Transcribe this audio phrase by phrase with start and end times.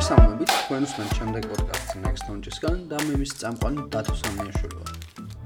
[0.00, 4.94] მოგესალმებით თქვენ უსმენთ შემდეგ პოდკასტს Next Launch-ისგან და მე მის წამყვანი დათო სამიაშვილი ვარ.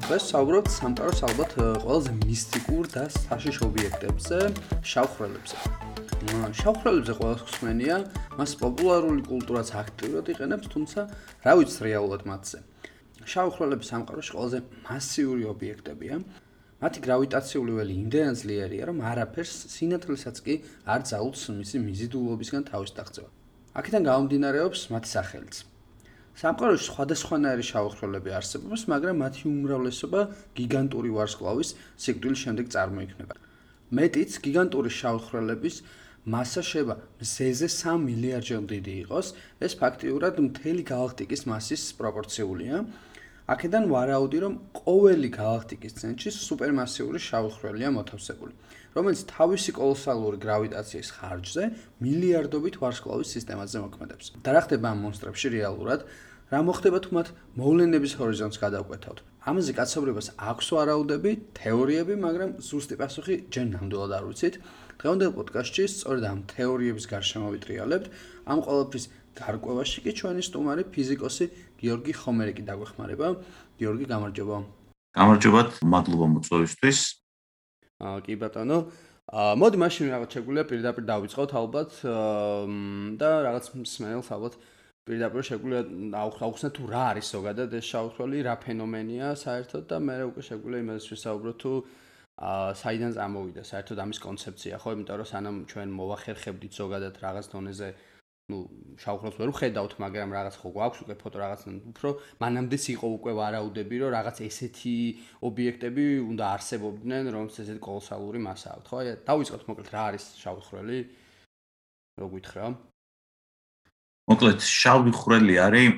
[0.05, 4.39] დღეს საუბრობთ სამყაროს ალბათ ყველაზე მისტიკურ და საშიშ ობიექტებზე,
[4.93, 5.57] შავხრელებზე.
[6.63, 7.99] შავხრელებზე ყველა ხსმენია,
[8.39, 11.01] მას პოპულარული კულტურაც აქტიურად იყენებს, თუმცა
[11.43, 12.59] რა ვიცი რეალურად მათზე.
[13.27, 16.15] შავხრელები სამყაროში ყველაზე მასიური ობიექტებია.
[16.79, 20.55] მათი გრავიტაციული ველი იმდენად ძლიერია, რომ არაფერს სინათლესაც კი
[20.87, 23.44] არ ძალუძს მისი მიზიდულობისგან თავის დაღწევა.
[23.75, 25.55] აქედან გამომდინარეობს მათი სახელიც.
[26.35, 30.21] სამყაროში სხვადასხვანაირი შავხროლები არსებობს, მაგრამ მათი უმრავლესობა
[30.59, 31.71] გიგანტური ვარსკვლავის
[32.05, 33.35] სიკვდილის შემდეგ წარმოიქმნება.
[33.99, 35.77] მეტიც გიგანტური შავხროლების
[36.35, 39.27] მასა შევა მზეზე 3 მილიარდჯერ დიდი იყოს,
[39.67, 42.77] ეს ფაქტიურად მთელი galaktikis მასის პროპორციულია.
[43.55, 48.55] აქედან ვარაუდი რომ ყოველი galaktikis ცენტრში სუპერმასიური შავხროლია მოთავსებული.
[48.95, 51.65] რომელიც თავისი კოლოსალური გრავიტაციის ხარჯზე
[52.05, 54.27] მილიარდობით ვარსკვლავის სისტემაზე მოქმედებს.
[54.39, 56.01] და რა ხდება ამ მონსტრებში რეალურად?
[56.53, 57.29] რა მოხდება თუ მათ
[57.59, 59.19] მოვლენების ჰორიზონტს გადავკვეთავთ?
[59.45, 64.55] ამაზე კაცობრიობას აქვს ვარაუდები, თეორიები, მაგრამ ზუსტი პასუხი ჯერ ნამდვილად არ ვიცით.
[65.01, 68.07] დღევანდელ პოდკასტში სწორედ ამ თეორიების გარშემო ვიტრიალებთ.
[68.47, 71.45] ამ ყოველფრის გარკვევაში კი ჩვენი სტუმარი ფიზიკოსი
[71.81, 73.27] გიორგი ხომერიკი დაგვეხმარება.
[73.81, 74.57] გიორგი, გამარჯობა.
[75.19, 77.24] გამარჯობათ, მადლობა მოწვევისთვის.
[78.05, 78.79] აა კი ბატონო.
[79.33, 81.91] აა მოდი მაშინ რაღაც შეგვიძლია პირდაპირ დავიწყოთ ალბათ
[83.21, 84.55] და რაღაც სმეილს ალბათ
[85.09, 85.83] პირდაპირ შეგვიძლია
[86.21, 91.09] აუხსნათ თუ რა არის ზოგადად ეს შავთვალი, რა ფენომენია საერთოდ და მე უკვე შეგვიძლია იმას
[91.13, 91.73] ვისაუბროთ თუ
[92.35, 97.89] აა საიდან წამოვიდა საერთოდ ამის კონცეფცია, ხო, იმიტომ რომ სანამ ჩვენ მოვახერხებდით ზოგადად რაღაც დონეზე
[98.50, 98.66] ну
[98.98, 101.62] შავხროს ვერ ვხედავთ, მაგრამ რაღაც ხო გვაქვს უკვე ფოტო რაღაც
[101.94, 102.10] უფრო
[102.42, 104.96] მანამდეც იყო უკვე ვარაუდები, რომ რაღაც ესეთი
[105.46, 108.96] ობიექტები უნდა არსებობდნენ, რომელსაც ესეთი კოლოსალური მასა აქვს, ხო?
[109.00, 111.00] აი დავიწყოთ მოკლედ რა არის შავი ხვრელი?
[112.20, 112.66] რო გითხრა?
[114.30, 115.90] მოკლედ შავი ხვრელი არის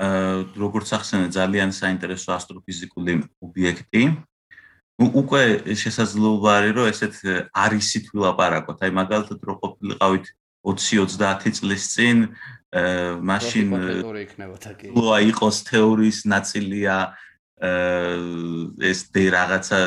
[0.00, 4.02] აა როგორც ახსენე ძალიან საინტერესო ასტროფიზიკული ობიექტი.
[5.00, 5.42] ну უკვე
[5.82, 7.14] შესაძლოა არის რომ ესეთ
[7.64, 8.78] არისით ვილაპარაკოთ.
[8.84, 10.26] აი მაგალითად რო ყოფილიყავით
[10.65, 12.17] 20-30 წლის წინ
[13.29, 13.67] მაშინ
[14.97, 16.97] ლოა იყოს თეორიის ნაწილია
[18.83, 19.77] ეს დე რაღაცა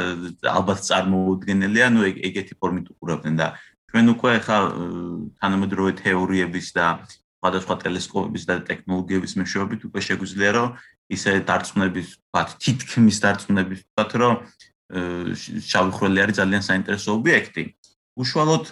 [0.49, 3.49] ალბათ წარმოუდგენელია, ну ეგეთი ფორმით უყურებდნენ და
[3.93, 4.59] ჩვენ უკვე ხა
[5.43, 6.87] თანამედროვე თეორიების და
[7.39, 10.69] სხვადასხვა ტელესკოპების და ტექნოლოგიების მეშვეობით უკვე შეგვიძლია რომ
[11.09, 14.35] ისე დარწმუნების, ვთქვათ, თითქმის დარწმუნების ვთქვათ, რომ
[15.69, 17.63] შავი ხვრელი არის ძალიან საინტერესო ობიექტი.
[18.19, 18.65] უშუალოდ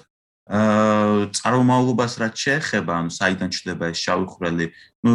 [0.46, 4.66] აა წარმომავლობას რაც შეეხება, ანუ საიდან ჩდება ეს შავი ხვრელი?
[5.02, 5.12] ნუ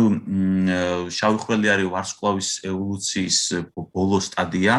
[1.08, 3.40] შავი ხვრელი არის ვარსკვლავის ევოლუციის
[3.96, 4.76] ბოლო სტადია,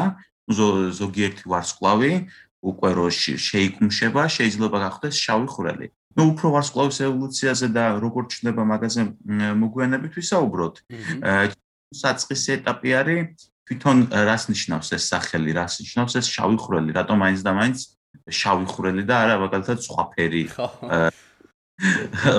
[0.52, 2.12] ზოგიერთი ვარსკვლავი
[2.62, 5.86] უკვე რო შეიკუმშება, შეიძლება გახდეს შავი ხვრელი.
[6.20, 9.00] ნუ უფრო ვარსკვლავის ევოლუციაზე და როგორ ჩდება მაგაზე
[9.56, 10.74] მოგვიანებით ვისაუბროთ.
[11.24, 11.48] აა
[11.96, 17.40] საწყის ეტაპი არის თვითონ რას ნიშნავს ეს სახელი, რას ნიშნავს ეს შავი ხვრელი, რატომ მაინც
[17.40, 17.78] და მაინც
[18.28, 20.44] შავი ხვრელი და არა მაგალითად სხვა ფერი.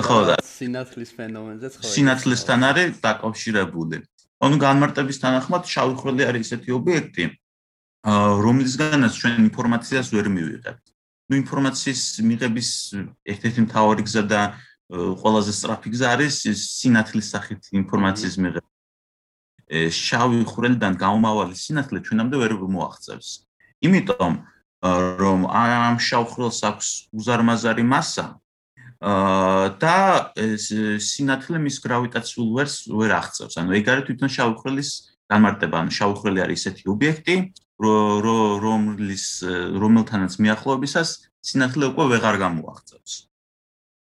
[0.06, 1.84] ხო და სინათლის ფენომენზეც ხო.
[1.84, 3.96] სინათლესთან არის დაკავშირებული.
[4.44, 7.24] ანუ განმარტების თანახმად შავი ხვრელი არის ესეთი ობიექტი,
[8.44, 10.84] რომლისგანაც ჩვენ ინფორმაციას ვერ მივიღებთ.
[11.28, 12.68] ნუ ინფორმაციის მიღების
[13.32, 14.40] ერთ-ერთი მთავარი გზა და
[14.92, 18.68] ყველაზე სწრაფი გზა არის სინათლის სახით ინფორმაციის მიღება.
[19.88, 23.28] შავი ხვრელიდან გამომავალი სინათლე ჩვენამდე ვერ მოაღწევს.
[23.80, 24.32] იმიტომ
[24.84, 28.26] რომ ამ შავხრელს აქვს უზარმაზარი მასა
[29.80, 29.96] და
[30.36, 33.54] სინათლე მის გრავიტაციულ ვერს ვერ აღწევს.
[33.60, 34.90] ანუ ეგ არის თვითონ შავხრელის
[35.28, 35.76] განმარტება.
[35.84, 37.36] ანუ შავხრელი არის ესეთი ობიექტი,
[37.80, 39.24] რომლის
[39.82, 41.10] რომელთანაც მიახლოებისას
[41.44, 43.12] სინათლე უკვე ვეღარ გამოაღწევს.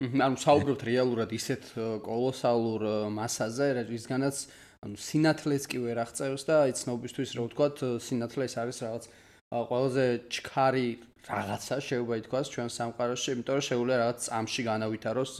[0.00, 1.62] ანუ საუბრობთ რეალურად ისეთ
[2.06, 4.36] კოლოსალურ მასაზე, რისგანაც
[4.80, 7.66] ანუ სინათლეს კი ვერ აღწევს და აი ცნობისთვის რო ვთქვა,
[8.00, 9.04] სინათლე ეს არის რაღაც
[9.50, 10.88] ყველაზე ჩქარი
[11.26, 15.32] რაღაცა შეიძლება ითქვას ჩვენ სამყაროში, იმიტომ რომ შეუძლია რაღაც წამში განავითაროს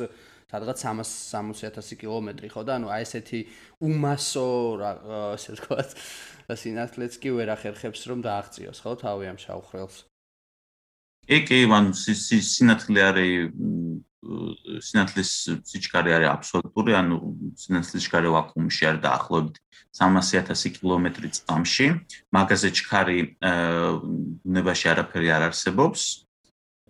[0.51, 3.41] სადღაც 360.000 კილომეტრი, ხო და ანუ აი ესეთი
[3.87, 4.47] უმასო
[5.39, 5.91] ასე ვთქვათ
[6.59, 9.97] სინათლეც კი ვერ ახერხებს რომ დააღწიოს, ხო, თავი ამ შავხრელს.
[11.31, 13.39] კი, კი, მან სინათლე არის
[14.21, 15.31] სინათლის
[15.65, 17.17] სიჩქარე არის აბსოლუტური, ანუ
[17.57, 19.57] სინათლის სიჩქარე ვაკუუმში არის დაახლოებით
[19.97, 21.87] 300.000 კილომეტრი წამში.
[22.37, 23.19] მაგაზე ჩქარი
[24.45, 26.03] ნებაში არაფერი არ არსებობს.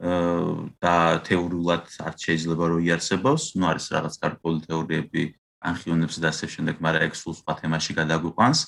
[0.00, 5.22] და თეორიულად არ შეიძლება რომ იარსებოს, ну არის რაღაც გარკვეული თეორიები
[5.60, 8.58] ანხიონებს და ასე შემდეგ, მაგრამ ეგ სულ სხვა თემაში გადაგვიყვანს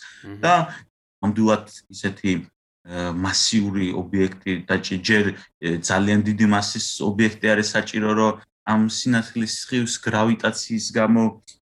[0.45, 0.55] და
[1.25, 2.33] ნამდვილად ისეთი
[3.17, 5.25] მასიური ობიექტი და ჯერ
[5.63, 11.23] ძალიან დიდი მასის ობიექტი არის საჭირო რომ ამ სინათლის სხივის გრავიტაციის გამო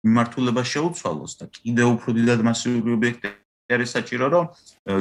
[0.07, 3.29] მიმართულება შეუცვალოს და კიდევ უფრო დიდად მასიური ობიექტი
[3.75, 4.45] არის საჭირო, რომ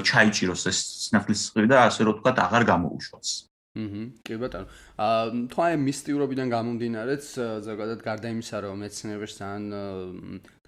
[0.08, 3.28] ჩაიჭიროს ეს სინათლის სხივი და ასე რომ თქვა აღარ გამოუშვას.
[3.74, 4.66] აჰა, კი ბატონო.
[5.02, 7.24] აა თვაი მისტიურობიდან გამომდინარეც
[7.66, 9.64] ზოგადად გარდა იმისა, რომ მეცნიერებს ძალიან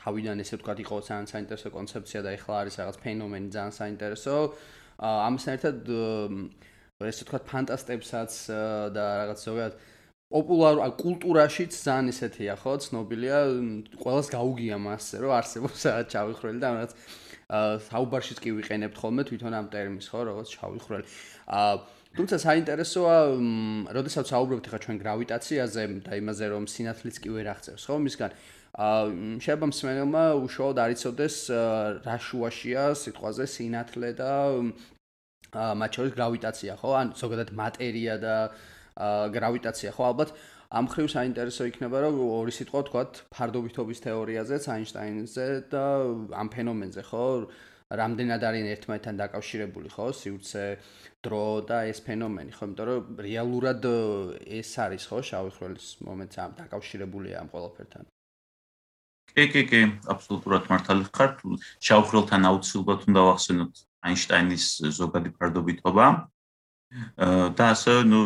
[0.03, 4.35] თავიდან ესე ვთქვათ იყო ძალიან საინტერესო კონცეფცია და ეხლა არის რაღაც ფენომენი ძალიან საინტერესო.
[5.07, 5.77] აა ამასთან ერთად
[7.07, 8.33] ესე ვთქვათ ფანტასტებსაც
[8.91, 9.75] და რაღაც ზოგადად
[10.27, 13.39] პოპულარ კულტურაშიც ძალიან ისეთია ხო, ცნობილია,
[14.03, 16.93] ყველას გაუგია მასზე, რომ არსებობს რაღაც ჩავიხრელი და რაღაც
[17.47, 21.07] აა საუბარშიც კი ვიყენებთ ხოლმე თვითონ ამ ტერმინს ხო, როგორც ჩავიხრელი.
[21.47, 21.75] აა
[22.17, 23.17] თუმცა საინტერესოა,
[23.95, 28.31] როდესაც საუბრობთ ხა ჩვენ გრავიტაციაზე და იმაზე, რომ სინათლეც კი ვერ აღწევს, ხო, მისგან
[28.83, 29.03] აა
[29.47, 31.37] შეიძლება მსმენელმა უშუალოდ არიწოდეს
[32.03, 34.33] რა შუაშია სიტყვაზე სინათლე და
[35.55, 36.91] აა მათ შორის გრავიტაცია, ხო?
[36.99, 38.35] ან ზოგადად მატერია და
[38.97, 39.91] გრავიტაცია.
[39.93, 40.31] ხო ალბათ
[40.73, 45.85] ამ ხრივ საინტერესო იქნება რომ ორი სიტყვა თქვათ ფარდობითობის თეორიაზეც აინშტაინზე და
[46.35, 47.25] ამ ფენომენზე ხო?
[47.87, 50.07] რამდენად არიან ერთმანეთთან დაკავშირებული ხო?
[50.11, 50.65] სივრცე
[51.23, 52.67] დრო და ეს ფენომენი ხო?
[52.67, 53.83] იმიტომ რომ რეალურად
[54.43, 58.05] ეს არის ხო შავი ხვრელის მომენტს ამ დაკავშირებულია ამ ყველაფერთან.
[59.37, 61.37] კი კი კი აბსოლუტურად მართალი ხართ.
[61.87, 63.73] შავი ხვრელთან აუცილებლად უნდა ვახსენოთ
[64.07, 64.67] აინშტაინის
[64.99, 66.07] ზოგადი ფარდობითობა
[67.59, 68.21] და ასე ნუ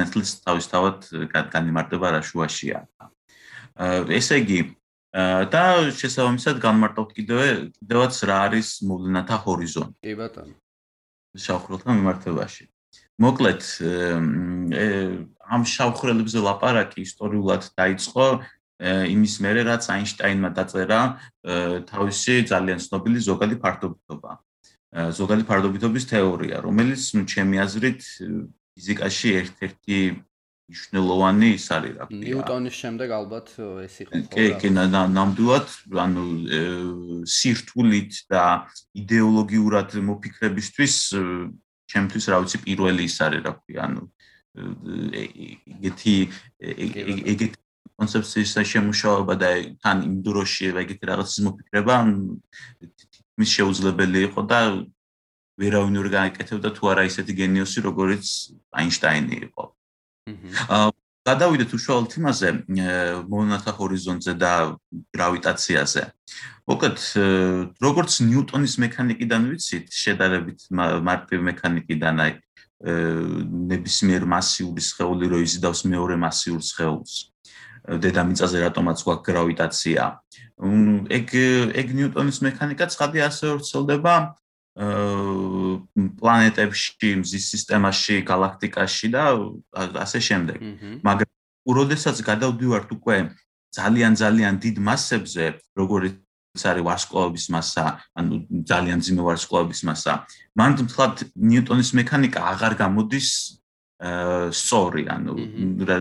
[0.00, 1.08] ნეტლის თავისთავად
[1.54, 2.84] განიმარტება რა შუაშია.
[4.18, 4.60] ესე იგი
[5.54, 5.64] და
[5.94, 7.40] შესაბამისად განმარტავთ კიდევ
[7.78, 10.00] კიდევაც რა არის მოვლენათა ჰორიზონტი.
[10.04, 10.54] კი ბატონო.
[11.34, 12.64] შავხრელთან მიმართებაში.
[13.22, 13.62] მოკლედ
[15.54, 18.26] ამ შავხრელებზე ლაპარაკი ისტორიულად დაიწყო
[18.84, 21.00] იმის მერე რაც აინშტაინმა დაწერა
[21.90, 24.30] თავისი ძალიან ცნობილი ზოგადი ფარდობითობა.
[24.94, 28.02] ზოგადი ფარდობითობის თეორია, რომელიც, ну, ჩემი აზრით,
[28.74, 29.98] ფიზიკაში ერთ-ერთი
[30.64, 32.04] მნიშვნელოვანი ის არის რა.
[32.08, 33.48] ნიუტონის შემდეგ ალბათ
[33.84, 34.20] ეს იყო.
[34.32, 35.68] კი, კი, ნამდვილად,
[36.04, 36.24] ანუ
[37.28, 38.44] სირთულით და
[38.96, 40.94] идеოლოგიურად მოფიქრებისთვის
[41.84, 44.02] ჩემთვის რა ვიცი პირველი ის არის რა ქვია, ანუ
[44.54, 46.16] ეგეთი
[47.28, 47.46] ეგეთი
[47.98, 49.50] კონცეფციის შემუშავება და
[49.84, 51.94] თან იმ დროში ეგეთი რაღაცის მოფიქრება
[53.38, 54.60] მის შეუძლებელი იყო და
[55.60, 58.26] ვერავინ ვერ გააკეთებდა თუ არა ისეთი გენიოსი როგორც
[58.74, 59.64] აინშტაინი იყო.
[60.74, 60.90] აა
[61.24, 62.48] გადავიდეთ უშუალოდ იმაზე
[63.32, 64.52] მონათა ჰორიზონტზე და
[65.16, 66.02] გრავიტაციაზე.
[66.68, 66.98] მოკლედ
[67.80, 70.68] როგორც ნიუტონის მექანიკიდან ვიცით, შედარებით
[71.08, 72.32] მარტივი მექანიკიდან აი
[73.72, 77.33] ნებისმიერ მასიური სხეული რო იზიდავს მეორე მასიურ სხეულს.
[77.84, 80.02] დედამიწაზე რატომაც გვაქვს გრავიტაცია.
[81.18, 81.26] ეგ
[81.80, 84.14] ეგ ნიუტონის მექანიკა ცხადი ასე ვრცელდება
[86.18, 89.22] პლანეტებში, მზის სისტემაში, galaktikაში და
[90.00, 90.58] ასე შემდეგ.
[91.04, 91.30] მაგრამ
[91.70, 93.16] უროდესაც გადავდივართ უკვე
[93.74, 95.44] ძალიან ძალიან დიდ მასებზე,
[95.76, 96.14] როგორც
[96.54, 98.34] არის ვარსკვლავების მასა, ანუ
[98.70, 100.12] ძალიან ძიმე ვარსკვლავების მასა,
[100.54, 103.28] მან თქლად ნიუტონის მექანიკა აღარ გამოდის
[104.04, 105.32] აა სწორი, ანუ
[105.88, 105.98] რა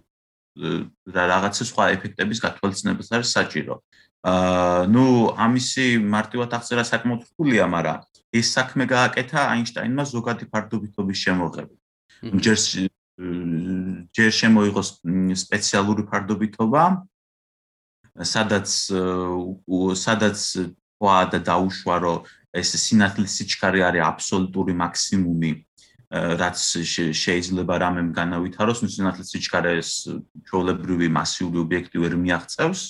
[0.53, 3.75] რაღაცა სხვა ეფექტების გათვალისწინებას არის საჭირო.
[4.23, 5.05] აა ნუ
[5.35, 7.99] ამისი მარტივად აღწერა საკმაოდ რთულია, მაგრამ
[8.39, 11.79] ეს საქმე გააკეთა აინშტაინმა ზოგადი ფარდობითობის შემოღებით.
[12.43, 12.57] ჯერ
[14.15, 14.81] ჯერ შემოიღო
[15.43, 16.83] სპეციალური ფარდობითობა,
[18.33, 18.69] სადაც
[20.05, 20.39] სადაც
[21.03, 25.51] და დაუშვა, რომ ეს სინათლის სიჩქარე არის აბსოლუტური მაქსიმუმი
[26.13, 26.57] რაც
[27.17, 29.89] შეიძლება რამემ განავითაროს, ნუ სინათლის სიჩქარეს
[30.45, 32.81] ჩვეულებრივი მასიური ობიექტი ვერ მიაღწევს.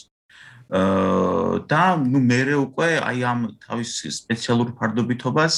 [0.74, 5.54] აა და ნუ მეરે უკვე აი ამ თავის სპეციალურ ფარდობითობას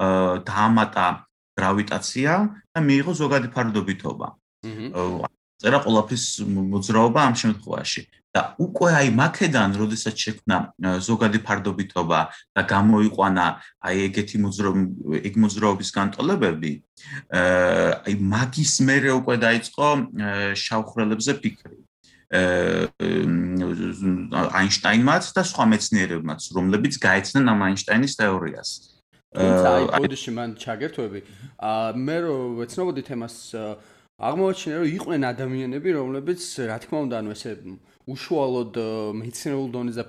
[0.00, 1.06] აა დაამატა
[1.60, 2.32] გრავიტაცია
[2.72, 4.28] და მიიღო ზოგადი ფარდობითობა.
[4.64, 5.28] აჰა.
[5.60, 6.24] წერა ყოლაფის
[6.72, 8.02] მოძრაობა ამ შემთხვევაში.
[8.30, 10.56] და უკვე აი მაკედან, როდესაც შექმნა
[11.02, 12.20] ზოგადი ფარდობითობა
[12.54, 13.46] და გამოიყვანა
[13.82, 14.82] აი ეგეთი მოძრაობა,
[15.26, 16.72] ეგ მოძრაობის განტოლებები,
[17.34, 19.88] აი მაგის მერე უკვე დაიწყო
[20.62, 21.78] შავხრელებზე ფიქრი.
[24.60, 28.70] აინშტაინმაც და სხვა მეცნიერებმაც, რომლებიც გაეცნენ ამ აინშტაინის თეორიას.
[29.34, 31.20] აი, პოდიში მან ჩაგერთვები.
[31.58, 33.34] აა მე რო ვეცნობოდი თემას
[34.20, 37.52] აღმოაჩინე რომ იყვნენ ადამიანები, რომლებიც რა თქმა უნდა, ანუ ესე
[38.10, 38.74] უშუალოდ
[39.16, 40.06] მეცნიერულ დონეზე და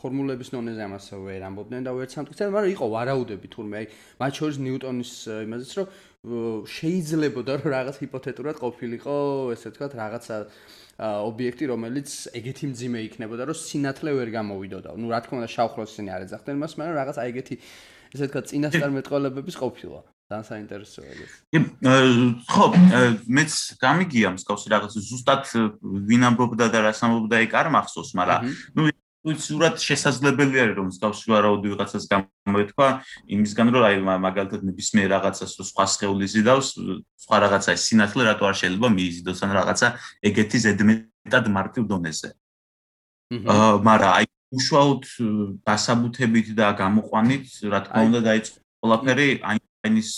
[0.00, 3.86] ფორმულების დონეზე ამას ვერ ამბობდნენ და ვერ სამტკიცებდნენ, მაგრამ იყო ვარაუდები თურმე აი
[4.22, 5.12] მათ შორის ნიუტონის
[5.46, 5.86] იმაზეც რომ
[6.74, 9.14] შეიძლებოდა რომ რაღაც ჰიპოთეტურად ყოფილიყო,
[9.54, 10.36] ესე ვთქვათ, რაღაცა
[10.96, 12.08] ობიექტი, რომელიც
[12.40, 14.90] ეგეთი მძიმე იქნებოდა, რომ სინათლე ვერ გამოვიდოდა.
[14.96, 17.54] ნუ რა თქმა უნდა, შავხროსინი არ ეძახდნენ მას, მაგრამ რაღაც აი ეგეთი
[18.16, 20.00] ესე ვთქვათ, წინასწარმეტყველებების ყოფილა.
[20.26, 21.32] ძალიან საინტერესოა ეს.
[22.50, 22.66] ხო,
[23.30, 25.42] მეც გამიგია მსგავსი რაღაც ზუსტად
[26.10, 28.40] ვინ ამბობდა და რას ამბობდა ეგ არ მახსოვს, მაგრამ
[28.74, 28.82] ნუ
[29.26, 32.88] უცურად შესაძლებელი არის რომ მსგავსი ვარაუდი ვიღაცას გამოეთქვა
[33.34, 36.68] იმისგან რომ აი მაგალითად ნებისმიერ რაღაცას რო სხვა სხეული ზიდავს,
[37.26, 39.86] სხვა რაღაცა სინათლე რატო არ შეიძლება მიიზიდოს ან რაღაცა
[40.30, 42.28] ეგეთი ზედმეტად მარტივ დონეზე.
[43.34, 45.02] აა მაგრამ აი უშუალოდ
[45.66, 50.10] დასაბუთებით და გამოყვანით რა თქმა უნდა დაიწყო ყველაფერი აი ენის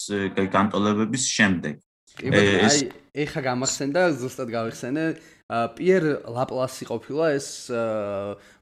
[0.55, 1.77] განტოლებების შემდეგ.
[2.19, 2.79] აი
[3.19, 5.05] ეხა გამახსენდა ზუსტად გავიხსენე.
[5.49, 7.73] პიერ ლაპლასი ყოფილა ეს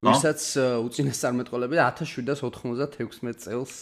[0.06, 0.40] ვისაც
[0.86, 3.74] უწინეს წარმეტყველები 1796 წელს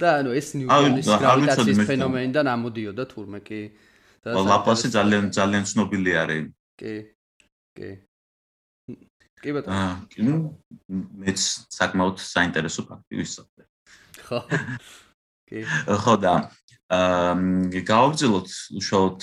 [0.00, 3.60] და ანუ ეს ნიუტონის გრავიტაციის ფენომენიდან ამოდიოდა თურმე კი.
[4.24, 6.48] ლაპლასი ძალიან ძალიან ცნობილი არის.
[6.80, 6.94] კი
[7.76, 7.90] კი.
[9.44, 9.76] კი ბატონო.
[9.76, 9.92] აა
[11.28, 11.40] მეც
[11.76, 13.62] საკმაოდ საინტერესო ფაქტი ვისწავლე.
[14.24, 14.40] ხო
[15.46, 15.62] კი.
[15.86, 16.34] ხო და
[16.86, 18.48] აა გავაგზავნოთ
[18.78, 19.18] უშუალოდ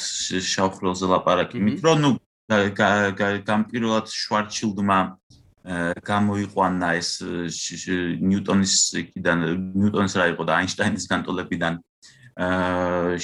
[0.51, 2.11] შავხრელზე ლაპარაკი, იმით რომ ნუ
[3.47, 4.99] გამპირულად შვარცშილდმა
[6.03, 9.37] გამოიყვანა ეს ნიუტონის იქიდან
[9.79, 11.79] ნიუტონის რა იყო და აინშტაინის განტოლებიდან
[12.35, 13.15] აა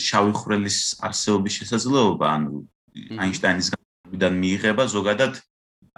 [0.00, 2.64] შავი ხრელის არსებობის შესაძლებლობა ანუ
[3.20, 5.36] აინშტაინის განტოლებიდან მიიღება ზოგადად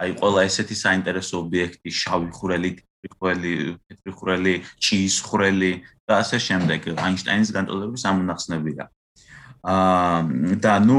[0.03, 2.71] აი ყველა ესეთი საინტერესო ობიექტი შავი ხრელი
[3.11, 5.71] ხრელი, პეტრი ხრელი, ჩიის ხრელი
[6.13, 8.85] და ასე შემდეგ აინშტაინის განტოლებების ამონახსნებია.
[9.63, 10.97] აა და ნუ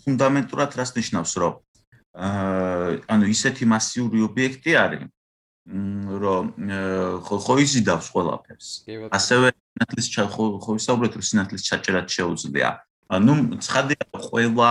[0.00, 1.54] ფუნდამენტურად რას ნიშნავს, რომ
[2.14, 5.04] აა ანუ ისეთი მასიური ობიექტი არის,
[6.24, 6.44] რომ
[7.26, 8.68] ხო იზიდავს ყველაფერს.
[9.18, 10.44] ასევე სინათლის ხო
[10.78, 12.70] ვისაუბრეთ, რომ სინათლის ჩაჭერაც შეუძლია.
[13.10, 14.70] ანუ ცხადია ყველა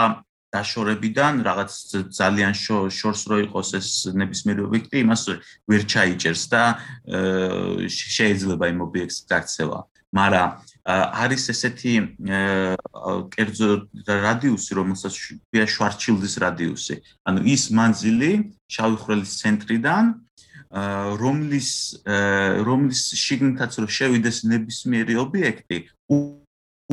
[0.54, 1.72] დაშორებიდან რაღაც
[2.14, 5.22] ძალიან შორს რო იყოს ეს ნებისმიერი ობიექტი, იმას
[5.66, 6.64] ვერ ჩაიჭერს და
[7.90, 9.80] შეიძლება იმ ობიექტს გაქცევა.
[10.14, 10.50] მაგრამ
[10.94, 11.94] არის ესეთი
[13.34, 13.70] კერძო
[14.06, 15.14] რადიუსი, რომელსაც
[15.50, 16.96] ქვია შვარცშილდის რადიუსი.
[17.26, 18.32] ანუ ის მანძილი
[18.70, 20.06] შავი ხვრელის ცენტრიდან
[21.24, 21.70] რომლის
[22.68, 25.78] რომლის შიგნითაც რო შევიდეს ნებისმიერი ობიექტი,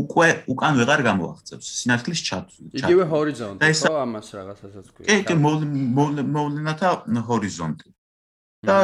[0.00, 2.72] უკვე უკან ვეღარ გამოაღწევს სინათლის ჩათვლით.
[2.80, 5.06] იგივე ჰორიზონტი ხო ამას რაღაცასაც ქვია.
[5.06, 6.90] კი, კი, მოვლენათა
[7.28, 7.88] ჰორიზონტი.
[8.60, 8.76] და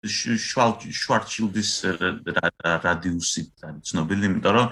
[0.00, 1.72] შვარცშილდის
[2.84, 3.42] რადიუსი
[3.84, 4.66] ცნობილი, იმიტომ რომ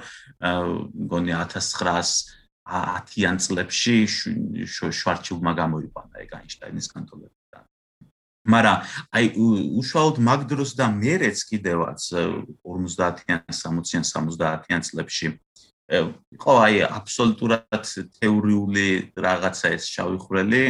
[1.04, 3.96] მგონი 1910-იან წლებში
[4.68, 7.62] შვარცშილმა გამოიყვანა ეგ აინშტაინის განტოლებიდან.
[8.48, 8.78] მაგრამ
[9.12, 9.24] აი
[9.82, 12.00] უშუალოდ მაგ დროს და მერეც კიდევაც
[12.64, 15.36] 50-იან, 60-იან, 70-იან წლებში
[15.88, 17.84] იყო აი აბსოლუტურად
[18.20, 20.62] თეორიული რაღაცა ეს შავი ხვრელი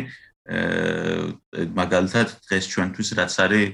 [1.75, 3.67] მაგალითად დღეს ჩვენთვის რაც არის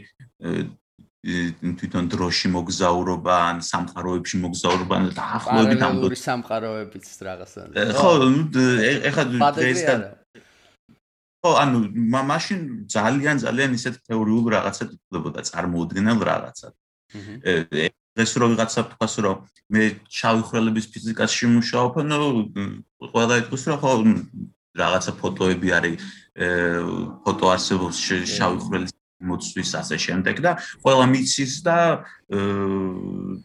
[1.24, 7.60] თვითონ დროში მოგზაურობა ან სამყაროებში მოგზაურობა და დაახლოებით ამ დრო სამყაროებიც რაღაცა
[8.00, 8.10] ხო
[9.08, 9.24] ეხლა
[9.56, 10.00] დღესთან
[11.44, 11.78] ხო ანუ
[12.32, 12.60] მაშინ
[12.96, 16.72] ძალიან ძალიან ისეთ თეორიულ რაღაცად იქნებოდა წარმოუდგენელ რაღაცად
[18.14, 19.37] დღეს რო ვიღაცა თქვას რომ
[19.75, 22.18] მე შავი ხრელების ფიზიკაში მუშაობ, ნუ
[23.11, 23.92] ყველა იტყვის რომ ხო
[24.75, 26.02] რაღაცა ფოტოები არის
[27.25, 27.97] ფოტო არსებობს
[28.35, 28.92] შავი ხრელის
[29.25, 30.52] მოცვის ასე შემდეგ და
[30.83, 31.78] ყველა მიცის და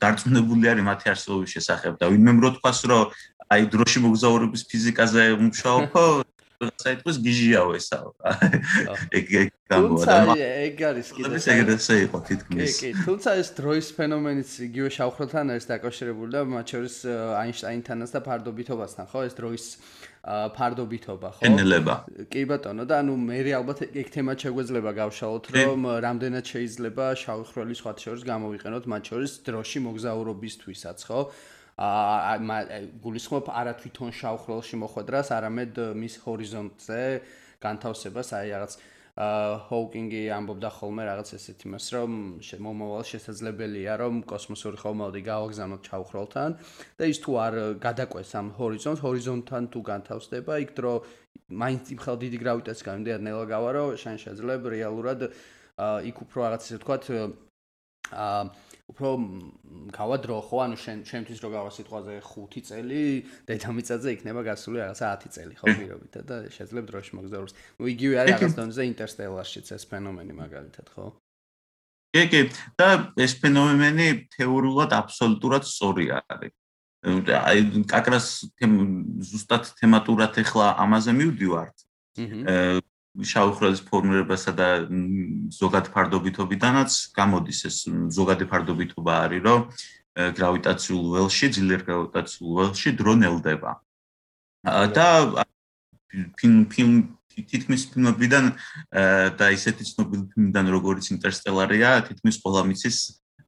[0.02, 3.14] დარწმუნებული არის მათი არსებობის შესახებ და ვინმე რო თქვას რომ
[3.54, 5.24] აი დროში მოგზაურობის ფიზიკაზე
[6.60, 8.00] მუშაობ, საიტყვის გიჟიაო ესა.
[9.16, 10.36] ეგ ეგ გამოვა და
[10.68, 11.36] ეგ არის კიდე.
[11.40, 12.68] ეს ეგ ესე იყო თითქმის.
[12.68, 16.96] კი, კი, თუმცა ეს დროის ფენომენიც იგივე შავხროთან არის დაკავშირებული და მათ შორის
[17.40, 19.66] აინშტაინთანაც და ფარდობითობასთან, ხო, ეს დროის
[20.60, 21.42] ფარდობითობა, ხო?
[21.48, 21.96] ენელება.
[22.28, 27.92] კი ბატონო, და ანუ მე ალბათ ეგ თემა შეგვეძლება გავშალოთ, რომ რამდენად შეიძლება შავხროლის სხვა
[28.04, 31.22] შორის გამოვიყენოთ მათ შორის დროში მოგზაურობისთვისაც, ხო?
[31.80, 32.36] აა
[33.04, 37.02] გულისხმობ არა თვითონ შავხრელში მოხვედრას, არამედ მის ჰორიზონტზე
[37.64, 38.74] განთავსებას, აი რაღაც
[39.20, 42.12] აა ჰოუკინგი ამბობდა ხოლმე რაღაც ესეთ იმას, რომ
[42.68, 46.52] მომავალ შესაძლებელია, რომ კოსმოსური ხომალდი გავაგზავნოთ შავხრელთან
[47.00, 50.94] და ის თუ არ გადაკვეს ამ ჰორიზონტს, ჰორიზონტთან თუ განთავსდება, იქ დრო
[51.52, 55.20] მაინც იმ ხელ დიდი გრავიტაცია გამიმდინარე ნელა გავარო, შენ შეძლებ რეალურად
[55.80, 58.44] აა იქ უფრო რაღაც ესე ვთქვათ აა
[58.90, 59.10] უფრო
[59.94, 63.02] გავადრო ხო ანუ შენ შენთვის რო გავა სიტყვაზე 5 წელი
[63.50, 67.54] დედამიწაზე იქნება გასული რაღაცა 10 წელი ხო პირობით და შეიძლება დროში მოგზაუროს.
[67.78, 71.06] ნუ იგივე არის რაღაც დონეზე ინტერსტელარშიც ეს ფენომენი მაგალითად ხო?
[72.14, 72.42] კი კი
[72.82, 72.88] და
[73.22, 76.54] ეს ფენომენი თეორიულად აბსოლუტურად სწორი არის.
[77.06, 78.28] აი კაკრას
[79.30, 81.78] ზუსტად თემატურად ახლა ამაზე მივდივართ.
[83.20, 84.68] აა შავი ხრელის ფორმირებასა და
[85.52, 87.78] ზოგად ფარდობითობიდანაც გამოდის ეს
[88.16, 89.62] ზოგადი ფარდობითობა არის რომ
[90.40, 93.72] გრავიტაციულ ველში, ძლიერ გრავიტაციულ ველში დრო ნელდება.
[94.96, 95.08] და
[96.40, 96.94] ფილმ ფილმ
[97.40, 98.46] თითქმის ფილმებიდან
[99.40, 102.98] და ისეთი ცნობილი ფილმიდან როგორც ინტერსტელარია, თითქმის ყველა მიცის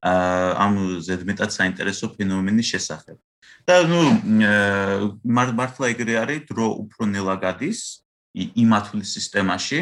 [0.02, 3.16] ამ ზედმეტად საინტერესო ფენომენის შესახებ.
[3.68, 4.00] და ნუ
[5.22, 8.02] მართლა ეგრე არის, დრო უფრო ნელა გადის
[8.34, 9.80] იმათვლის სისტემაში,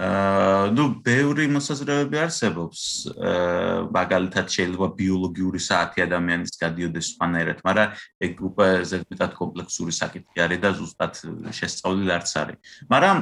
[0.00, 2.80] აა ნუ ბევრი მოსაზრებები არსებობს.
[3.10, 7.88] აა მაგალითად შეიძლება ბიოლოგიური საათი ადამიანის გადიოდეს სხვანაირად, მაგრამ
[8.22, 11.12] ეგ უკვე ზედმეტად კომპლექსური საკითხი არის და ზუსტად
[11.58, 12.58] შესწავლილი არც არის.
[12.86, 13.18] მაგრამ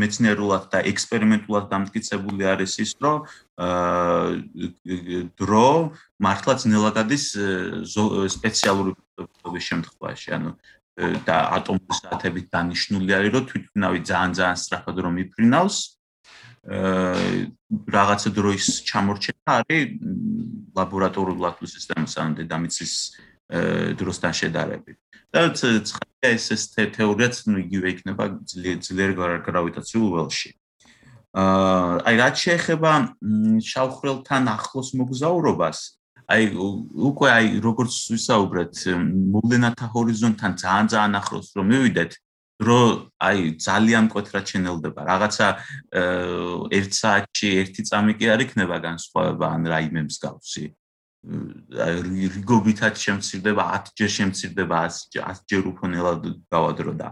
[0.00, 3.16] მეცნიერულად და ექსპერიმენტულად დამტკიცებული არის ის, რომ
[3.68, 4.32] აა
[5.36, 5.68] დრო
[6.24, 7.24] მართლაც ნელაგადის
[8.32, 8.96] სპეციალური
[9.68, 10.50] შემთხვევაში, ანუ
[10.98, 15.76] და ატომური საათებით დანიშნული არის, რომ თვითნავი ძალიან ძალიან სწრაფად რომ მიფრინავს.
[16.68, 17.18] აა
[17.96, 19.82] რაღაცა დროის ჩამორჩენა არის
[20.76, 22.92] ლაბორატორიული ლათვლის სისტემის ან დედამიწის
[23.96, 24.98] დროსთან შედარებით.
[25.32, 28.24] და ცხადია ეს ეს თეორიაც ნუ იგივე იქნება
[28.84, 29.10] ძლიერ
[29.44, 30.50] გრავიტაციულ ველში.
[31.36, 32.92] აა აი რაც შეეხება
[33.60, 35.78] შავხრელთან ახლოს მოგზაურობას,
[36.28, 36.44] აი
[37.10, 38.74] უკვე აი როგორც ვისაუბრეთ
[39.34, 42.12] მოვლენათა ჰორიზონტთან ძალიან ძალიან ახლოს რომ მივიდეთ
[42.68, 42.80] რო
[43.28, 45.00] აი ძალიან მკვეთრად შენელდება.
[45.08, 45.46] რაღაცა
[46.74, 50.64] 1 საათში 1 წამი კი არ იქნება განსხვავება ან რაიმე მსგავსი
[51.86, 57.08] აი რიგობითაც შემცირდება 10 ჯერ შემცირდება 100 ჯერ უფრო ნელად გავადრო და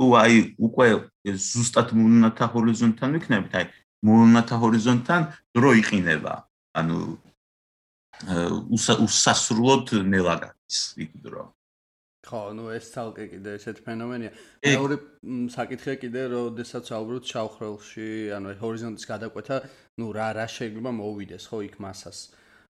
[0.00, 0.34] თუ აი
[0.66, 0.86] უკვე
[1.28, 3.66] ზუსტად მოვლენათა ჰორიზონტთან ვიქნებით აი
[4.06, 5.22] მოვლენათა ჰორიზონტთან
[5.56, 6.34] დრო იყინება.
[6.70, 6.96] ანუ
[8.25, 11.51] უსასრულოდ ნელაგადის იქ დრო.
[12.25, 14.31] ხო, ну ეს თალკე კიდე ესეთ ფენომენია.
[14.65, 14.95] მეორე
[15.53, 19.57] საკითხია კიდე, როდესაც აუბროთ შავხრელში, ანუ ჰორიზონტის გადაკვეთა,
[20.01, 22.19] ну რა რა შეიძლება მოუვიდეს ხო იქ მასას.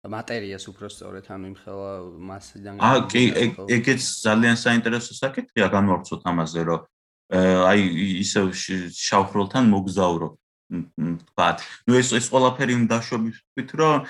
[0.03, 1.91] მატერიას უფრო სწორედ ანუ იმ ხელა
[2.27, 3.22] მასიდან აა კი
[3.72, 6.81] ეგეც ძალიან საინტერესო საკითხია განვარცხოთ ამაზე რომ
[7.72, 7.79] აი
[8.20, 8.42] ისე
[9.00, 10.27] შავხრელთან მოგზაურო
[10.69, 11.59] ვთქვათ.
[11.89, 14.04] ნუ ეს ეს ყველაფერი უნდა დაშვებით, რომ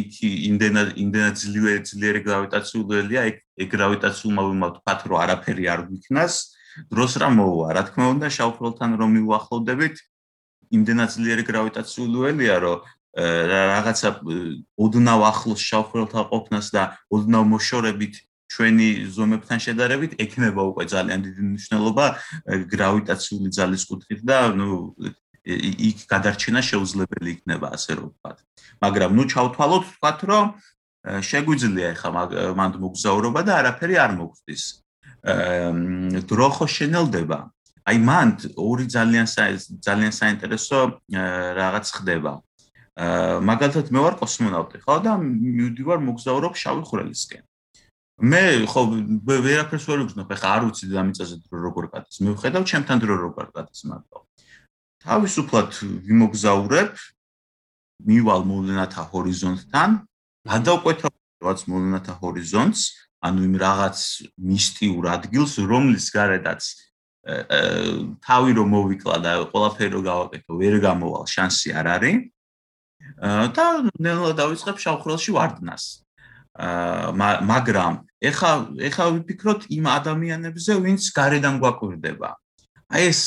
[0.00, 6.34] იქ იმდენად იმდენად ძლიერი ძლიერი გრავიტაციულია, ეგ ეგ გრავიტაციულმა ვთქვათ, რომ არაფერი არ გვიქნას,
[6.88, 9.96] დროს რა მოვა, რა თქმა უნდა, შავფროლთან რომ მიუახლოვდებით,
[10.70, 12.78] იმდენად ძლიერი გრავიტაციულია, რომ
[13.18, 14.10] რაღაცა
[14.78, 18.14] ოდნავ ახლოს შავფროლთან ყოფნას და ოდნავ მოშორებით
[18.50, 22.06] ჩვენი ზომებთან შედარებით ექნება უკვე ძალიან დიდი მნიშვნელობა
[22.70, 24.94] გრავიტაციული ძალის კუთხით და ნუ
[25.46, 28.38] იქ გადარჩენა შეუძლებელი იქნება ასე რომ ვთქვათ.
[28.84, 30.46] მაგრამ ნუ ჩავთვალოთ ვთქვათ რომ
[31.00, 32.10] შეგვიძლია ახლა
[32.60, 34.64] მანდ მოგზაურობა და არაფერი არ მოგვწვის.
[36.28, 37.38] დრო ხო შენელდება.
[37.88, 39.26] აი მანდ ორი ძალიან
[39.80, 40.78] ძალიან საინტერესო
[41.60, 42.32] რაღაც ხდება.
[43.00, 47.44] მაგალითად მე ვარ კოსმონავტი ხო და მივდივარ მოგზაურობ შავი ხვრელისკენ.
[48.20, 48.80] მე ხო
[49.24, 52.16] ვერაფერს ვერ ვგზნობ, ახლა არ ვიცი დამიწაზე დრო როგორ გადის.
[52.20, 54.18] მე ვხედავ ჩემთან დრო როგორ გადის მარტო.
[55.04, 55.70] თავისუფლად
[56.08, 56.92] ვიმოგზაურებ
[58.10, 59.90] მივალ მოვლენათა ჰორიზონტთან
[60.50, 62.82] გადავკვეთავ რაღაც მოვლენათა ჰორიზონტს
[63.20, 63.98] ანუ იმ რაღაც
[64.40, 66.62] მისტიურ ადგილს რომლის გარედაც
[68.24, 72.16] თავი რომ მოვიკლა და ყველაფერი რომ გავაკეთო ვერ გამოვალ შანსი არ არის.
[73.56, 73.64] და
[74.00, 75.84] ნელა დავიწყებ შავხრელში ვარდნას.
[77.52, 77.92] მაგრამ
[78.24, 78.52] ეხა
[78.88, 82.30] ეხა ვიფიქროთ იმ ადამიანებზე ვინც გარედან გვაკვირდება.
[82.88, 83.20] აი ეს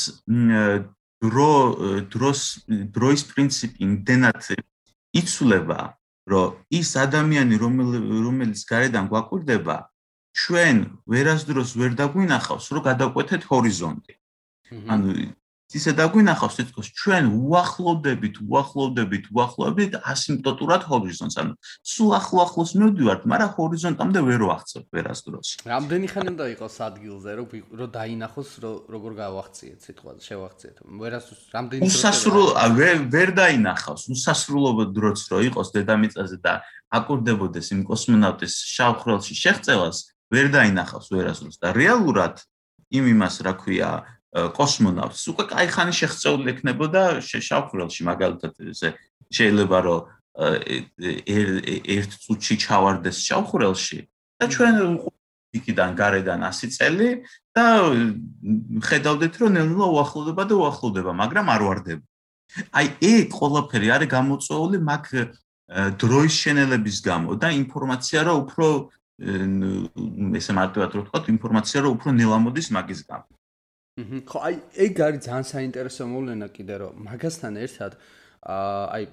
[1.24, 1.50] დრო
[2.12, 4.48] დროს დროის პრინციპი იმდენად
[5.20, 5.80] იცვლება,
[6.28, 9.76] რომ ის ადამიანი რომელიც გარედან გვაკვირდება,
[10.34, 14.14] ჩვენ ვერასდროს ვერ დაგვინახავს, რომ გადაკვეთეთ ჰორიზონტი.
[14.90, 15.10] ანუ
[15.74, 21.36] ისე დაგვინახავს თითქოს ჩვენ უახლოვდებით, უახლოვდებით, უახლოვდებით ასიმპტოტურად ჰორიზონტს.
[21.42, 25.48] ანუ სულ ახლო ახლოს მივდივართ, მაგრამ ჰორიზონტამდე ვერ ვახცევ ვერასდროს.
[25.66, 28.50] რამდენი ხანი უნდა იყოს ადგილზე, რომ რომ დაინახოს,
[28.94, 30.76] როგორ გავახციეთ სიტყვაზე, შევახციეთ.
[30.84, 32.44] ვერასდროს რამდენი დრო უსასრულო
[32.78, 36.52] ვერ ვერ დაინახავს, უსასრულო დროც რო იყოს დედამიწაზე და
[36.94, 39.96] აკურდებოდეს იმ კოსმონავტის შავხრელში შეღწევას,
[40.30, 42.42] ვერ დაინახავს ვერასდროს და რეალურად
[42.94, 43.90] იმ იმას რა ქვია
[44.34, 45.22] კოსმონავტს.
[45.30, 48.88] უკვე კაიხანი შეღწეული ექნებოდა შავქურელში მაგალითად ესე
[49.30, 50.00] შეიძლება რომ
[50.34, 53.98] ერთ წუთში ჩავარდეს შავქურელში
[54.42, 54.74] და ჩვენ
[55.54, 57.08] იქიდან გარედან 100 წელი
[57.54, 57.64] და
[58.88, 62.04] ხედავდეთ რომ ნელ-ნელა უახლოვდება და უახლოვდება, მაგრამ არ واردება.
[62.74, 65.04] აი ეგ ყველაფერი არის გამოწვეული მაგ
[66.02, 68.66] დროის შენელების გამო და ინფორმაცია რა უფრო
[70.38, 73.30] ესე მარტივად რო ვთქვა, ინფორმაცია რო უფრო ნელა მოდის მაგის გამო.
[73.94, 77.92] ხო, აი ეგ არის ძალიან საინტერესო მოვლენა კიდე რომ მაგასთან ერთად
[78.42, 79.04] აი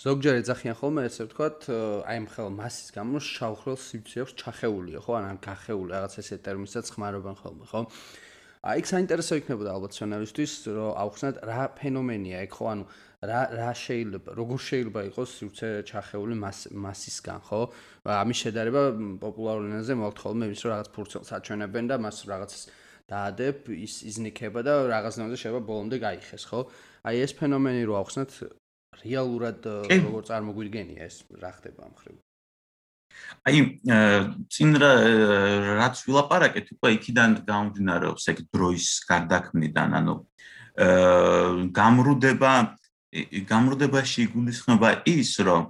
[0.00, 1.66] ზოგჯერ ეძახიან ხოლმე ესე ვთქვათ,
[2.06, 5.12] აი ამ ხელ მასის გამო შავხრელ სივრცე აქვს ჩახეულია, ხო?
[5.18, 7.80] ან გახეული რაღაც ესე ტერმინსაც ხმარობენ ხოლმე, ხო?
[8.70, 12.64] აი საინტერესო იქნებოდა ალბათ სცენარისტვის, რომ აუხსნათ რა ფენომენია იქ, ხო?
[12.70, 12.84] ანუ
[13.26, 16.34] რა რა შეიძლება, როგორ შეიძლება იყოს სივრცე ჩახეული
[16.86, 17.60] მასისგან, ხო?
[18.06, 18.82] ამის შედარება
[19.26, 22.52] პოპულარულ ენაზე მოაქვს ხოლმე ის რომ რაღაც ფურცელს აჩვენებენ და მას რაღაც
[23.10, 26.60] დაადებ, ის იზნიქება და რაღაცნაირად შეიძლება ბოლომდე გაიხეს, ხო?
[27.10, 28.30] აი ეს ფენომენი რო ახსნათ
[29.04, 31.16] რეალურად როგორ წარმოგვიდგენია ეს?
[31.42, 32.16] რა ხდება ამ ხრივ?
[33.48, 33.58] აი
[34.52, 40.14] წინ რაც ვილაპარაკეთ უკვე იქიდან გამომდინარეობს ეგ დროის გარდაქმნიდან ანუ
[41.80, 42.52] გამრუდება
[43.50, 45.62] გამრუდებაში იგულისხმება ის რომ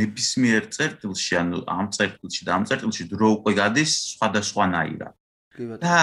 [0.00, 5.14] ნებისმიერ წერტილში ანუ ამ წერტილში და ამ წერტილში დრო უკვე გადის სხვადასხვანაირად
[5.80, 5.96] და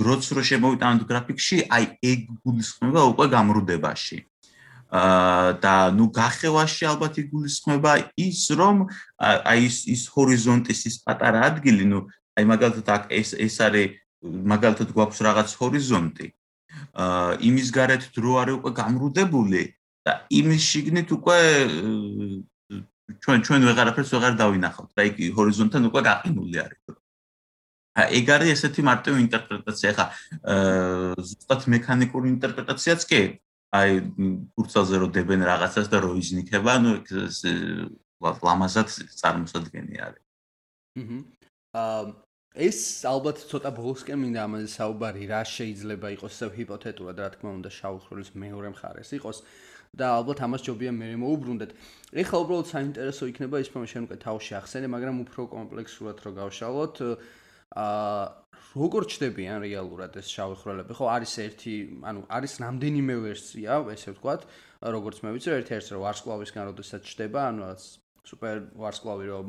[0.00, 4.18] როც რო შემოვიტანოთ გრაფიკში აი ეგ გულისხმება უკვე გამრუდებაში.
[4.90, 8.90] და ნუ გახევაში ალბათ იგულისხმება ის რომ
[9.22, 12.00] აი ის ის ჰორიზონტის ის პატარა ადგილი ნუ
[12.34, 13.94] აი მაგალითად აქ ეს ეს არის
[14.26, 16.26] მაგალითად გვაქვს რაღაც ჰორიზონტი.
[16.94, 19.62] აა იმის გარეთ დრო არის უკვე გამრუდებული
[20.06, 21.38] და იმის შიგნით უკვე
[23.22, 26.78] ჩვენ ჩვენ ვეღარაფერს ვეღარ დავინახავთ და იგი ჰორიზონტთან უკვე გაყინული არის
[27.98, 30.06] ეგ არის ესეთი მარტივი ინტერპრეტაცია ხა
[31.18, 33.22] ზუსტად მექანიკური ინტერპრეტაციაც კი
[33.70, 33.90] აი
[34.58, 36.98] კურსაზე რო დებენ რაღაცას და რო იზნიქება, ну
[38.20, 38.88] ლამაზად
[39.20, 40.24] წარმოსადგენი არის.
[41.74, 42.02] აა
[42.50, 47.70] ეს ალბათ ცოტა ბოლოსკენ მინდა ამაზე საუბარი, რა შეიძლება იყოს ეს ჰიპოთეტურად, რა თქმა უნდა,
[47.78, 49.38] შაუხროლის მეორე მხარეს იყოს
[49.94, 51.70] და ალბათ ამას ჯობია მე მოუბრუნდეთ.
[52.10, 56.94] ეხლა უბრალოდ საინტერესო იქნება ის, რომ შენ უკვე თავში ახსენე, მაგრამ უფრო კომპლექსურად რო გავშალოთ,
[57.06, 57.14] აა
[57.70, 60.94] როგორ ჩდებიან რეალურად ეს შავი ხროლები?
[60.94, 61.74] ხო, არის ერთი,
[62.06, 64.46] ანუ არის რამდენიმე ვერსია, ესე ვთქვათ,
[64.94, 67.80] როგორც მე ვიცი, ერთ-ერთი რომ ვარსკვლავისგან როდესაც ჩდება, ანუ რაც
[68.30, 69.48] სუპერ ვარსკვლავი რომ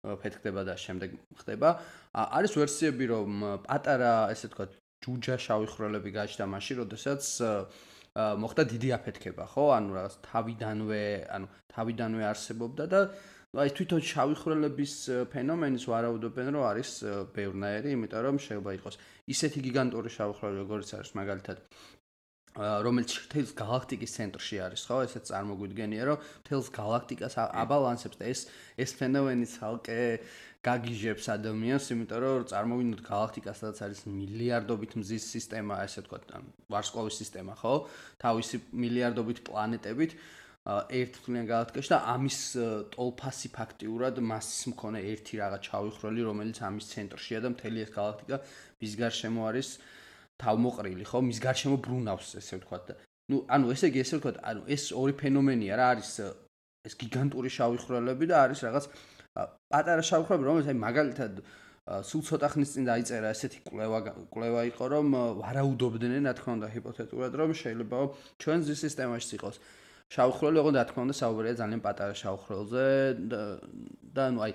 [0.00, 1.10] ფეთქდება და შემდეგ
[1.42, 1.68] ხდება.
[2.14, 3.30] არის ვერსიები რომ
[3.66, 4.70] პატარა, ესე ვთქვათ,
[5.04, 7.22] ჯუჯა შავი ხროლები გაჩნდა მაშინ, როდესაც
[8.14, 9.64] მოხდა დიდი აფეთქება, ხო?
[9.76, 13.00] ანუ რაღაც თავიდანვე, ანუ თავიდანვე არსებობდა და
[13.50, 14.92] აი თვითონ შავი ხრელების
[15.32, 16.90] ფენომენის ვარაუდობენ რომ არის
[17.34, 18.98] ბევრნაირი, იმიტომ რომ შეიძლება იყოს
[19.34, 21.64] ისეთი გიგანტური შავი ხრელი როგორც არის მაგალითად
[22.54, 24.96] რომელიც თელს galaktikis ცენტრში არის, ხო?
[25.06, 28.40] ესეც წარმოგვიდგენია, რომ თელს galaktikas აბალანსებს და ეს
[28.74, 29.98] ეს ფენომენი ცალკე
[30.66, 36.22] გაგიჟებს ადამიანს, იმიტომ რომ წარმოვიდოთ galaktikas, სადაც არის მილიარდობით მზის სისტემა, ესე ვთქვათ,
[36.74, 37.74] ვარსკვლავის სისტემა, ხო?
[38.18, 40.10] თავისი მილიარდობით პლანეტებით.
[41.00, 42.38] ერთთვლიან galaktikაში და ამის
[42.94, 48.36] ტოლფასი ფაქტიურად მასის მქონე ერთი რაღაც ჩავიხროლი, რომელიც ამის ცენტრშია და მთელი ეს galaktika
[48.80, 49.68] მის გარშემო არის
[50.40, 51.18] თავმოყრილი, ხო?
[51.30, 52.92] მის გარშემო ბრუნავს, ესე ვთქვათ
[53.30, 56.12] ну, ანუ ესე იგი, ესე ვთქვათ, ანუ ეს ორი ფენომენია რა არის
[56.88, 58.86] ეს გიგანტური შავიხროლები და არის რაღაც
[59.70, 61.42] პატარა შავიხროლები, რომელიც აი მაგალითად
[62.06, 64.00] სულ ცოტა ხნის წინ დაიწერა ესეთი კვლევა
[64.34, 67.98] კვლევა იყო რომ ვარაუდობდნენ, რა თქმა უნდა, ჰიპოთეტურად რომ შეიძლება
[68.42, 69.56] ჩვენ ზის სისტემაში იყოს
[70.10, 72.84] შავხროლი ოღონდ რა თქმა უნდა საუბარია ძალიან პატარა შავხროლზე
[73.30, 74.52] და ანუ აი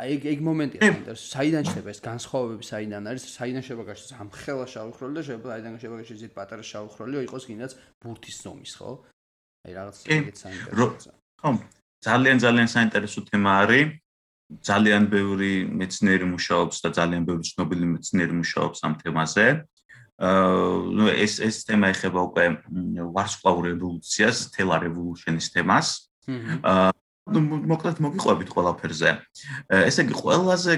[0.00, 3.22] აი ეგ ეგ მომენტია ინტერესო საიდან შეიძლება ეს განსხვავებები საიდან არის?
[3.36, 7.44] საიდან შეიძლება გაშოს ამ ხელა შავხროლი და შეიძლება აიდან შეიძლება გაშოს ეს პატარა შავხროლი იყოს
[7.50, 8.90] კიდაც ბურთის ზომის ხო?
[9.66, 11.14] აი რაღაც ეგეც საინტერესოა
[11.44, 11.50] ხო
[12.00, 13.88] ძალიან ძალიან საინტერესო თემა არის.
[14.66, 19.46] ძალიან ბევრი მეცნიერი მუშაობს და ძალიან ბევრი ცნობილი მეცნიერი მუშაობს ამ თემაზე
[20.19, 22.45] ну ეს ეს თემა ეხება უკვე
[23.11, 25.87] ვარსკვლავურ რევოლუციას, თელა რევოლუციის თემას.
[26.63, 26.91] აა
[27.25, 29.11] ну მოკლედ მოგიყვებით ყველაფერზე.
[29.73, 30.73] ესე იგი ყველაზე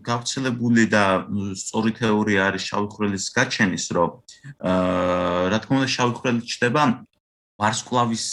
[0.00, 1.28] გავრცელებული და
[1.60, 4.10] სწორი თეორია არის შავი ხვრელის გაჩენის, რომ
[4.64, 6.82] აა რა თქმა უნდა შავი ხვრელი ჩდება
[7.60, 8.24] ვარსკვლავის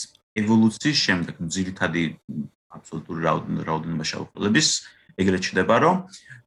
[0.42, 2.04] ევოლუციის შემდეგ, ძირითადი
[2.72, 3.20] აბსოლუტური
[3.68, 4.68] რაოდენობა შავი ხვრელების
[5.22, 5.96] ეგრეთ ჩდება, რომ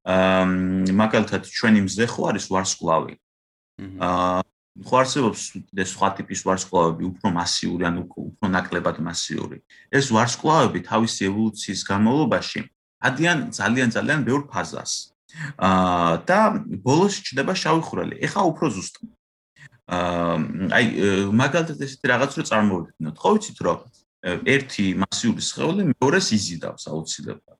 [0.09, 3.15] აა მაგალითად ჩვენი მზე ხო არის ვარსკვლავი.
[3.80, 4.44] აა
[4.76, 5.42] ხო არსებობს
[5.80, 9.64] ეს სხვა ტიპის ვარსკვლავები, უფრო მასიური, ანუ უფრო ნაკლებად მასიური.
[9.88, 12.60] ეს ვარსკვლავები თავისი ევოლუციის განმავლობაში
[13.08, 15.16] ადიან ძალიან ძალიან ბევრ ფაზას.
[15.60, 16.40] აა და
[16.84, 18.16] ბოლოს ჩდება შავი ხვრელი.
[18.20, 19.10] ეხა უფრო ზუსტად.
[19.88, 20.36] აა
[20.76, 20.86] აი
[21.32, 23.16] მაგალითად ესეთი რაღაც რო წარმოვიდგინოთ.
[23.16, 23.80] ხო ვიცით რომ
[24.26, 27.60] ერთი მასიური სხეული მეორეს იზიდავს აუცილებლად.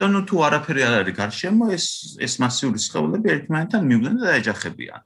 [0.00, 1.86] და ნუ თუ არაფერი არ არის გარშემო, ეს
[2.24, 5.00] ეს მასიური სხეულები ერთმანეთთან მივლენ და დაეჯახებიან.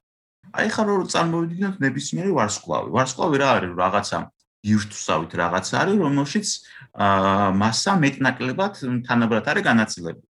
[0.55, 2.89] აი ხა რომ წარმოვიდგინოთ ნებისმიერი ვარსკვლავი.
[2.95, 3.73] ვარსკვლავი რა არის?
[3.75, 4.19] რაღაცა
[4.65, 6.49] ბირთვსავით რაღაც არის, რომელშიც
[6.95, 8.75] აა massa მეტნაკლებად
[9.09, 10.29] თანაბრად არის განაწილებული.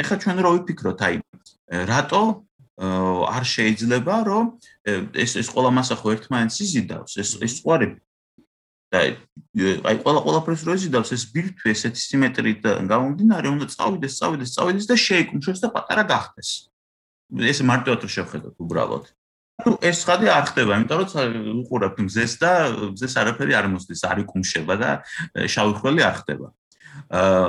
[0.00, 1.14] ეხლა ჩვენ რო ვიფიქროთ, აი
[1.90, 2.22] რატო
[2.80, 4.44] არ შეიძლება რომ
[5.12, 8.00] ეს ეს ყველა massa ხო ერთმანეთს იზიდავს, ეს ეს წყარები
[8.90, 8.98] და
[9.90, 14.96] აი ყველა ყველაფერს რო იზიდავს ეს ბირთვი ესეთი სიმეტრიით გამომდინარე, უნდა წავიდეს, წავიდეს, წავიდეს და
[14.96, 16.50] შეიკუმშოს და პატარა გახდეს.
[17.52, 19.04] ეს მარტივად რო შევხედოთ უბრალოდ.
[19.65, 22.51] ну ეს ხადი არ ხდება იმიტომ რომ უყურებთ მზეს და
[22.91, 24.89] მზეს არაფერი არ მოსდის არ იკუმშება და
[25.47, 26.47] შავი ხრელი არ ხდება
[27.19, 27.47] აა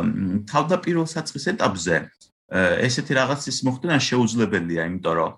[0.50, 1.96] თავდაპირველ საწყის ეტაპზე
[2.86, 5.32] ესეთი რაღაცის მოხდენა შეუძლებელია იმიტომ რომ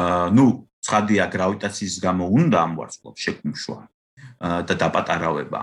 [0.00, 0.46] აა ну
[0.84, 3.78] ცხადია გრავიტაციის გამო უნდა ამ ვარსკვლავს შეკუმშვა
[4.68, 5.62] და დაპატარავება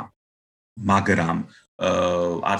[0.92, 1.38] მაგრამ
[1.82, 2.56] აა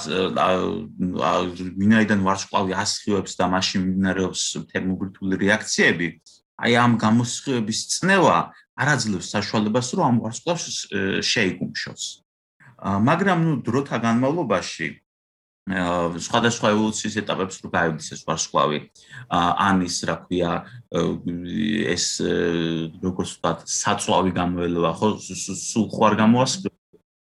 [1.78, 4.42] მინაიდან ვარსკვლავი ასხივებს და მაშინ მიმდინარეობს
[4.74, 6.08] თერმობირთული რეაქციები
[6.57, 8.37] აი ამ გამოსხივების წნევა
[8.77, 10.65] არ აძლევს საშუალებას, რომ ამ ვარსკვლავს
[11.25, 12.05] შეიგუმშოს.
[12.81, 14.89] მაგრამ ნუ დროთა განმავლობაში
[15.67, 18.79] სხვადასხვა ევოლუციის ეტაპებს რო გაივიდეს ეს ვარსკვლავი
[19.35, 20.53] ან ის რა ქვია
[21.91, 22.23] ეს
[23.03, 26.71] როგორც ვთქვათ საწვავი გამოელვა ხო სულ ხوار გამოასწრა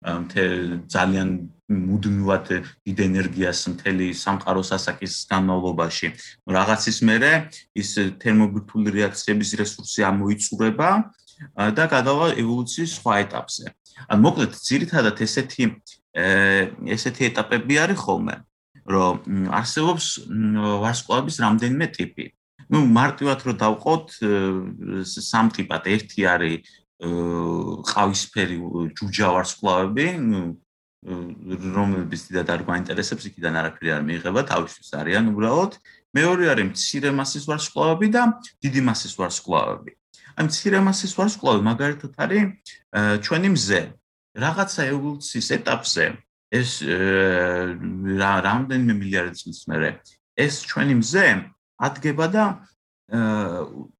[0.02, 1.30] ძალიან
[1.68, 2.46] მუდმივად
[2.87, 6.08] დიდ ენერგიას მთელი სამყაროს ასაკის განმავლობაში
[6.48, 7.32] რაღაცის მერე
[7.76, 7.90] ის
[8.22, 10.90] თერმობირთული რეაქციების რესურსი ამოიწურება
[11.74, 13.64] და გადავა ევოლუციის სხვა ეტაპზე.
[14.08, 15.64] ან მოკლედ, ძირითადად ესეთი
[16.94, 18.37] ესეთი ეტაპები არის ხოლმე,
[18.87, 19.14] რომ
[19.50, 20.06] არსებობს
[20.82, 22.24] ვარსკვლავების რამდენიმე ტიპი.
[22.68, 24.06] ну მარტივად რო დავყოთ
[25.08, 28.56] სამ ტიპად ერთი არის ყავისფერი
[28.98, 30.06] ჯუჯა ვარსკვლავები
[31.06, 35.72] რომლებიც დიდად არ გვაინტერესებს იქიდან არაფერი არ მიიღება თავისთვის არიან უბრალოდ.
[36.18, 38.22] მეორე არის მცირე მასის ვარსკვლავები და
[38.64, 39.92] დიდი მასის ვარსკვლავები.
[40.38, 42.42] აი მცირე მასის ვარსკვლავი მაგალითად არის
[43.22, 43.80] ჩვენი მზე.
[44.38, 46.04] რაღაცა ევოლუციის ეტაპზე
[46.58, 46.70] ეს
[48.18, 49.90] რა რამდენიმე მილიარდი წლის მერე
[50.38, 51.26] ეს ჩვენი მზე
[51.88, 52.44] ადგება და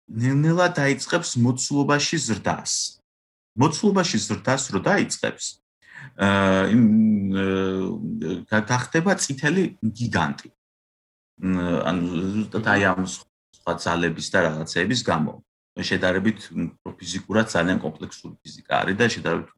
[0.09, 2.73] ნელ-ნელა დაიწყებს მოცულობაში ზრდას.
[3.61, 5.45] მოცულობაში ზრდას რო დაიწყებს,
[6.19, 6.85] აა იმ
[8.49, 10.49] გახდება წითელი გიგანტი.
[11.89, 12.03] ანუ
[12.35, 15.33] ზუსტად აი ამ სხვა ძალების და რაღაცების გამო.
[15.79, 16.51] შედარებით
[16.99, 19.51] ფიზიკურად ძალიან კომპლექსური ფიზიკა არის და შედარებით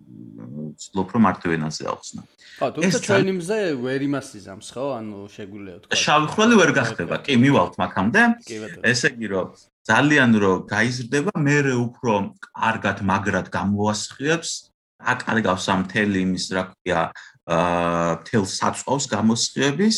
[0.76, 2.22] ვცდილობ რომ მარტივ ენაზე ახსნა.
[2.60, 4.84] ხო, თუმცა ჩვენი მზე ვერ იმასიზამს, ხო?
[5.00, 5.96] ანუ შეგვიძლია თქვა.
[5.96, 7.16] შავი ხრელი ვერ გახდება.
[7.24, 8.22] კი, მივალთ მაგამდე.
[8.84, 9.48] ესე იგი რომ
[9.88, 12.12] ძალიან რომ გაიზრდება, მე უფრო
[12.52, 14.50] კარგად მაგრად გამოასხიებს,
[15.00, 17.02] აკარგავს ამ თელი იმის რა ქვია,
[17.50, 19.96] აა თელ საწვავს გამოსხიების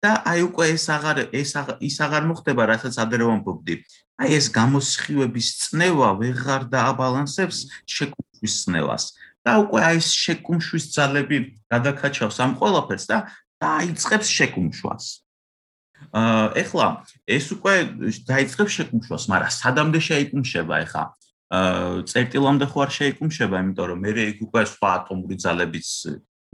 [0.00, 3.74] და აი უკვე ეს აღარ ეს ის აღარ მოხდება, რასაც ადრე ვამბობდი.
[4.22, 7.58] აი ეს გამოსხივების წნევა ვეღარ დააბალანსებს
[7.90, 9.04] შეკუმშვის წნევას
[9.44, 13.18] და უკვე აი ეს შეკუმშვის ძალები გადაკაჩავს ამ ყველაფერს და
[13.58, 15.23] დაიწყებს შეკუმშვას.
[16.12, 16.86] ეხლა
[17.26, 17.74] ეს უკვე
[18.28, 21.04] დაიწყებს შეკუმშვას, მაგრამ სადამდე შეიკუმშება ეხლა?
[21.54, 25.88] აა წერტილამდე ხო არ შეიკუმშება, იმიტომ რომ მე იქ უკვე სხვა ატომური ძალებიც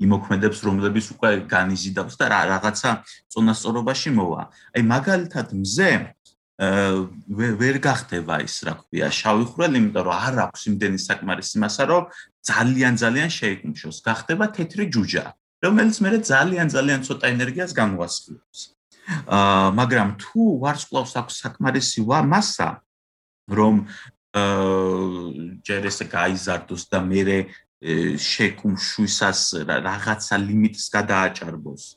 [0.01, 2.91] იმოქმედებს, რომლებიც უკვე განიზიდავს და რაღაცა
[3.33, 4.43] წონასწორობაში მოვა.
[4.77, 5.91] აი მაგალითად მზე
[6.61, 12.03] ვერ გახდება ის რა ქვია შავი ხვრელი, იმიტომ რომ არ აქვს იმდენი საკმარისი მასა, რომ
[12.45, 13.97] ძალიან ძალიან შეიკუმშოს.
[14.05, 15.25] გახდება თეთრი ჯუჯა,
[15.65, 18.61] რომელიც მე ძალიან ძალიან ცოტა ენერგიას გამოასხივებს.
[19.81, 22.69] მაგრამ თუ ვარსკვლავს აქვს საკმარისი მასა,
[23.51, 23.75] რომ
[25.67, 27.23] ჯერ ესე გაიზარდოს და მე
[27.81, 31.97] შეკუმშვისას რაღაცა ლიმიტს გადააჭარბოს.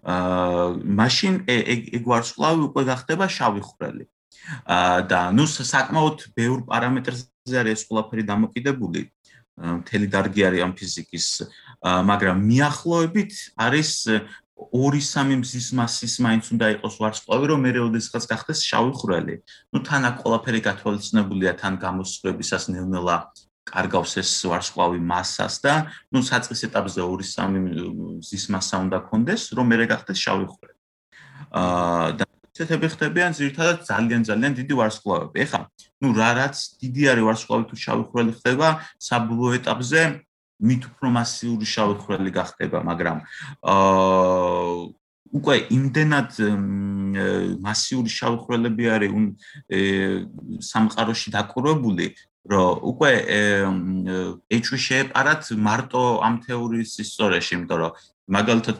[0.00, 4.04] აა მაშინ ეგ ვარსკვლავი უკვე გახდება შავი ხვრელი.
[4.64, 9.00] აა და ნუ საკმაოდ ბევრ პარამეტრზე არის ეს ყველაფერი დამოკიდებული.
[9.60, 11.26] მთელი დარგი არის ამ ფიზიკის,
[11.84, 13.90] მაგრამ მიახლოებით არის
[14.72, 19.34] 2-3 მზის მასის მაინც უნდა იყოს ვარსკვლავი, რომ მე როდესაც გახდეს შავი ხვრელი.
[19.72, 23.16] ნუ თან აქ ყველაფერი გათვალისწინებულია თან გამოსხივებისას ნელ-ნელა
[23.70, 25.74] კარგავს ეს ვარსკვლავი მასას და
[26.12, 30.78] ნუ საწყის ეტაპზე 2-3 ზის მასა უნდა კონდეს, რომ მე გახდეს შავი ხვრელი.
[31.50, 32.24] აა და
[32.56, 35.36] ცეთები ხდებიან ზირთადად ძალიან ძალიან დიდი ვარსკვლავები.
[35.44, 35.60] ეხლა,
[36.02, 38.68] ნუ რა რაც დიდი არის ვარსკვლავი თუ შავი ხვრელი ხდება,
[39.00, 40.00] საბოლოო ეტაპზე
[40.60, 43.18] მით უფრო მასიური შავი ხვრელი გახდება, მაგრამ
[43.74, 46.30] აა უკვე იმდენად
[47.62, 49.20] მასიური შავი ხვრელები არის უ
[50.70, 52.06] სამყაროში დაკურებული,
[52.50, 53.10] რომ უკვე
[54.58, 57.92] ეჭვი შეეპარათ მარტო ამ თეორიის ისტორიაში, იმიტომ რომ
[58.30, 58.78] მაგალითად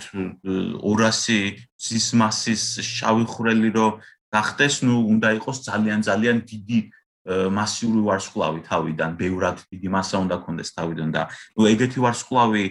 [0.82, 1.38] 200
[1.86, 3.86] ზის მასის შავი ხვრელი რო
[4.34, 6.80] გახდეს, ნუ უნდა იყოს ძალიან ძალიან დიდი
[7.28, 12.64] მასიური ვარსკვლავი თავიდან, ბევრად დიდი მასა უნდა კონდეს თავიდან და ნუ ეგეთი ვარსკვლავი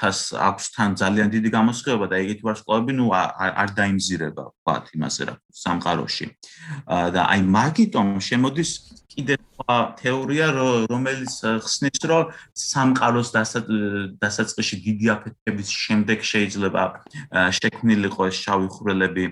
[0.00, 5.34] თას აქვს თან ძალიან დიდი გამოსხივება და ეგეთი ვარსკვლავები ნუ არ დაიმზირება, ვთქვათ, იმასე რა
[5.52, 6.26] სამყაროში.
[6.88, 8.70] და აი მაგიტომ შემოდის
[9.12, 10.46] კიდე სხვა თეორია,
[10.90, 13.28] რომელიც ხსნის, რომ სამყაროს
[14.18, 16.82] დასაწყისში დიდი აფეთქების შემდეგ შეიძლება
[17.58, 19.24] შექმნილიყო ეს შავი ხვრელები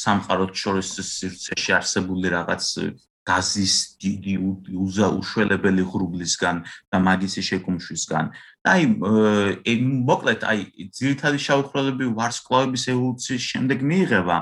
[0.00, 2.64] სამყაროს შორის სივრცეში არსებული რაღაც
[3.26, 6.56] გაზის დიდი უშველებელი ღრუბლისგან
[6.94, 8.24] და მაგისი შეკუმშვისგან.
[8.70, 8.82] აი
[10.06, 10.60] მოკლედ აი
[10.94, 14.36] ძირითადი შავი ხვრელები ვარსკვლავების ევოლუციის შემდეგ მიიღება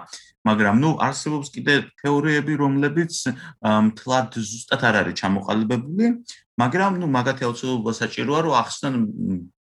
[0.44, 3.12] მაგრამ ნუ არსებობს კიდე თეორიები რომლებიც
[3.64, 6.06] მთლად ზუსტად არ არის ჩამოყალიბებული
[6.60, 9.54] მაგრამ ნუ მაგათი აუცილებლობა საჭიროა რომ ახსნან აა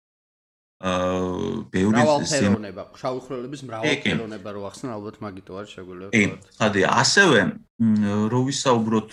[0.80, 6.40] ბევრი ზემონება შავი ხვრელების მრავალფეროვნება რო ახსნა ალბათ მაგიტო არ შეგვიძლია ვთქვათ.
[6.40, 7.40] კი, ხადი, ასევე
[8.32, 9.10] რო ვისაუბროთ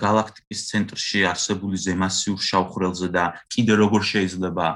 [0.00, 4.66] galaktikis ცენტრში არსებული ზემასიურ შავ ხვრელზე და კიდე როგორ შეიძლება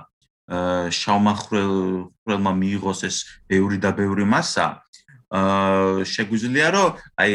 [1.00, 3.16] შავმა ხვრელმა მიიღოს ეს
[3.48, 4.89] ბევრი და ბევრი მასა, აა
[5.30, 6.88] შეგვიძლია რომ
[7.22, 7.32] აი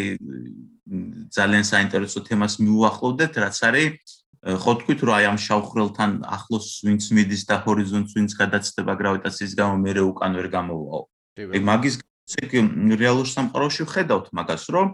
[1.31, 3.93] ძალიან საინტერესო თემას მიუახლოვდეთ, რაც არის
[4.45, 9.75] ხო თქვით რომ აი ამ შავხრელთან ახლოს ვინც მიდის და ჰორიზონტს ვინც გადაცდება გრავიტაციის გამო
[9.81, 11.01] მე უკან ვერ გამოვაო.
[11.55, 11.95] აი მაგის
[12.45, 12.51] ეგ
[13.01, 14.87] რეალურ სამყაროში ხედავთ მაგას რომ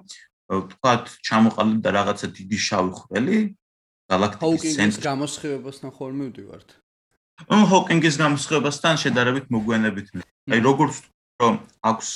[0.52, 3.38] თქვათ ჩამოყალიბდა რაღაცა დიდი შავი ხვრელი
[4.12, 6.70] galaktikis ცენტრის გამოსხივებასთან ხოლმე ვდივართ.
[7.52, 10.08] ო ჰოკინგის გამოსხივებასთან შედარებით მოგვიანებით.
[10.52, 10.96] აი როგორც
[11.42, 11.56] რომ
[11.92, 12.10] აქვს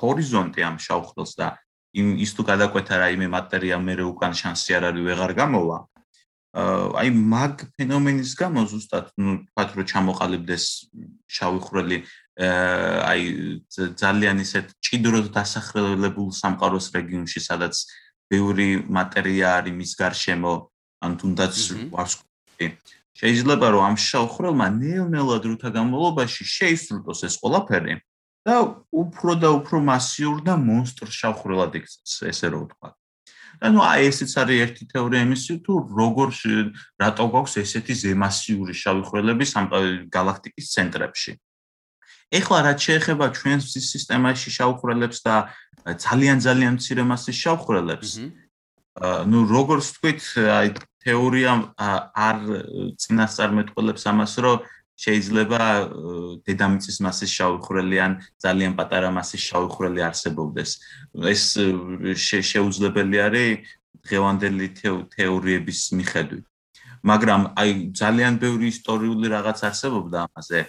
[0.00, 1.48] ჰორიზონტი ამ შავხრელს და
[2.00, 5.78] იმ ის თუ გადაკვეთა რაიმე მატერია მე უკან შანსი არ არის ვეღარ გამოვა.
[6.50, 10.64] აი მაგ ფენომენის გამო ზუსტად ნუ თქვათ რომ ჩამოყალიბდეს
[11.30, 11.98] შავი ხვრელი
[13.06, 13.22] აი
[14.02, 17.74] ძალიან ისეთ ჭიდროდ დასახლებულ სამყაროს რეგიონში სადაც
[18.26, 20.54] ბევრი მატერია არის მის გარშემო
[21.06, 21.54] ან თუნდაც
[21.94, 22.66] ვარსკვლავი
[23.18, 27.94] შეიძლება რომ ამ შავ ხვრელმა ნელ-ნელა დროთა განმავლობაში შეისრულოს ეს ყველაფერი
[28.46, 28.56] და
[29.02, 32.88] უფრო და უფრო მასიურ და მონსტრ შავხრელად იქცეს ესე რომ ვთქვა.
[33.60, 36.28] და ნუ აი ესეც არის ერთი თეორია იმისი თუ როგორ
[37.02, 39.66] რატო გვაქვს ესეთი ზემასიური შავხრელები სამ
[40.08, 41.32] galaktikis ცენტრებში.
[42.30, 45.34] ეხლა რაც შეეხება ჩვენს სისტემაში შავხრელებს და
[45.98, 48.10] ძალიან ძალიან მცირე მასის შავხრელებს
[48.98, 50.68] ნუ როგორც თქვით აი
[51.00, 52.36] თეორია არ
[53.00, 54.66] წინასწარ მეტყოლებს ამას რომ
[55.00, 55.60] შეიძლება
[56.44, 58.12] დედამიწის მასის შავი ხვრელი ან
[58.44, 60.70] ძალიან პატარა მასის შავი ხვრელი არსებობდეს.
[61.32, 61.44] ეს
[62.52, 63.64] შეუძლებელი არის
[64.04, 64.66] დღევანდელი
[65.16, 66.44] თეორიების მიხედვით.
[67.00, 70.60] მაგრამ აი ძალიან ბევრი ისტორიული რაღაც არსებობდა ამაზე.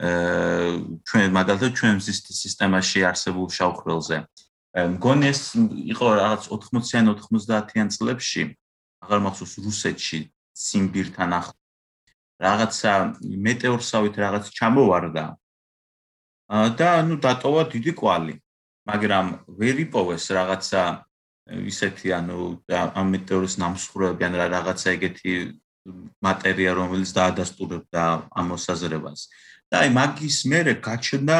[0.00, 0.70] აა
[1.06, 1.96] ჩვენ მაგალითად ჩვენ
[2.40, 4.16] სისტემაში არსებულ შავ ხვრელზე.
[4.74, 5.42] მგონი ეს
[5.94, 8.42] იყო რაღაც 80-იან 90-იან წლებში,
[9.06, 10.18] აღარ მახსოვს რუსეთში
[10.54, 11.64] სიმბირთან ახლოს
[12.42, 12.92] რაღაცა
[13.46, 15.24] მეტეორსავით რაღაც ჩამოვარდა.
[16.78, 18.34] და ნუ დატოვა დიდი კვალი
[18.84, 19.26] მაგრამ
[19.58, 20.82] ვერ იპოვეს რაღაცა
[21.72, 22.38] ისეთი ანუ
[23.00, 25.32] ამ მეტეორის ნამსხვრევები ან რაღაცა ეგეთი
[26.24, 29.20] მატერია რომელიც დაადასტურებდა ამ მოსაზრებას.
[29.72, 31.38] და აი მაგის მერე გაჩნდა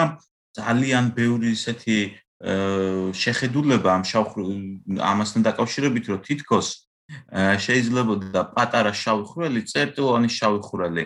[0.57, 1.99] ძალიან ბევრი ისეთი
[2.45, 4.27] შეხედულება ამ შავ
[5.01, 6.69] ამასთან დაკავშირებით რომ თითქოს
[7.65, 11.05] შეიძლება და პატარა შავი ხვრელი, წერტილოვანი შავი ხვრელი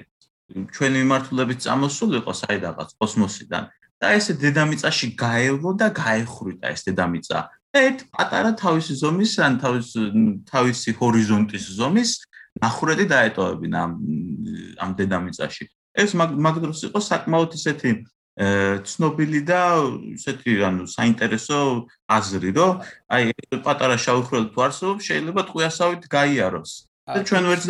[0.49, 3.65] ჩვენი მიმართულებით წამოსულიყო საიდანაც კოსმოსიდან
[4.03, 7.39] და ესე დედამიწაში გაელო და გაეხრიტა ეს დედამიწა.
[7.79, 10.01] ერთ პატარა თავისი ზომის ან თავისი
[10.49, 12.11] თავისი ჰორიზონტის ზომის
[12.63, 13.93] ნახრედი დაეტოვებინა ამ
[14.83, 15.65] ამ დედამიწაში.
[15.99, 17.91] ეს მაგ დროს იყო საკმაოდ ისეთი
[18.39, 19.63] ცნობილი და
[20.15, 21.59] ისეთი ანუ საინტერესო
[22.07, 22.73] აზრი, რომ
[23.11, 23.23] აი
[23.67, 26.73] პატარა შავი ხვრელი თუ არსებობს, შეიძლება ტყუიასავით გაიაროს.
[27.09, 27.65] და ჩვენ ვერც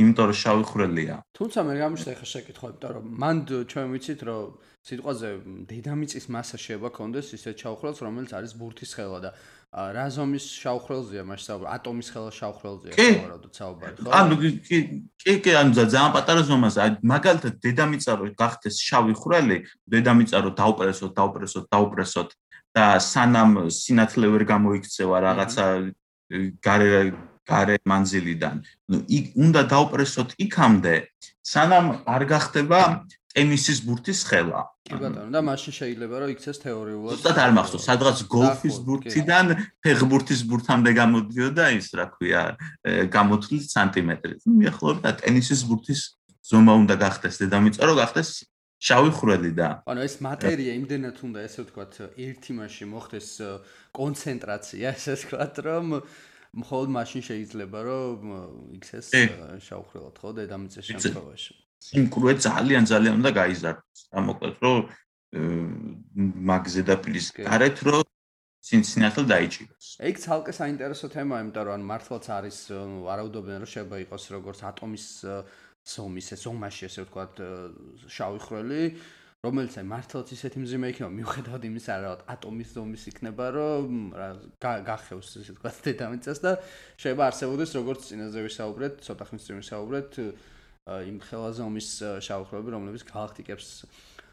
[0.00, 1.16] იმიტომ რომ შავი ხვრელია.
[1.36, 3.36] თუმცა მე გამიშთა ხა შეკითხვა, იმიტომ რომ მან
[3.70, 4.44] ჩვენ ვიცით რომ
[4.80, 5.28] სიტყვაზე
[5.68, 9.30] დედამიწის მასა შეიძლება კონდეს ისეთ შავ ხვრელს, რომელიც არის ბურთის ხელა და
[9.70, 11.70] რა ზომის შავხრელზეა მას საუბარი?
[11.78, 14.10] ატომის ხელა შავხრელზეა საუბარი, საუბარი, ხო?
[14.18, 14.80] ანუ კი
[15.22, 16.86] კი კი ანუ ძალიან პატარა ზომაზე.
[17.06, 22.30] მაგალითად დედამიწა რო გახდეს შავი ხრელი, დედამიწა რო დაუპრესოთ, დაუპრესოთ, დაუპრესოთ
[22.74, 25.64] და სანამ სინათლე ვერ გამოიქცევა რაღაცა
[26.66, 26.90] გარე
[27.46, 28.56] გარე მანძილიდან.
[28.90, 30.94] ნუ იქ უნდა დაუპრესოთ იქამდე,
[31.46, 32.80] სანამ არ გახდება
[33.30, 34.62] ტენისის ბურთის ხელა.
[34.86, 37.14] კი ბატონო, და მაშინ შეიძლება რომ იქცეს თეორიულად.
[37.14, 39.46] ზუსტად არ მახსოვს, სადღაც გოლფის ბურთიდან
[39.86, 42.42] ფეხბურთის ბურთამდე გამოდიოდა ის, რა ქვია,
[43.14, 44.34] გამოთვლილი სანტიმეტრი.
[44.50, 46.00] მიახლოება ტენისის ბურთის
[46.50, 48.30] ზომა უნდა გახდეს დედამიწა, რომ გახდეს
[48.80, 53.28] შავი ხვრელი და ანუ ეს მატერია იმდენად უნდა ესე ვთქვათ ერთი მასში მოხდეს
[53.92, 55.98] კონცენტრაცია ესე ვთქვათ რომ
[56.64, 58.30] მხოლოდ მაშინ შეიძლება რომ
[58.80, 59.12] იქცეს
[59.68, 64.78] შავ ხვრელად ხო დედამიწის შემთხვევაში სიმკურვე ძალიან ძალიან უნდა გაიზარდოს ამოკლედ რომ
[66.50, 68.04] მაგზე და პლის გარეთ რომ
[68.60, 69.86] სინცინატელ დაიჭიროს.
[70.04, 72.58] ეგ ცალკე საინტერესო თემაა, იმიტომ რომ მართლაც არის
[73.08, 75.06] ვარაუდობენ რომ შეიძლება იყოს როგორც ატომის
[75.80, 77.34] ზომის ეს ზომაში ესე ვთქვათ
[78.04, 78.82] შავი ხვრელი,
[79.40, 83.88] რომელიც აი მართლაც ისეთი მძიმე იქნება, მიუხედავად იმისა, რომ ატომის ზომის იქნება, რომ
[84.60, 86.52] გახევს ესე ვთქვათ დედამიწას და
[87.00, 90.10] შეიძლება არსებობდეს როგორც წინაზე ვისაუბრეთ, ცოტა ხნის წინ ვისაუბრეთ
[90.90, 91.88] იმ ხელა ზომის
[92.26, 93.68] შავი ხვრელები, რომლებიც galaktikებს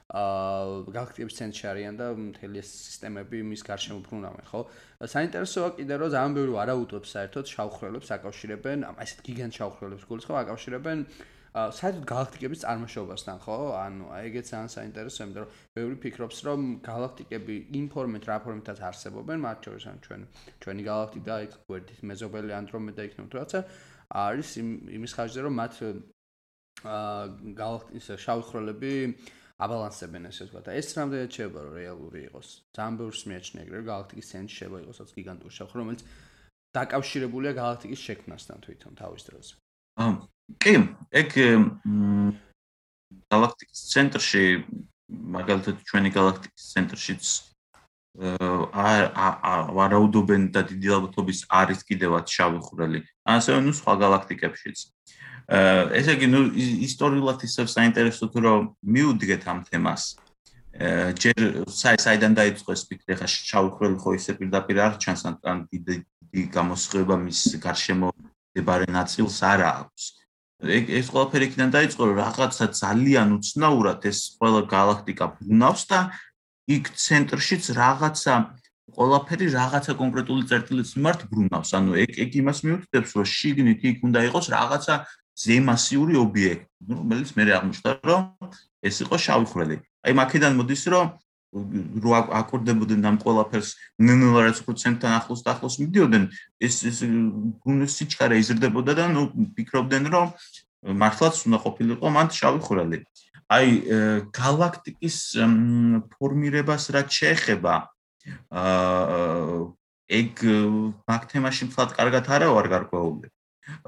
[0.08, 4.62] აა galaktikების ცენტრში არიან და მთელი ეს სისტემები მის გარშემო ბრუნავენ, ხო?
[5.03, 11.03] საინტერესოა კიდე რომ ძალიან ბევრი არაუტოპს საერთოდ შავხრელებს აკავშირებენ, ესეთ გიგანტ შავხრელებს გულისხმობ აკავშირებენ
[11.60, 13.58] აა საერთოდ galaktikების წარმოშობასთან, ხო?
[13.84, 16.60] ანუ ეგეც ძალიან საინტერესოა, იმიტომ რომ ბევრი ფიქრობს, რომ
[17.84, 20.22] ინფორმეთ რა ფორმითაც არსებობენ, მათ შორის ან ჩვენ
[20.64, 23.60] ჩვენი galaktika, ეგ გვერდით მეზობელი ანდრომედა იქნება თუ რაცა
[24.08, 25.74] არის იმის ხარჯზე, რომ მათ
[26.84, 28.94] galaktikის შავხრელები
[29.58, 34.30] აბალანსებენ ესე ვთქვა და ეს რამდენად შეიძლება რომ რეალური იყოს ძალიან ბევრს მიაჩნია ეგრე galaktikis
[34.32, 36.02] ცენტრი შეიძლება იყოსაც გიგანტური შავხრო რომელიც
[36.78, 39.54] დაკავშირებულია galaktikis შექმნასთან თვითონ თავის დროზე.
[40.62, 40.74] კი,
[41.22, 41.30] ეგ
[43.34, 44.44] galaktikis ცენტრში
[45.10, 47.26] მაგალითად ჩვენი galaktikis ცენტრშიც
[48.18, 53.02] აა ვარაუდობენ და დიდი ალბათობის არის კიდევაც შავი ხვრელი.
[53.26, 54.78] ასე ნუ სხვა galaktikებშიც.
[55.48, 56.39] ესე იგი ნუ
[56.88, 60.04] ისტორიულად ისე საინტერესო თუ რომ მიუდგეთ ამ თემას
[61.24, 65.95] ჯერ საი საიდან დაიწყო ეს ფიქრი ხა შაუხრელი ხო ისე პირდაპირ არ ჩანს ან დიდი
[66.54, 70.04] გამოსხება მის გარშემო მდებარე ნაწილს არ აქვს.
[70.58, 76.00] ეგ ეს ყველაფერი იქიდან დაიწყო რომ რაღაცა ძალიან უცნაურად ეს ყველა galaktika ბრუნავს და
[76.76, 78.34] იქ ცენტრშიც რაღაცა
[78.98, 81.70] ყველაფერი რაღაცა კონკრეტული წერტილის მიმართ ბრუნავს.
[81.78, 84.95] ანუ ეგ ეგ იმას მიუთითებს რომ შიგნით იქ უნდა იყოს რაღაცა
[85.38, 86.66] ზემასიური ობიექტი,
[86.98, 88.22] რომელიც მე აღმოჩნდა, რომ
[88.88, 89.78] ეს იყო შავი ხვრელი.
[90.06, 91.08] აი მაქედან მოდის, რომ
[92.04, 92.12] რო
[92.42, 93.70] აკორდებოდნენ ამ ყველაფერს
[94.04, 96.24] ნნლ-ს პროცენტთან ახლოს და ახლოს მიდიოდნენ,
[96.60, 96.98] ეს ეს
[97.64, 99.24] გუნდის სიჩქარე იზრდებოდა და ნუ
[99.56, 100.28] ფიქრობდნენ, რომ
[101.02, 103.00] მართლაც უნდა ყოფილიყო მან შავი ხვრელი.
[103.48, 103.68] აი
[104.36, 105.18] galaktikis
[106.12, 107.76] ფორმირებას რაც შეეხება
[108.52, 109.72] აა
[110.20, 110.32] ეგ
[111.08, 113.32] მაგ თემაში მთლად კარგად არა ვარ გარკვეული.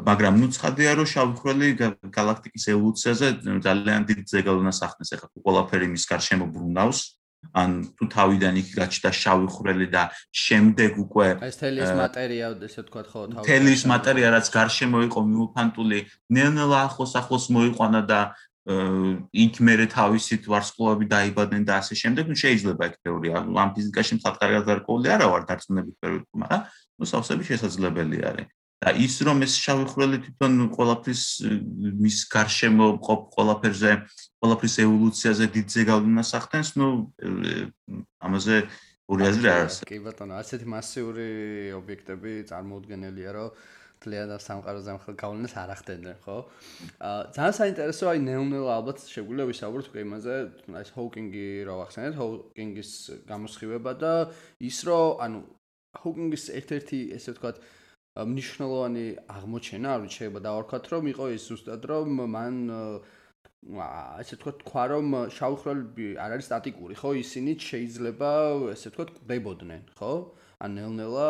[0.09, 1.67] მაგრამ ნუ ცხადია რომ შავხრელი
[2.17, 3.27] galaktikis ევოლუციაზე
[3.67, 6.99] ძალიან დიდ ზეგავლენას ახდენს ახლა ყველაფერი მის გარშემო ბრუნავს
[7.55, 10.03] ან თუ თავიდან იქ გაჩნდა შავი ხვრელი და
[10.35, 15.99] შემდეგ უკვე ეს თელის მატერია ესე ვთქვა ხო თავი თელის მატერია რაც გარშემო იყო მიუფანტული
[16.35, 18.19] ნელ-ნელა ახლოს ახლოს მოიყვანა და
[18.69, 22.29] იქ მერე თავისით ვარსკვლავები დაიბადნენ და ასე შემდეგ.
[22.29, 26.61] ნუ შეიძლება ეგ თეორია ამ ფიზიკაში მხატ კარგად გარკვეული არა ვარ დარწმუნებით ვიტყვი მაგრამ
[26.99, 28.47] ნუ სავსები შესაძლებელი არის
[28.79, 31.23] და ის რომ ეს შავი ხვრელი თვითონ ყველაფრის
[31.99, 33.91] მის გარშემო ყოფ ყველაფერზე
[34.39, 36.87] ყველაფრის ევოლუციაზე დიდზე გავლენას ახდენს, ну
[38.23, 38.55] ამაზე
[39.11, 39.89] ორი აზრი არ არსებობს.
[39.89, 41.27] კი ბატონო, ასეთი მასიური
[41.75, 43.49] ობიექტები წარმოუდგენელია, რომ
[43.99, 46.37] მთლიანად ამ სამყაროზე ამ გავლენას არ ახდენდნენ, ხო?
[47.03, 50.35] აა ძალიან საინტერესოა აი ნეუნელა ალბათ შეგვიძლია ვისაუბროთ უკვე იმაზე,
[50.71, 52.91] აი ჰოუკინგი რო ახსენეთ, ჰოუკინგის
[53.27, 54.13] გამოსხივება და
[54.63, 55.39] ის რომ ანუ
[55.99, 57.78] ჰოუკინგის ერთ-ერთი ესე ვთქვათ, აა
[58.17, 62.55] მნიშვნელოვანი აღმოჩენა, არ ვიცი, შეიძლება დავარქვათ, რომ იყო ის ზუსტად რომ მან
[63.79, 67.09] ასე თქვა თქვა რომ შავხრელები არ არის სტატიკური, ხო?
[67.19, 68.29] ისინი შეიძლება
[68.73, 70.13] ესე თქვა კვდებოდნენ, ხო?
[70.63, 71.27] ან ნელ-ნელა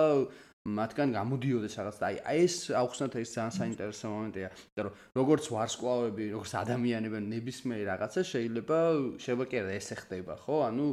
[0.79, 6.25] მათგან გამოდიოდეს რაღაც და აი ეს აუხსნათ ეს ძალიან საინტერესო მომენტია, იმიტომ რომ როგორც ვარსკვლავები,
[6.35, 8.79] როგორც ადამიანები ნებისმიერ რაღაცა შეიძლება
[9.25, 10.55] არა ესე ხდება, ხო?
[10.69, 10.85] ანუ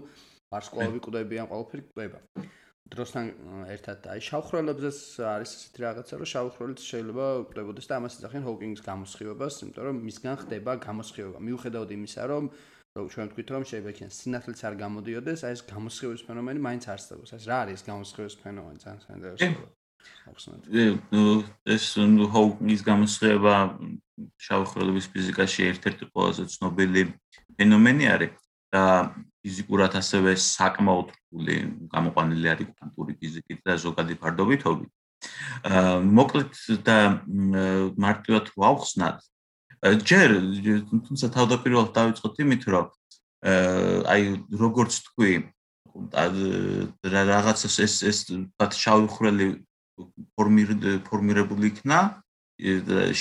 [0.52, 2.18] ვარსკვლავები კვდებიან, ყველაფერი კვდება.
[2.86, 3.30] დროსთან
[3.74, 9.54] ერთად აი შავხრელებზეც არის ესეთი რაღაცა რომ შავხრელიც შეიძლება კვდებოდეს და ამას ეძახიან ჰოუკინგის გამოსხივებას,
[9.66, 11.38] იმიტომ რომ მისგან ხდება გამოსხივება.
[11.46, 12.44] მიუხედავად იმისა, რომ
[12.96, 17.30] რომ ჩვენ ვთქვით რომ შეიძლება იქნას სინათლეც არ გამოდიოდეს, აი ეს გამოსხივების ფენომენი მაინც არსებობს.
[17.36, 18.78] ეს რა არის გამოსხივების ფენომენი?
[18.86, 19.66] ძალიან საინტერესოა.
[21.74, 21.84] ეს
[22.34, 23.54] ჰოუკინგის გამოსხივება
[24.46, 27.02] შავხრელების ფიზიკაში ერთ-ერთი ყველაზე ცნობილი
[27.58, 28.84] ფენომენი არის და
[29.46, 31.56] ფიზიკურად ასევე საკმაოდ რთული
[31.92, 34.90] გამოყვანილი არის კვანტური ფიზიკით და ზოგადი ფარდობითობით.
[35.70, 36.52] აა მოკლედ
[36.86, 36.98] და
[38.04, 39.18] მარტივად ვახსნათ.
[40.10, 40.30] ჯერ
[41.06, 42.86] თუმცა თავდაპირველად დავიწყოთ იმით, რომ
[44.12, 45.32] აი როგორც თქვი
[47.06, 49.46] რაღაცას ეს ეს თქვა შავი ხვრელი
[50.36, 51.98] ფორმირებული იქნა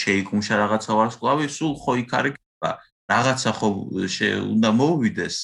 [0.02, 2.36] შეიკუმშა რაღაცა ვარსკვლავი, სულ ხო იქ არის
[3.12, 3.68] რაღაცა ხო
[4.56, 5.36] უნდა მოუვიდეს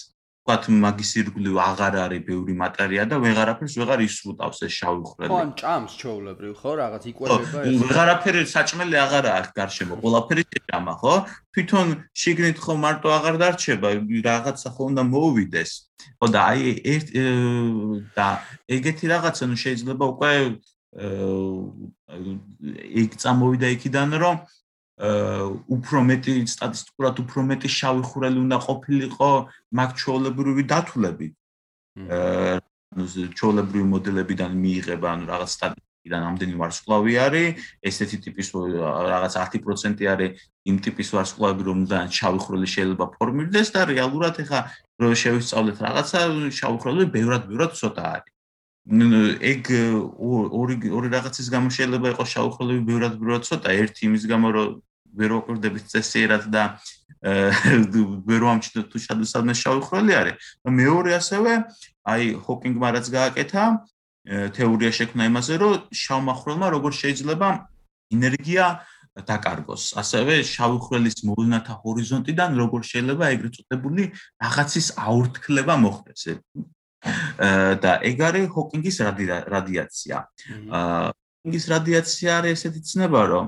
[0.41, 5.30] ვთქვათ მაგის ირგვლივ აღარ არის ბევრი მატერია და ვეღარაფერს ვეღარ ისრუტავს ეს შავი ხრელი.
[5.30, 7.78] ხო, ან ჭამს ჩაულებრივ, ხო, რაღაც იკვებება ეს.
[7.82, 11.16] ვეღარაფერი საჭმელი აღარ აქვს გარშემო, ყველაფერი ჭამა, ხო?
[11.53, 11.88] თვითონ
[12.22, 15.72] შიგნით ხო მარტო აღარ დარჩება, რაღაცა ხო უნდა მოუვიდეს.
[16.18, 17.07] ხო და აი ერთ
[18.18, 18.28] და
[18.66, 20.30] ეგეთი რაღაცა ნუ შეიძლება უკვე
[20.91, 24.36] ეგ წამოვიდა იქიდან რომ
[25.02, 29.30] უფრო მეტი სტატისტიკურად უფრო მეტი შავი ხურელი უნდა ყოფილიყო
[29.74, 31.28] მაგ ჩოლებრივი დათულები.
[32.06, 32.60] აა
[32.91, 37.47] ჩოლებრივი მოდელებიდან მიიღება ანუ რაღაც სტატისტიკიდან ამდენი ვარსკვლავი არის,
[37.88, 44.36] ესეთი ტიპის რაღაც 10% არის იმ ტიპის ვარსკვლავი რომლიდან შავი ხურელი შეიძლება ფორმირდეს და რეალურად
[44.43, 44.60] ეხა
[45.02, 46.20] რო შევისწავლეთ რაღაცა
[46.60, 48.34] შავი ხურელი ბევრად ბევრად ცოტა არის.
[49.52, 49.64] ეგ
[50.62, 54.68] ორი ორი რაღაცის გამო შეიძლება იყოს შავი ხურელი ბევრად ბევრად ცოტა, ერთი იმის გამო რომ
[55.18, 56.64] ვერ ვაკვირდებით წესიერად და
[57.22, 60.36] ვერ ვამჩნევ თუ შადოსადმე შავი ხრელი არის.
[60.66, 61.51] მეორე ასევე
[62.12, 63.64] აი ჰოკინგმა რაც გააკეთა
[64.55, 67.47] თეორია შექმნა იმაზე, რომ შავმა ხრელმა როგორ შეიძლება
[68.16, 68.66] ენერგია
[69.28, 69.84] დაკარგოს.
[70.01, 74.03] ასევე შავი ხრელის მოვლენათა ჰორიზონტიდან როგორ შეიძლება ეგრეთ წოდებული
[74.41, 76.22] რაღაცის აურთქლება მოხდეს.
[77.82, 78.97] და ეგ არის ჰოკინგის
[79.49, 80.18] რადიაცია.
[80.70, 83.45] ჰოკინგის რადიაცია არის ესეთი ცნება, რომ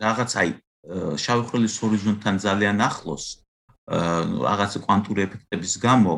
[0.00, 0.50] რაღაც აი
[1.20, 3.24] შავი ხვრელის ჰორიზონტთან ძალიან ახლოს
[3.88, 6.14] რაღაც კვანტური ეფექტების გამო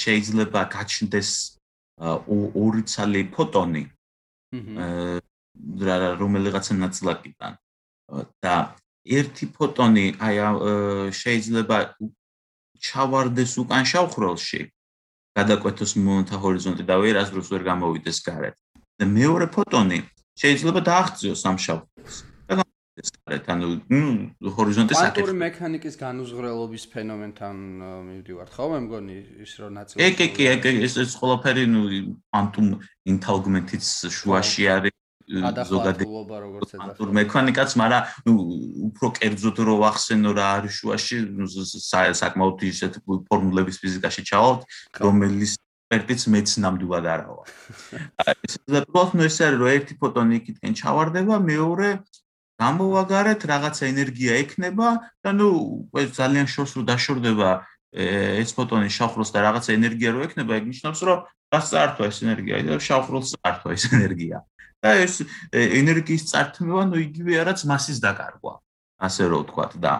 [0.00, 1.30] შეიძლება გაჩნდეს
[2.64, 3.84] ორი ცალი ფოტონი
[6.20, 7.52] რომელიღაცა ნაწილაკიდან.
[8.42, 8.54] და
[9.06, 10.36] ერთი ფოტონი აი
[11.10, 11.78] შეიძლება
[12.86, 14.60] ჩავარდეს უკან შავ ხვრელში
[15.36, 18.54] გადაკვეთოს მომთა ჰორიზონტი და ვერასდროს ვერ გამოვიდეს გარეთ.
[18.98, 19.98] და მეორე ფოტონი
[20.40, 21.95] შეიძლება დააღწიოს ამ შავს.
[22.96, 25.12] ეს კარეთ, ანუ ნუ ჰორიზონტის აკეთება.
[25.12, 27.56] კვანტური მექანიკის განუზღრელობის ფენომენთან
[28.08, 28.64] მივდივართ, ხო?
[28.72, 30.00] მე მგონი ის რო ნაწილი.
[30.16, 31.82] კი, კი, კი, ეს ეს ყველაფერი ნუ
[32.32, 32.66] კვანტუმ
[33.12, 36.96] ინტალგმენტის შუაში არის ზოგადად როგორც ეძახა.
[36.96, 38.34] კვანტურ მექანიკაც, მაგრამ ნუ
[38.88, 41.44] უფრო კერძოდ რო ვახსენო რა არის შუაში, ნუ
[42.16, 44.62] საკმაოდ ისეთ ფორმულების ფიზიკაში ჩავალთ,
[45.04, 45.52] რომელიც
[45.86, 47.42] ექსპერტიც მეც ნამდვილად არავა.
[48.46, 51.88] ეს და პროფნო ეს არის რომ ერთი ფოტონი იქითკენ ჩავარდება, მეორე
[52.56, 54.88] გამოვაგარეთ რაღაცა ენერგია ექნება
[55.20, 55.48] და ნუ
[56.00, 57.50] ეს ძალიან შორს რო დაშორდება
[57.96, 61.18] ეს ფოტონი შავხროს და რაღაცა ენერგია რო ექნება, ეგ ნიშნავს რომ
[61.52, 64.38] გასწართვა ეს ენერგია და შავხროს წართვა ეს ენერგია.
[64.84, 65.14] და ეს
[65.52, 68.54] ენერგიის წართვა ნუ იგივე არაც მასის დაკარგვა.
[69.00, 69.92] ასე რომ ვთქვა და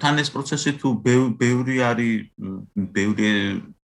[0.00, 0.88] თან ეს პროცესი თუ
[1.36, 2.32] ბევრი არის
[2.96, 3.28] ბევრი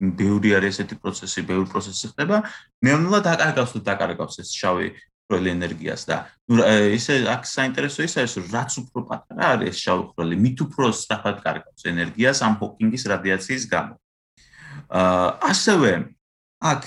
[0.04, 2.38] ბევრი არის ესეთი პროცესი, ბევრი პროცესი ხდება,
[2.84, 4.88] ნელ-ნელა დაკარგავს თუ დაკარგავს ეს შავი
[5.30, 6.17] ხრელი ენერგიას და
[6.51, 6.63] ნუ
[6.97, 11.84] ისე აქ საინტერესო ის არის, რაც უფრო პატარა არის შავი ხრელი, მით უფრო სწრაფად კარგავს
[11.93, 13.95] ენერგიას ამ ჰოკინგის რადიაციის გამო.
[14.99, 15.91] აა ასევე
[16.74, 16.84] აქ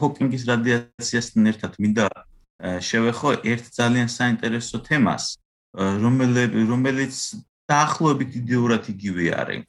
[0.00, 2.06] ჰოკინგის რადიაციასთან ერთად მინდა
[2.88, 5.24] შევეხო ერთ ძალიან საინტერესო თემას,
[6.04, 7.14] რომელიც რომელიც
[7.68, 9.64] დაახლოებით იდეურად იგივე არის.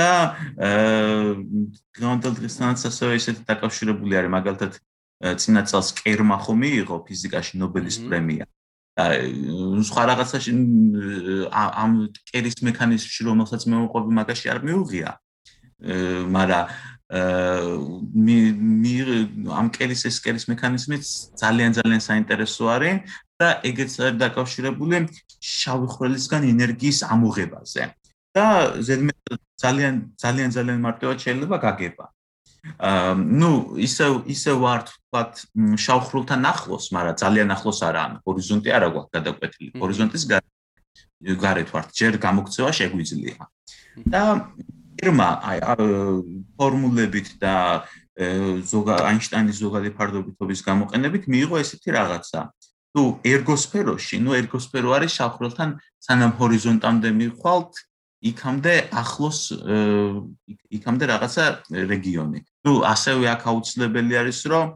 [0.00, 0.12] და
[0.56, 4.78] დღევანდელ დღესთანაც ასევე ისეთი დაკავშირებული არის მაგალითად
[5.20, 8.44] წინა წელს კერმა ხო მიიღო ფიზიკაში ნობელის პრემია
[8.98, 9.04] და
[9.88, 10.52] სხვა რაღაცაში
[11.54, 11.92] ამ
[12.30, 15.10] კერის მექანიზმში რომელსაც მე ვუყვები მაგაში არ მიუღია
[16.36, 16.64] მაგრამ
[17.10, 18.36] მი
[18.82, 18.94] მი
[19.60, 21.04] ამ კერის ეს კერის მექანიზმიც
[21.42, 24.96] ძალიან ძალიან საინტერესო არის და ეგეც არის დაკავშირებული
[25.40, 27.82] შავი ხვრელისგან ენერგიის ამოღებაზე.
[28.30, 28.46] და
[28.86, 32.04] ზედმეტად ძალიან ძალიან ძალიან მარტივად შეიძლება გაგება.
[32.80, 33.52] აა ნუ
[33.86, 35.32] ისე ისე ვარ თქვათ
[35.84, 39.70] შავხრულთან ახლოს, მაგრამ ძალიან ახლოს არა, ჰორიზონტი არა გვაქვს გადაკვეთილი.
[39.80, 40.24] ჰორიზონტის
[41.44, 43.36] გარეთ ვართ, ჯერ გამოქცევა შეგვიძლია.
[44.06, 44.22] და
[45.00, 45.58] ფირმა აი
[46.56, 47.84] ფორმულებით და
[48.72, 52.40] ზოგა აინშტაინის ზოგადი ფარდობითობის გამოყენებით მიიღო ესეთი რაღაცა.
[52.90, 55.68] თუ ერგოსფეროში, ნუ ერგოსფერო არის შავხრულთან
[56.02, 57.72] სანამ ჰორიზონტამდე მიხვალთ,
[58.20, 59.40] იქამდე ახლოს
[60.76, 62.40] იქამდე რაღაცა რეგიონი.
[62.64, 64.66] ნუ ასევე აქ აუცილებელი არის რომ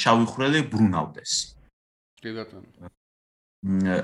[0.00, 1.32] შავი ხვრელი ბრუნავდეს.
[2.20, 2.88] კი ბატონო.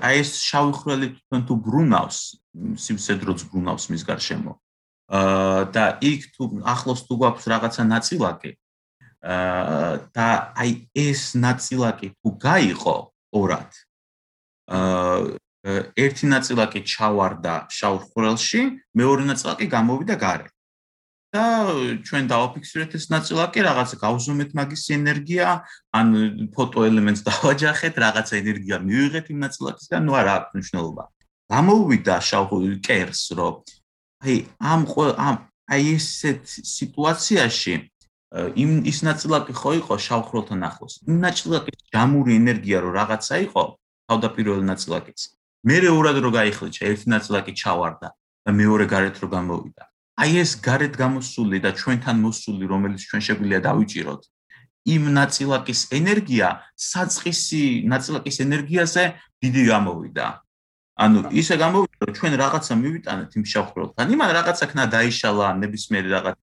[0.04, 2.18] აი ეს შავი ხვრელი თვითონ თუ ბრუნავს,
[2.76, 4.52] სიმსედროც ბრუნავს მის გარშემო.
[5.06, 8.52] აა და იქ თუ ახლოს თუ გვაქვს რაღაცა ნაწილაკი
[9.22, 10.28] აა და
[10.58, 12.96] აი ეს ნაწილაკი თუ გაიყო
[13.38, 13.70] ორად
[14.66, 18.62] აა ერთი ნაწილაკი ჩავარდა შავ ხვრელში,
[19.00, 20.52] მეორე ნაწილაკი გამოვიდა გარეთ.
[21.36, 21.44] და
[22.06, 25.46] ჩვენ დავაფიქსირეთ ეს ნაწილაკი, რაღაც გავზომეთ მაგის ენერგია,
[25.98, 26.06] ან
[26.54, 31.04] ფოტოელემენტს დავაჯახეთ, რაღაც ენერგია მივიღეთ იმ ნაწილაკისგან, ნუ არა აქვს მნიშვნელობა.
[31.52, 32.50] გამოვიდა შავ
[32.86, 33.54] კერს, რომ
[34.24, 34.36] აი
[34.72, 34.80] ამ
[35.26, 35.36] ამ
[35.74, 36.42] აი ესეთ
[36.78, 37.74] სიტუაციაში
[38.62, 40.94] იმ ის ნაწილაკი ხო იყო შავხროლთან ახლოს.
[41.10, 43.62] იმ ნაწილაკის ჯამური ენერგია რო რაღაცა იყო,
[44.10, 45.35] თავდაპირველი ნაწილაკიც.
[45.66, 48.08] მე რეურად რო გაიხლიჩა, ერთი ნაწილაკი ჩავარდა
[48.46, 49.82] და მეორე გარეთ რო გამოვიდა.
[50.22, 54.22] აი ეს გარეთ გამოსული და ჩვენთან მოსული, რომელიც ჩვენ შეგვიძლია დავიჭიროთ,
[54.94, 56.48] იმ ნაწილაკის ენერგია
[56.78, 59.04] საწყისი ნაწილაკის ენერგიაზე
[59.42, 60.26] დიდი გამოვიდა.
[60.96, 64.06] ანუ ისე გამოვიდა, რომ ჩვენ რაღაცა მივიტანეთ იმ შავხროლთან.
[64.14, 66.36] იმან რაღაცა ქნა დაიშალა ნებისმიერი რაღაც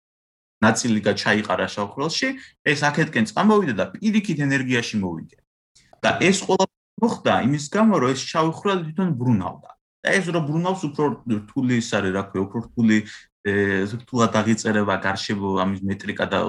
[0.65, 2.27] ნაწილი გაჩაიყარა შავხროლში,
[2.71, 5.37] ეს აქეთკენ წამოვიდა და პირიქით ენერგიაში მოვიდა.
[6.03, 6.67] და ეს ყველა
[7.03, 9.69] მოხდა იმის გამო, რომ ეს შავხროლი თვითონ ბრუნავდა.
[10.03, 11.05] და ეს რო ბრუნავს უფრო
[11.47, 12.97] რთული ის არის, რა ქვია, უფრო რთული
[13.43, 16.39] რთულად დაგიწერება გარშემო ამის მეტრიკა და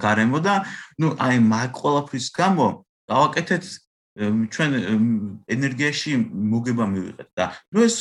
[0.00, 0.64] გარემო და
[0.96, 2.66] ნუ აი მაგ ყველაფრის გამო
[3.12, 3.64] გავაკეთეთ
[4.48, 4.72] ჩვენ
[5.52, 7.44] ენერგიაში მოგება მივიღეთ და
[7.76, 7.96] ნუ ეს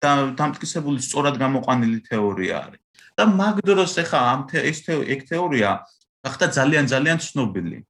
[0.00, 2.80] დამტკიცებული სწორად გამოყვანილი თეორია არის
[3.20, 4.80] და მაგ დროს ახლა ამ ეს
[5.28, 5.70] თეორია
[6.24, 7.84] ახლა ძალიან ძალიან ცნობილი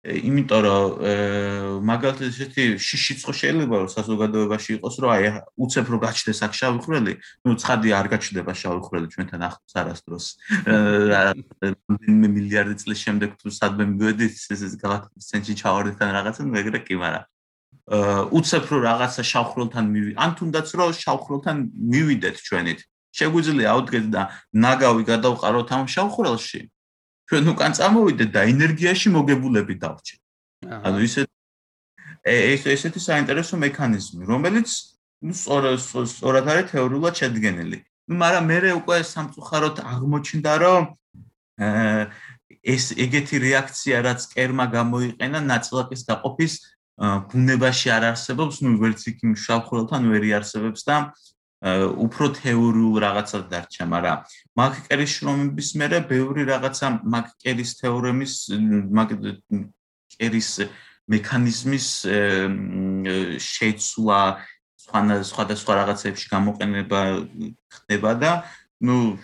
[0.00, 5.24] იმიტომ რომ მაგალითად ესეთი შიშიწყო შეიძლება რომ საზოგადოებაში იყოს რომ აი
[5.60, 7.12] უცებ რომ გაჩნდეს აქ შავიხრელი,
[7.44, 10.26] ну ცხადი არ გაჩნდება შავიხრელი ჩვენთან ახლოს არასდროს.
[11.12, 16.96] რამდენიმე მილიარდი წლის შემდეგ თუ სადმე მივედით ეს galactic sense-ში ჩავარდით ან რაღაცა, მეგრე კი
[16.96, 17.28] მაგრამ
[18.40, 21.56] უცებ რომ რაღაცა შავხრელთან მივი, ან თუნდაც რომ შავხრელთან
[21.92, 22.80] მივიდეთ ჩვენით.
[23.10, 24.22] შეგვიძლია ავდგეთ და
[24.54, 26.60] ნაგავი გადავყაროთ ამ შავხრელში.
[27.29, 30.19] ჩვენ უკან წამოვიდეთ და ენერგიაში მოგებულები დავრჩეთ.
[30.85, 31.21] ანუ ისე
[32.25, 34.69] ეს ესეთი საინტერესო მექანიზმი, რომელიც
[35.25, 37.77] ну სწორად არის თეორიულად შედგენილი.
[38.09, 40.83] ну მაგრამ მე უკვე სამწუხაროდ აღმოჩნდა რომ
[42.65, 46.53] ეს ეგეთი რეაქცია რაც კერმა გამოიყენა ნაწილაკის გაყოფის
[47.29, 50.95] ბუნებაში არ არსებობს, ну ვერც იქ იმ შავხურელთან ვერ იარსებებს და
[51.60, 54.18] უფრო თეორიულ რაღაცად დარჩა, მაგრამ
[54.56, 58.32] მაკკერის შრომების მერე ბევრი რაღაცა მაკკერის თეორემის
[58.96, 60.50] მაკკერის
[61.10, 61.88] მექანიზმის
[63.44, 64.20] შეცვლა
[64.80, 67.00] სხვადასხვა რაღაცებში გამოყენება
[67.76, 68.32] ხდება და
[68.80, 69.20] ну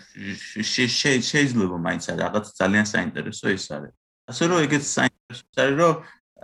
[0.60, 3.94] შეიძლება მაინც რაღაც ძალიან საინტერესო ის არის.
[4.28, 5.94] ასე რომ ეგეც საინტერესო არის რომ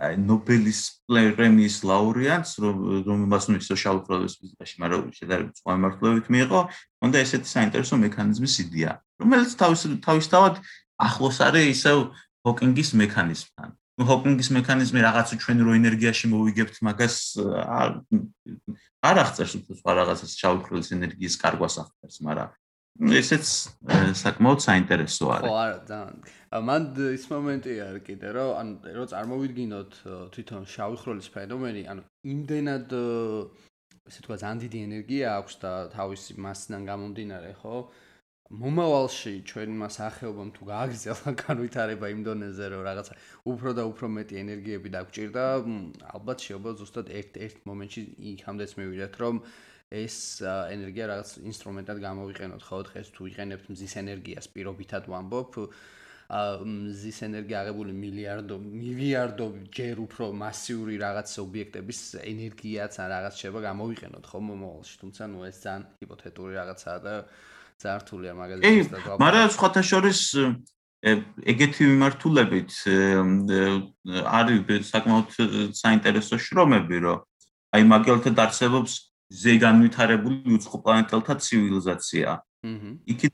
[0.03, 0.79] აი ნობელის
[1.09, 6.61] პრემიის ლაურეატს რომელსაც ნუ ისო შალფროდეს ფიზიკაში, მაგრამ შედარებით სხვა მართლობით მიიღო,
[7.05, 8.91] უნდა ესეთი საინტერესო მექანიზმის იდეა,
[9.23, 10.59] რომელიც თავის თავისთავად
[11.07, 11.97] ახლოს არის ისევ
[12.43, 13.69] ჰოკინგის მექანიზმთან.
[13.93, 17.15] ნუ ჰოკინგის მექანიზმი რაღაც ჩვენ რო ენერგიაში მოვიგებთ მაგას
[19.03, 22.49] არ აღწერს უფრო რაღაცას შალფროდეს ენერგიის კარგვას აღწერს, მაგრამ
[23.01, 23.45] ესეც
[24.21, 25.49] საკმაოდ საინტერესო არის.
[25.49, 26.17] ხო, არა, ძალიან.
[26.69, 29.91] მან ის მომენტი არის კიდე, რომ ან რო წარმოვიდგინოთ
[30.35, 32.01] თვითონ შავი ხროლის ფენომენი, ანუ
[32.33, 32.87] იმდენად
[34.09, 37.75] ესე თქვა ძალიან დიდი ენერგია აქვს და თავისი მასიდან გამომდინარე, ხო?
[38.53, 43.13] მომავალში ჩვენ მას ახეობამ თუ გააგრძელა განვითარება იმ დონეზე, რომ რაღაცა
[43.49, 45.45] უფრო და უფრო მეტი ენერგიები დაგჭირდა,
[46.13, 48.01] ალბათ შეიძლება ზუსტად ერთ ერთ მომენტში
[48.33, 49.41] იქამდეც მივიდეთ, რომ
[49.93, 55.51] ეს ენერგია რაღაც ინსტრუმენტად გამოვიყენოთ, ხო, დღეს თუ იყენებთ მზის ენერგიას პირობითად ვამბობ,
[56.33, 64.23] მზის ენერგია აღებული მილიარდო მილიარდო ჯერ უფრო მასიური რაღაც ობიექტების ენერგიაც ან რაღაც შეიძლება გამოვიყენოთ,
[64.33, 67.13] ხო, მომავალში, თუმცა ნუ ეს ძალიან ჰიპოთეტური რაღაცაა და
[67.83, 69.15] ძალიან რთულია მაგალითად და გალ.
[69.21, 70.19] მაგრამ სხვათა შორის
[71.03, 72.71] ეგეთი მიმართულებით
[74.23, 75.27] არის საკმაოდ
[75.75, 77.17] საინტერესო შრომები, რომ
[77.75, 78.91] აი მაგალითად არსებობს
[79.41, 82.29] ზე განვითარებული უცხო პლანეტელთა ცივილიზაცია.
[82.63, 82.91] აჰა.
[83.13, 83.33] იქით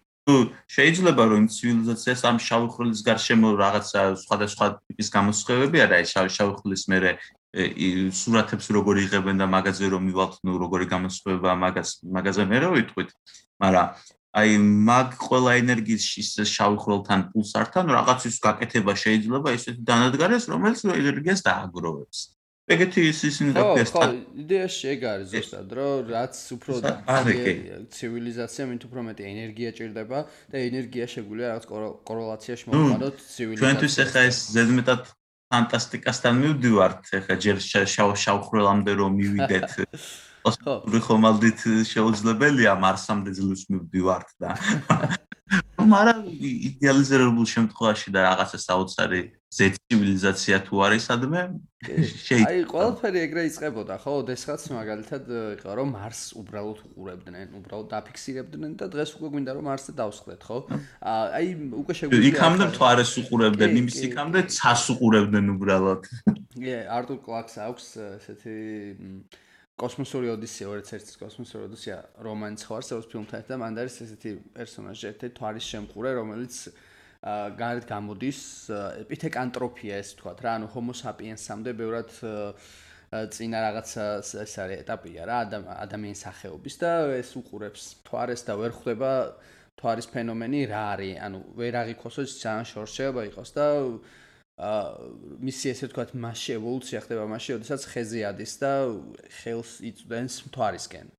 [0.69, 6.13] შეიძლება რომ ცივილიზაციას ამ შავი ხვრელის გარშემო რაღაცა სხვადასხვა ტიპის გამოსხივები არა ეს
[6.59, 7.11] ხვრელის მერე
[8.13, 13.09] სურათებს როგორ იღებენ და მაღაზიაზე რომ მივალთ ნუ როგორი გამოსხივება მაგას მაღაზიაზე მე რა ვიტყვით
[13.65, 13.87] მაგრამ
[14.39, 14.49] აი
[14.89, 16.03] მაგ ყველა ენერგიის
[16.45, 22.19] შავი ხვრელთან პულსართან რაღაცის გაკეთება შეიძლება ისეთი დანადგარეს რომელიც ენერგიას დააგროვებს
[22.69, 24.07] ეგეთი ის ისინი დაფეს ხო
[24.43, 26.73] იდეაში ეგ არის ზუსტად რომ რაც უფრო
[27.97, 30.19] ცივილიზაცია მით უფრო მეტი ენერგია ჭირდება
[30.53, 31.65] და ენერგია შეგვიძლია რაღაც
[32.09, 35.01] კორელაციაში მოვყავოთ ცივილიზაციასთან ჩვენთვის ახლა ეს ზედმეტად
[35.49, 39.69] ფანტასტიკასთან მივდივართ ახლა ჯერ შავ შავხრელამდე რომ მივიდეთ.
[40.49, 40.75] ხო.
[41.05, 41.59] ხომალდით
[41.89, 44.49] შეუძლებელია მარსამდე ძლივს მივდივართ და
[45.87, 46.19] მაგრამ
[46.69, 51.41] იდეალიზირებულ შემთხვევაში და რაღაცა საოცარი ზე ცივილიზაცია თუ არის სადმე
[51.81, 54.11] შეიძლება აი ყველაფერი ეგრე იწყებოდა ხო?
[54.21, 55.23] ოდესღაც მაგალითად
[55.57, 60.57] იყო რომ მარს უბრალოდ უყურებდნენ უბრალოდ დაფიქსირებდნენ და დღეს უკვე გვინდა რომ მარსზე დავსხდეთ ხო?
[61.39, 61.47] აი
[61.81, 66.01] უკვე შეგვიძლია იქამდე მთვარეს უყურებდნენ იმის იქამდე ცას უყურებდნენ უბრალოდ.
[66.61, 68.55] ე არტურ კლაკს აქვს ესეთი
[69.79, 73.43] კოსმოსური ოდისეა, ერთ ერთი კოსმოსური ოდისეა რომანიც ხო არსებობს ფილმთან.
[73.47, 76.55] და მან არის ესეთი პერსონაჟი, ერთი თვარის შემყურე, რომელიც
[77.59, 78.39] გარეთ გამოდის
[79.03, 82.11] ეპითეკანტროფია ეს თქვა რა, ანუ homo sapiens-ამდე ბევრად
[83.09, 83.89] წინა რაღაც
[84.39, 85.39] ეს არის ეტაპია რა,
[85.83, 89.11] ადამიანის სახეობის და ეს უყურებს თვარეს და ვერ ხვდება
[89.79, 93.65] თვარის ფენომენი რა არის, ანუ ვერ აღიქოსოს ძალიან შორშეობა იყოს და
[94.59, 98.71] მისი ესე ვთქვათ მასში ევოლუცია ხდება მასში, როდესაც ხეზე ადის და
[99.39, 101.13] ხელს იწვდენს მთვარისკენ.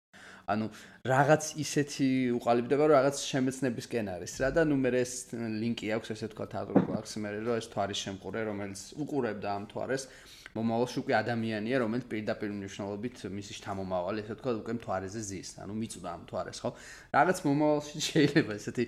[0.55, 0.66] ანუ
[1.11, 6.28] რაღაც ისეთი უყალიბდება, რომ რაღაც შემეცნებისკენ არის რა და ნუ მე ეს ლინკი აქვს ესე
[6.30, 10.05] ვთქვათ აქვს მე რომ ეს თვარის შემყურე, რომელიც უყურებდა ამ თვარეს
[10.51, 16.09] მომავალში უკვე ადამიანია, რომელიც პირდაპირ მნიშვნელობით მისი შთამომავალი, ესე ვთქვათ, უკვე მთვარეზე ზის, ანუ მიწვდა
[16.11, 16.70] ამ მთვარეს, ხო?
[17.14, 18.84] რაღაც მომავალში შეიძლება ესეთი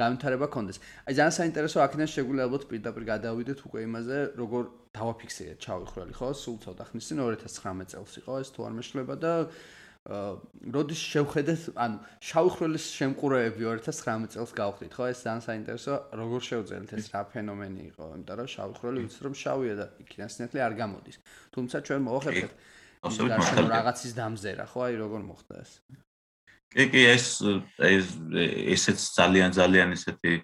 [0.00, 0.80] განვითარება კონდეს.
[1.04, 4.62] აი ძალიან საინტერესო აქედან შეგვიძლია ალბათ პირდაპირ გადავიდეთ უკვე იმაზე, როგორ
[4.96, 6.28] დავაფიქსირეთ ჩავიხრელი, ხო?
[6.32, 9.32] სულ ცოტა ხნის წინ 2019 წელს იყო ეს თუ არ მეშლება და
[10.02, 15.04] როდის შევხედეთ, ანუ შავხროლის შემყურეები 2019 წელს გავხდით, ხო?
[15.14, 19.74] ეს ძალიან საინტერესო, როგორ შევძელით ეს რა ფენომენი იყო, იმიტომ რომ შავხროლი ვიცით რომ შავია
[19.78, 21.16] და იქიდან სინათლე არ გამოდის.
[21.54, 22.52] თუმცა ჩვენ მოახერხეთ
[23.06, 24.80] ასეთ რაღაცის დამზერა, ხო?
[24.90, 25.72] აი როგორ მოხდა ეს?
[26.74, 27.26] კი, კი, ეს
[27.78, 28.06] ეს
[28.74, 30.34] ესეც ძალიან ძალიან ესეთი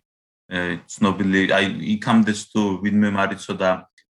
[0.86, 1.66] ცნობილი, აი
[1.98, 3.70] იქამდეც თუ ვინმე მარიცოდა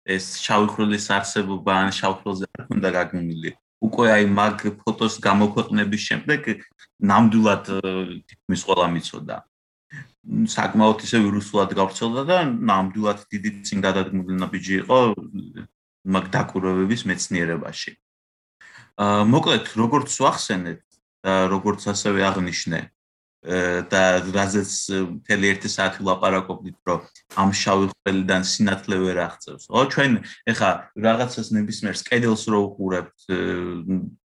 [0.03, 3.51] ეს შავხროლის არსებობა ან შავხროლზე არ უნდა გაგმილი.
[3.87, 6.41] უკვე აი მაგ ფოტოს გამოქვეყნების შემდეგ
[7.11, 7.65] ნამდვილად
[8.27, 9.37] თითქმის ყველა მიცოდა.
[10.29, 12.37] საკმაოდ ისე ვირუსულად გავრცელდა და
[12.69, 14.99] ნამდვილად დიდი წინ გადადგმული ნაბიჯი იყო
[16.15, 17.91] მაგ დაკურებების მეცნიერებაში.
[18.99, 20.81] აა მოკლედ როგორც ვახსენეთ
[21.23, 22.79] და როგორც ასევე აღნიშნე,
[23.39, 24.71] და რაზეც
[25.23, 26.99] მთელი ერთი საათი ლაპარაკობდით, რომ
[27.39, 29.63] ამ შავი ხვრელიდან სინათლე ვერ აღწევს.
[29.71, 30.11] ხო, ჩვენ
[30.51, 30.69] ეხა
[30.99, 33.17] რაღაცას ნებისმიერს კედელს რო უყურებთ,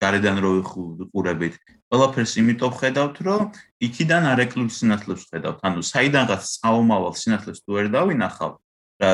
[0.03, 1.55] გარედან რო უყურებით,
[1.95, 3.43] ყველაფერს იმიტომ ხედავთ, რომ
[3.87, 5.59] იქიდან არ ეკლებს სინათლეს ხედავთ.
[5.62, 8.59] ანუ საიდანღაც წაომავალ სინათლეს თუ ვერ დავინახავთ,
[8.99, 9.11] რა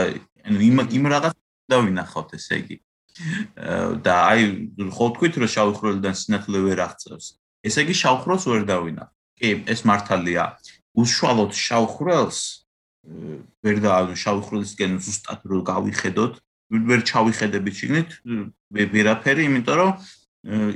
[0.48, 1.34] ანუ იმ იმ რაღაც
[1.68, 2.76] დავინახავთ ესე იგი.
[4.01, 4.42] და აი
[4.96, 7.26] ხო თქვით რომ შავი ხვრელიდან სინათლე ვერ აღწევს.
[7.68, 9.19] ესე იგი შავ ხვრელს ვერ დავინახავთ.
[9.41, 10.45] კი, ეს მართალია.
[11.01, 12.38] უშუალოდ შავხრელს
[13.64, 16.32] ვერ დაავნო შავხრელისკენ ზუსტად რო გავიხედოთ,
[16.70, 18.11] ვერ ჩავიხედებით შიგნით
[18.70, 19.91] ვერაფერი, იმიტომ რომ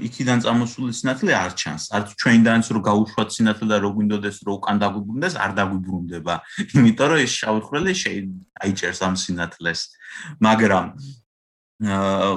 [0.05, 1.89] იქიდან წამოსული სინათლე არ ჩანს.
[1.97, 6.35] არც ჩვენიდანაც რო გაუშვათ სინათლე და რო გვინდოდეს რო უკან დაგვიბრუნდეს, არ დაგვიბრუნდება.
[6.77, 9.81] იმიტომ რომ ეს შავხრელი შეაიჭერს ამ სინათლეს.
[10.45, 10.87] მაგრამ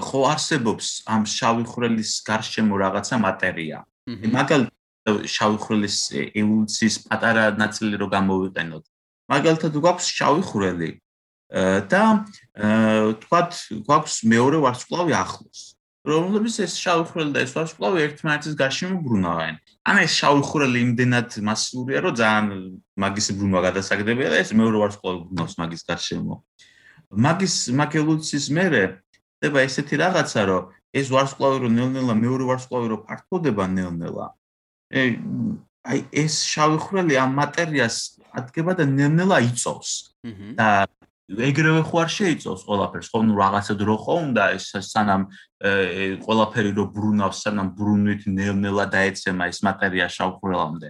[0.08, 3.80] ხო არსებობს ამ შავხრელის გარშემო რაღაცა მატერია.
[4.08, 4.77] მაგალითად
[5.08, 5.98] შავი ხვრელის
[6.36, 8.84] ევოლუციის პატარა ნაწილი რო გამოვიყენოთ.
[9.32, 10.92] მაგალითად გვაქვს შავი ხვრელი
[11.92, 12.04] და
[13.24, 13.52] თქვათ
[13.88, 15.60] გვაქვს მეორე ვარსკვლავი ახლოს.
[16.08, 19.56] რომლებიც ეს შავი ხვრელი და ეს ვარსკვლავი ერთმანეთის გარშემო ბრუნავენ.
[19.88, 22.46] ან ეს შავი ხვრელი იმდენად მასიურია, რომ ძალიან
[23.04, 26.36] მაგის ბრუნვა გადასაგდებია და ეს მეორე ვარსკვლავი ბრუნავს მაგის გარშემო.
[27.12, 28.84] მაგის მაგ ევოლუციის მერე
[29.36, 30.64] ხდება ესეთი რაღაცა, რომ
[30.96, 34.28] ეს ვარსკვლავი რო ნელ-ნელა მეორე ვარსკვლავი რო ფართოვდება ნელ-ნელა,
[34.92, 37.98] აი ეს შავი ხვრელი ამ მატერიას
[38.36, 39.92] ადგება და ნელ-ნელა იწოვს.
[40.56, 40.88] და
[41.28, 45.22] ეგრევე ხო არ შეიწოვს ყველაფერს, ხო ნუ რაღაცა დრო ხო უნდა ეს სანამ
[46.24, 50.90] ყველაფერი რო ბრუნავს, სანამ ბრუნვით ნელ-ნელა დაეცემა ეს მატერია შავ ხვრელამდე.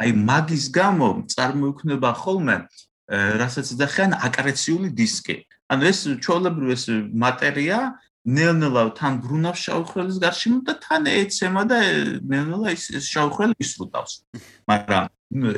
[0.00, 2.56] აი მაგის გამო წარმოიქმნება ხოლმე
[3.12, 5.36] რასაც ეძახიან აკრეციული დისკი.
[5.68, 7.78] ანუ ეს ჩვეულებრივ ეს მატერია
[8.24, 11.78] ნელ-ნელა თან ბრუნავს შავხრელის გარშემო და თან ეცემა და
[12.24, 14.12] ნელ-ნელა ის შავხრელი ისრუტავს.
[14.64, 15.04] მაგრამ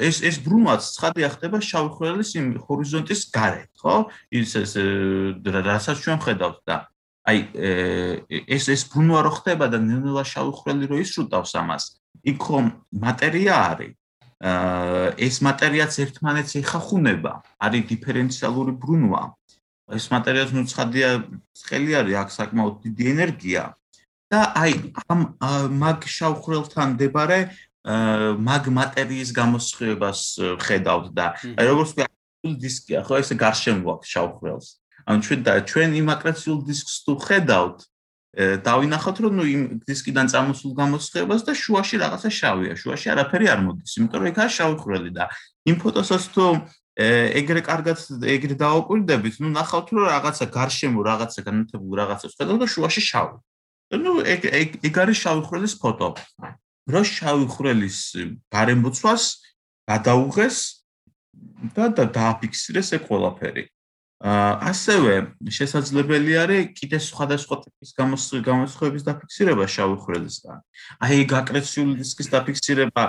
[0.02, 3.96] ეს ეს ბრუნვაც ცხადია ხდება შავხრელის იმ ჰორიზონტის გარეთ, ხო?
[4.34, 4.72] ის ეს
[5.46, 6.76] რასაც ჩვენ ხედავთ და
[7.26, 7.38] აი
[8.46, 11.84] ეს ეს ბრუნვა რო ხდება და ნელ-ნელა შავხრელი რო ისრუტავს ამას,
[12.22, 12.66] იქ ხომ
[13.02, 13.94] მატერია არის.
[14.36, 19.22] აა ეს მატერიაც ერთმანეთს ეხახუნება, არის დიფერენციალური ბრუნვა.
[19.94, 21.08] ეს მატერიალს ნუ ცხადია
[21.66, 23.62] ხელი არის აქ საკმაოდ დიდი ენერგია.
[24.26, 24.72] და აი
[25.06, 25.20] ამ
[25.78, 27.38] მაგ შავხრელთან მდებარე
[28.42, 30.20] მაგ მატერიის გამოსხივებას
[30.58, 33.22] ხედავთ და აი როგორც ვთქვი დისკია ხო?
[33.22, 34.66] ესე გარშემო აქვს შავხრელს.
[35.06, 37.78] ანუ ჩვენ და ჩვენ იმ აკრეციულ დისკს თუ ხედავთ
[38.66, 42.72] დავინახოთ რომ ნუ იმ დისკიდან წამოსულ გამოსხივებას და შუაში რაღაცა შავია.
[42.74, 45.24] შუაში არაფერი არ მოდის იმიტომ რომ იქაა შავხრელი და
[45.70, 46.44] იმ ფოტოსაც თუ
[46.99, 47.97] ეგრე კარგად
[48.35, 53.37] ეგრე დააკვირდებით, ну ნახავთ რომ რაღაცა გარშემო რაღაცა განათებული რაღაცა ხედავ და შუაში შავი.
[54.03, 54.41] ну ეგ
[54.87, 56.09] ეგ არის შავი ხვრელის ფოტო.
[56.91, 57.97] რო შავი ხვრელის
[58.51, 59.23] გარემოცვას
[59.87, 60.57] გადაუღეს
[61.75, 63.63] და და დააფიქსირეს ეგ ყველაფერი.
[64.21, 65.13] ასევე
[65.49, 70.59] შესაძლებელი არის კიდე სხვადასხვა ტიპის გამოსხივების დაფიქსირება შავი ხვრელისგან.
[71.01, 73.03] აი გაკრეციული დისკის დაფიქსირება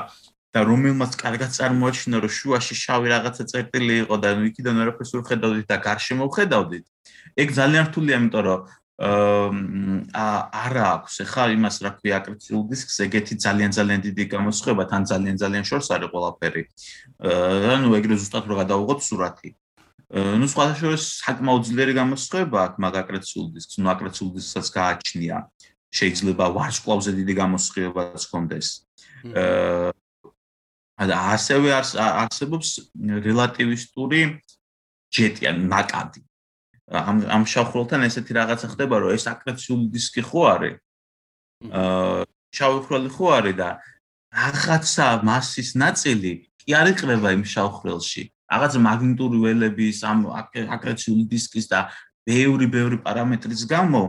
[0.53, 5.67] და რომელმაც კარგად წარმოაჩინა რომ შუაში შავი რაღაცა წერტილი იყო და იქიდან არაფერს ურ ხედავდით
[5.73, 6.85] და გარშემო ხედავდით.
[7.41, 8.61] ეგ ძალიან რთულია, იმიტომ რომ
[9.03, 15.03] აა არა აქვს ახლა იმას რა ქვია აკრეციულ დისკს ეგეთი ძალიან ძალიან დიდი გამოსხება თან
[15.11, 16.63] ძალიან ძალიან შორს არის ყველაფერი.
[17.73, 19.51] ანუ ეგრე ზუსტად რო გადავიღოთ სურათი.
[20.13, 25.37] ну სხვადასხვა საკმაოდ ძლიერი გამოსხება აქვს მაგ აკრეციულ დისკს, ну აკრეციულ დისკსაც გააჩნია.
[25.93, 28.69] შეიძლება ვარსკვლავზე დიდი გამოსხებაც ჰქონდეს.
[29.33, 30.06] აა და
[30.98, 34.22] ასევე არსებობს რელატივისტური
[35.14, 36.22] ჯეტი ან ნაკადი.
[36.88, 40.76] ამ ამ შავხროლთან ესეთი რაღაცა ხდება, რომ ეს აკრეციული დისკი ხო არის?
[41.68, 42.26] აა
[42.58, 43.70] შავხროლი ხო არის და
[44.34, 46.32] რაღაცა მასის ნაწილი
[46.64, 48.24] კი არ იყრება იმ შავხრელში.
[48.48, 50.20] რაღაც მაგნიტური ველების ამ
[50.76, 51.92] აკრეციული დისკის და
[52.24, 54.04] ბევრი ბევრი პარამეტრის გამო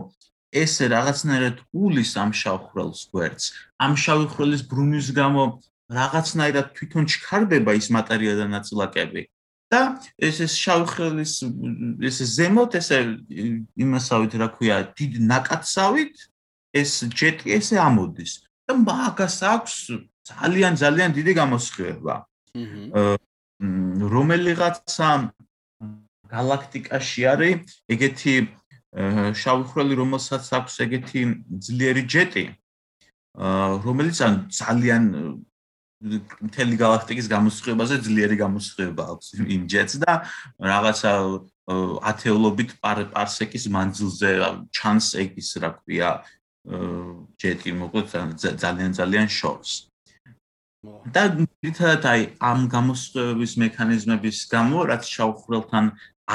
[0.49, 3.45] ეს რაღაცნაირად ულის ამ შავხრელს გვერდს.
[3.77, 5.43] ამ შავხრელის ბრუნვის გამო
[5.89, 9.23] რაღაცნაირად თვითონ ჩქარდება ის მატერია და ნაწილაკები.
[9.69, 11.33] და ეს ეს შავხრელის
[12.09, 12.99] ეს ზემოთ ესე
[13.77, 16.15] იმასავით რა ქვია დიდ ნაკაცავით
[16.73, 18.31] ეს ჯეტი ესე ამოდის
[18.65, 19.75] და მაგას აქვს
[20.25, 22.15] ძალიან ძალიან დიდი გამოსხივება.
[24.13, 25.09] რომელიღაცა
[26.33, 27.61] galaktikაში არის
[27.93, 28.33] ეგეთი
[29.41, 31.21] შავხრელი რომელსაც აქვს ეგეთი
[31.65, 32.45] ძლიერი ჯეტი
[33.85, 35.03] რომელიც ან ძალიან
[35.99, 40.13] მთელი galaktikis გამოსხივებაზე ძლიერი გამოსხივება აქვს იმ ჯეტს და
[40.63, 41.11] რაღაცა
[42.11, 44.31] ათეულობით პარსეკის მანძილზე
[44.71, 46.09] ჩანს ეგის რა ქვია
[47.43, 48.07] ჯეტი მოკლედ
[48.63, 49.91] ძალიან ძალიან შორს.
[51.11, 51.23] და
[51.59, 55.85] თითქოს აი ამ გამოსწორების მექანიზმების გამო რაც შავხრელთან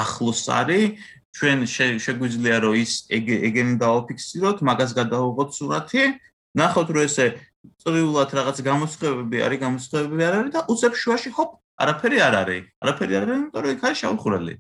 [0.05, 1.01] ახლოს არის
[1.33, 1.59] ჩვენ
[2.05, 6.03] შეგვიძლია რომ ის ეგენი დააფიქსიროთ მაგას გადავიღოთ სურათი
[6.61, 7.27] ნახოთ რომ ესე
[7.85, 11.51] წრიულად რაღაც გამოსწორები არის გამოსწორები არ არის და უცებ შუაში ჰოპ
[11.85, 12.65] არაფერი არ არის.
[12.85, 14.55] არაფერი არ არის იმიტომ რომ იქ არის შავხრელი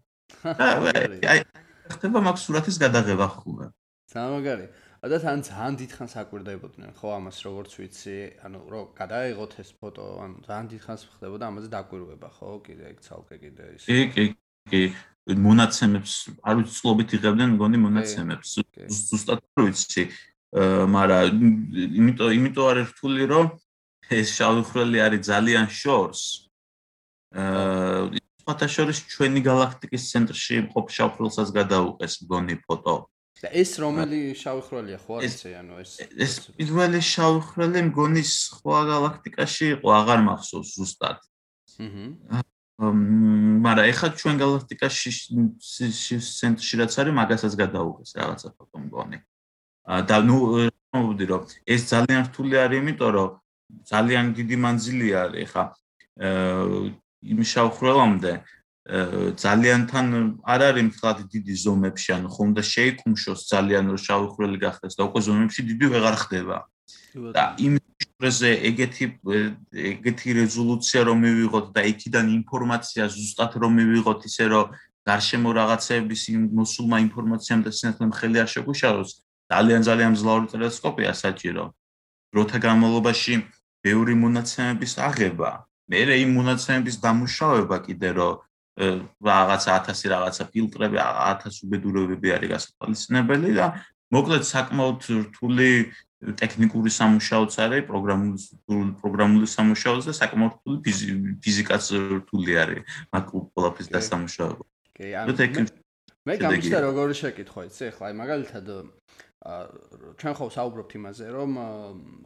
[1.32, 1.40] აი
[1.94, 3.66] ხდება მაგ სურათის გადაღება ხოლმე
[4.14, 4.66] სამაგარი.
[5.04, 10.36] და თან ძალიან დიდხანს აკვირდებოდნენ ხო ამას როგორც ვიცი ანუ რომ გადაიღოთ ეს ფოტო ანუ
[10.48, 13.82] ძალიან დიდხანს ხდებოდა ამაზე დაკვირვება ხო კიდე ეგ ცალკე კიდე ის.
[13.84, 14.24] კი კი
[14.72, 14.82] კი.
[15.44, 18.48] მონაცემებს არ ვიცი წლობით იღებდნენ მგონი მონაცემებს.
[18.88, 20.02] ზუსტად არ ვიცი
[20.54, 21.38] მაგრამ
[21.98, 23.46] იმიტომ იმიტომ არის რთული რომ
[24.14, 26.22] ეს შავი ხრელი არის ძალიან შორს.
[27.34, 32.96] აა ფოთა შორის ჩვენი galaktikis ცენტრში მყოფ შავხრელსაც გადაუყეს მგონი ფოტო.
[33.50, 35.92] ეს რომელი შავი ხრელია ხო არის ანუ ეს
[36.24, 41.18] ეს პირველი შავი ხრელი მგონი სხვა galaktikაში იყო აღარ მახსოვს ზუსტად.
[41.82, 42.42] აჰა
[42.78, 45.10] მაგრამ ეხლა ჩვენ galaktikაში
[46.38, 49.18] ცენტრში რაც არის მაგასაც გადაუღეს რაღაცა ფოტო მგონი
[49.84, 50.38] და ნუ
[50.94, 53.30] მომდი რომ ეს ძალიან რთული არის იმიტომ რომ
[53.90, 55.64] ძალიან დიდი მანძილი არის ეხლა
[57.32, 58.32] იმ შავ ხრელამდე
[58.84, 60.06] ძალიან თან
[60.44, 65.02] არ არის მთლად დიდი ზომებში, ანუ ხომ და შეიკუმშოს ძალიან რომ შავი ხრელი გახდეს და
[65.08, 66.58] უკვე ზომებში დიდი ვეღარ ხდება.
[67.32, 69.06] და იმ შურეზე ეგეთი
[69.72, 74.66] ეგეთი რეზოლუცია რომ მივიღოთ და იქიდან ინფორმაცია ზუსტად რომ მივიღოთ ისე რომ
[75.08, 76.22] გარშემო რაღაცების
[76.58, 79.10] მოსულმა ინფორმაციამ და სინათლემ ხელი არ შეგვიშალოს,
[79.52, 81.64] ძალიან ძალიან მძლავრი ტელესკოპია საჭირო.
[82.34, 83.34] დროთა განმავლობაში
[83.84, 85.50] ბევრი მონაცემების აღება,
[85.90, 88.34] მე იმ მონაცემების დამუშავება კიდე რომ
[89.22, 93.66] რაღაცა 1000 რაღაცა ფილტრები 1000 უბედურებები არის გასათვალისწინებელი და
[94.10, 94.98] მოკლედ საკმაოდ
[95.30, 95.68] რთული
[96.40, 98.38] ტექნიკური სამუშაოც არის პროგრამული
[98.98, 100.78] პროგრამული სამუშაოც და საკმაოდ რთული
[101.44, 101.84] ფიზიკაც
[102.18, 102.82] რთული არის
[103.14, 103.24] მაგ
[103.54, 104.64] ყველაფრის დასამუშავება.
[104.98, 105.32] კი, ანუ
[106.24, 108.64] მე გამიშთა როგორი შეკითხვა იცი, ხლა აი მაგალითად
[109.44, 111.50] ჩვენ ხო საუბრობთ იმაზე, რომ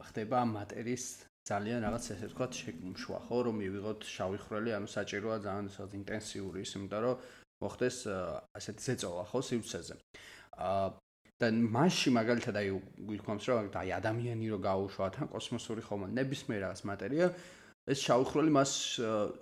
[0.07, 1.05] ხდება მატერიის
[1.49, 6.59] ძალიან რაღაც ესე ვთქვათ შეკუმშვა ხო რომ მივიღოთ შავი ხრელი ანუ საჭიროა ძალიან ისეთ ინტენსიური
[6.63, 7.15] ის იმიტომ რომ
[7.63, 7.97] მოხდეს
[8.55, 9.95] ასეთი ზეწოლა ხო სივრცეზე.
[10.69, 10.87] აა
[11.39, 12.67] და მასში მაგალითად აი
[13.09, 17.27] გიქონს რომ აი ადამიანი რო გაუშვა თან კოსმოსური ხომ ნებისმიერ რაღაც მატერია
[17.91, 18.71] ეს შავი ხრელი მას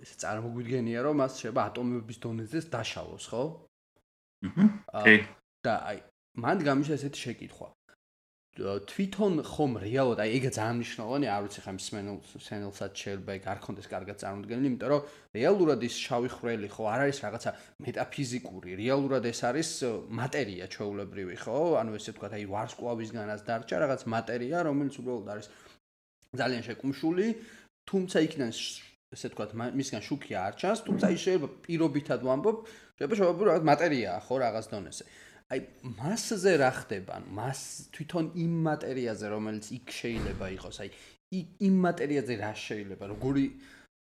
[0.06, 3.44] ესე წარმოგვიდგენია რომ მას შეიძლება ატომების დონეზე დაშალოს ხო?
[4.94, 5.18] აჰა
[5.66, 5.98] და აი
[6.44, 7.68] მანდ გამიშა ესეთი შეკითხვა
[8.58, 11.80] თვითონ ხომ რეალურად აი ეგა ძალიან მნიშვნელოვანია არ ვიცი ხა იმ
[12.42, 15.06] სენელსაც შეიძლება ეგ არ კონდეს კარგად წარმოდგენილი იმიტომ რომ
[15.38, 17.54] რეალურად ის შავი ხრელი ხო არ არის რაღაცა
[17.86, 19.70] მეტაფიზიკური რეალურად ეს არის
[20.22, 25.48] მატერია ჩვეულებრივი ხო ანუ ესე ვთქვა აი ვარსკვლავისგანაც დარჩა რაღაც მატერია რომელიც უბრალოდ არის
[26.42, 27.28] ძალიან შეკუმშული
[27.86, 28.52] თუმცა იქიდან
[29.16, 32.58] ესე თქვა მისგან შუქი არ ჩანს, თუმცა ის შეიძლება პირობითად ვამბობ,
[33.00, 35.04] შეიძლება შეიძლება რაღაც მატერიაა ხო რაღაც დონეზე.
[35.48, 35.62] აი
[35.96, 37.22] მასზე რა ხდება?
[37.32, 37.60] მას
[37.96, 40.90] თვითონ იმ მატერიაზე, რომელიც იქ შეიძლება იყოს, აი
[41.68, 43.04] იმ მატერიაზე რა შეიძლება?
[43.16, 43.46] როგორი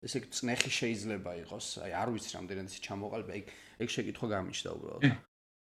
[0.04, 1.68] ესე წნეხი შეიძლება იყოს?
[1.88, 3.41] აი არ ვიცი რამდენად ის ჩამოყალიბა, აი
[3.80, 5.02] ეგ შეკითხვა გამიშდა უბრალოდ.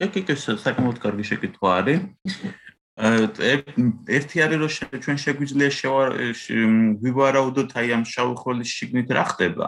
[0.06, 2.02] ეგ იქ ეს საკმაოდ კარგი შეკითხვა არის.
[2.94, 4.70] ერთი არის რომ
[5.02, 9.68] ჩვენ შეგვიძლია შევარაუდოთ აი ამ შავი ხოლის შიგნით რა ხდება.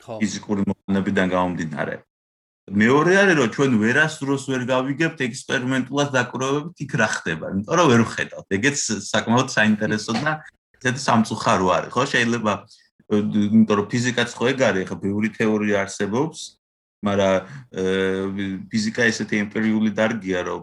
[0.00, 0.16] ხო.
[0.16, 1.94] ფიზიკური მოყანებიდან გამომდინარე.
[2.70, 8.02] მეორე არის რომ ჩვენ ვერასდროს ვერ გავიგებთ ექსპერიმენტულად დაკვრევებით იქ რა ხდება, იმიტომ რომ ვერ
[8.06, 8.46] ვხედავთ.
[8.54, 10.32] ეგეც საკმაოდ საინტერესო და
[10.78, 12.02] ესეთი სამწუხარო არის, ხო?
[12.06, 12.52] შეიძლება
[13.12, 16.38] იმიტომ რომ ფიზიკაც ხო ეგ არის, ხა ბევრი თეორია არსებობს,
[17.02, 17.34] მაგრამ
[18.70, 20.62] ფიზიკა ესეთი ემპირიული დარგია, რომ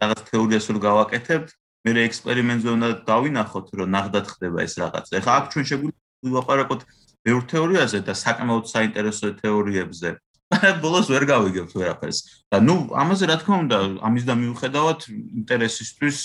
[0.00, 1.48] რაღაც თეორიას რო გავაკეთებთ,
[1.84, 5.04] მე ექსპერიმენტზე უნდა დავინახოთ, რომ ნახდათ ხდება ეს რაღაც.
[5.20, 6.80] ეხლა აქ ჩვენ შეგვიძლია ვაპარაკოთ
[7.28, 10.10] ბევრ თეორიაზე და საკმაოდ საინტერესო თეორიებზე.
[10.54, 12.18] მაგრამ ბოლოს ვერ გავიგებთ ვერაფერს.
[12.50, 16.18] და ნუ ამაზე რა თქმა უნდა, ამის და მიუხედავად ინტერესისთვის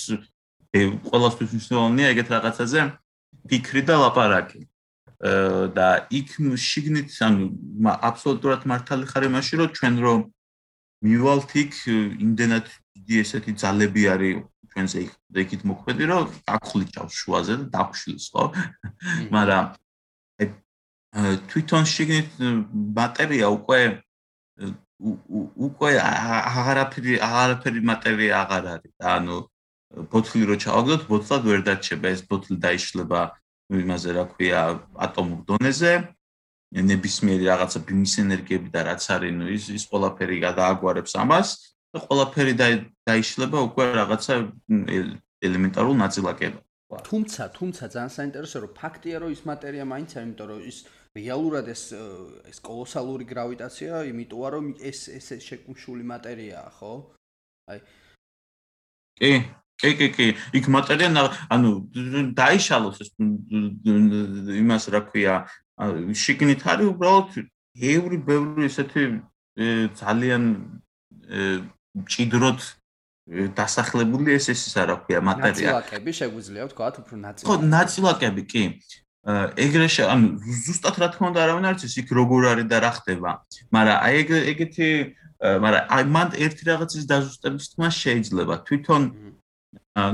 [1.09, 2.80] ყველასთვის მნიშვნელოვანია ეგეთ რაღაცაზე
[3.49, 4.61] ფიქრი და ლაპარაკი.
[5.19, 7.47] და იქ შიგნით ანუ
[8.07, 10.19] აბსოლუტურად მართალი ხარ იმაში რომ ჩვენ რომ
[11.03, 11.73] მივალთ იქ
[12.23, 12.65] იმდენად
[12.95, 14.39] დიდი ესეთი ძალები არის
[14.71, 15.11] ჩვენზე იქ
[15.43, 16.23] ეგით მოქმედი რომ
[16.55, 18.43] აკხლიჭავს შუაზე და დაფშილს ხო
[19.36, 19.65] მაგრამ
[21.51, 22.30] თვითონ შიგნით
[22.95, 23.80] ბატერია უკვე
[25.70, 29.38] უკვე აღარაფერი აღარაფერი მატერია აღარ არის და ანუ
[30.14, 33.22] ბოთლი რო ჩავაგდოთ ბოთლად ვერ დარჩება ეს ბოთლი დაიშლება
[33.84, 34.62] იმაზე რა ქვია
[35.07, 35.93] ატომურ დონეზე
[36.89, 41.49] ნებისმიერი რაღაცა ბიმის ენერგიები და რაც არის ნუ ის ის ყველაფერი გადააგვარებს ამას
[41.93, 42.53] და ყველაფერი
[43.10, 44.34] დაიშლება უკვე რაღაცა
[45.47, 46.62] ელემენტარულ ნაწილაკებად.
[47.10, 50.78] თუმცა, თუმცა ძალიან საინტერესო რომ ფაქტია რომ ის მატერია მაინც არის, იმიტომ რომ ის
[51.20, 51.84] რეალურად ეს
[52.49, 56.93] ეს კოლოსალური გრავიტაცია იმიტოა რომ ეს ეს შეკუმშული მატერიაა, ხო?
[57.70, 57.80] აი
[59.20, 59.32] კი,
[59.80, 60.28] კი, კი, კი,
[60.59, 61.24] იქ მატერია
[61.55, 61.72] ანუ
[62.36, 63.09] დაიშალოს ეს
[64.63, 65.36] იმას რა ქვია,
[66.24, 67.39] შიგნით არის უბრალოდ
[67.93, 69.05] ევრი ბევრი ესეთი
[69.99, 70.43] ძალიან
[72.09, 72.61] ჭიდროთ
[73.55, 75.76] დასახლებული ეს ეს რა ქვია მატერია.
[75.76, 77.47] ნაწილაკები შეგვიძლია ვთქვა უფრო ნაწილაკები.
[77.47, 78.63] ხო, ნაწილაკები კი.
[79.28, 80.26] ეგრე ანუ
[80.64, 83.30] ზუსტად რა თქმა უნდა არავინ არ იცის იქ როგორ არის და რა ხდება.
[83.72, 84.88] მაგრამ აი ეგ ეგეთი
[85.64, 89.02] მაგრამ აი მან ერთი რაღაცის დაზუსტების თქმა შეიძლება თვითონ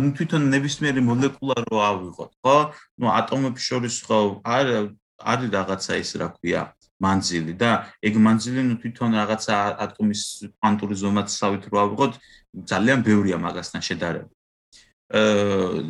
[0.02, 2.56] ну თვითონ ნებისმიერი მოლეკულა რო ავიღოთ, ხო?
[3.00, 4.66] ну ატომებს შორის ხო არ
[5.20, 6.62] არის რაღაცა ის რა ქვია
[7.00, 7.70] მანძილი და
[8.04, 10.22] ეგ მანძილი ნუ თვითონ რაღაცა ატომის
[10.60, 12.12] კვანტური ზომაცავით რო ავიღოთ
[12.70, 14.30] ძალიან ბევრია მაგასთან შედარება.
[15.13, 15.85] აა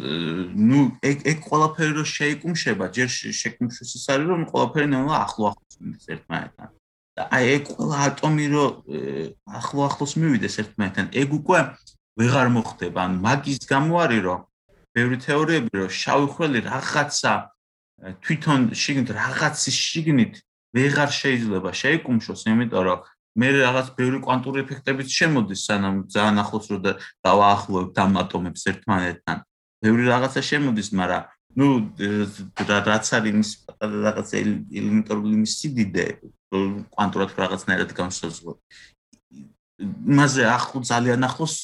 [0.69, 5.75] ნუ ეგ ეგ ყველაფერი რო შეიკუმშება ჯერ შეკუმშვის ის არის რომ ყველაფერი ნელა ახლო ახლოს
[5.79, 6.69] მივიდეს ერთმანეთთან.
[7.15, 8.65] და აი ეგ ყველა ატომი რო
[9.59, 11.59] ახლო ახლოს მივიდეს ერთმანეთთან ეგ უკვე
[12.19, 14.41] ვეღარ მოხდება ან მაგის გამო არის რომ
[14.95, 17.33] ბევრი თეორიები რომ შავი ხვრელი რაღაცა
[18.19, 20.33] თვითონ შიგნით რაღაცის შიგნით
[20.75, 22.99] ვეღარ შეიძლება შეიკუმშოს, იმიტომ რომ
[23.35, 26.77] მე რაღაც ბევრი კვანტური ეფექტებიც შემოდის, სანამ ძალიან ახლოს რო
[27.25, 29.37] დავაახლოვებ ამ ატომებს ერთმანეთთან.
[29.83, 31.23] ბევრი რაღაცა შემოდის, მაგრამ
[31.59, 31.67] ну
[32.67, 33.51] რაც არის ის
[34.07, 36.05] რაღაც ელემენტარული მისიდიდე
[36.95, 38.55] კვანტურად რაღაცნაირად განსაზღვრა.
[39.83, 41.55] მასე ახლო ძალიან ახლოს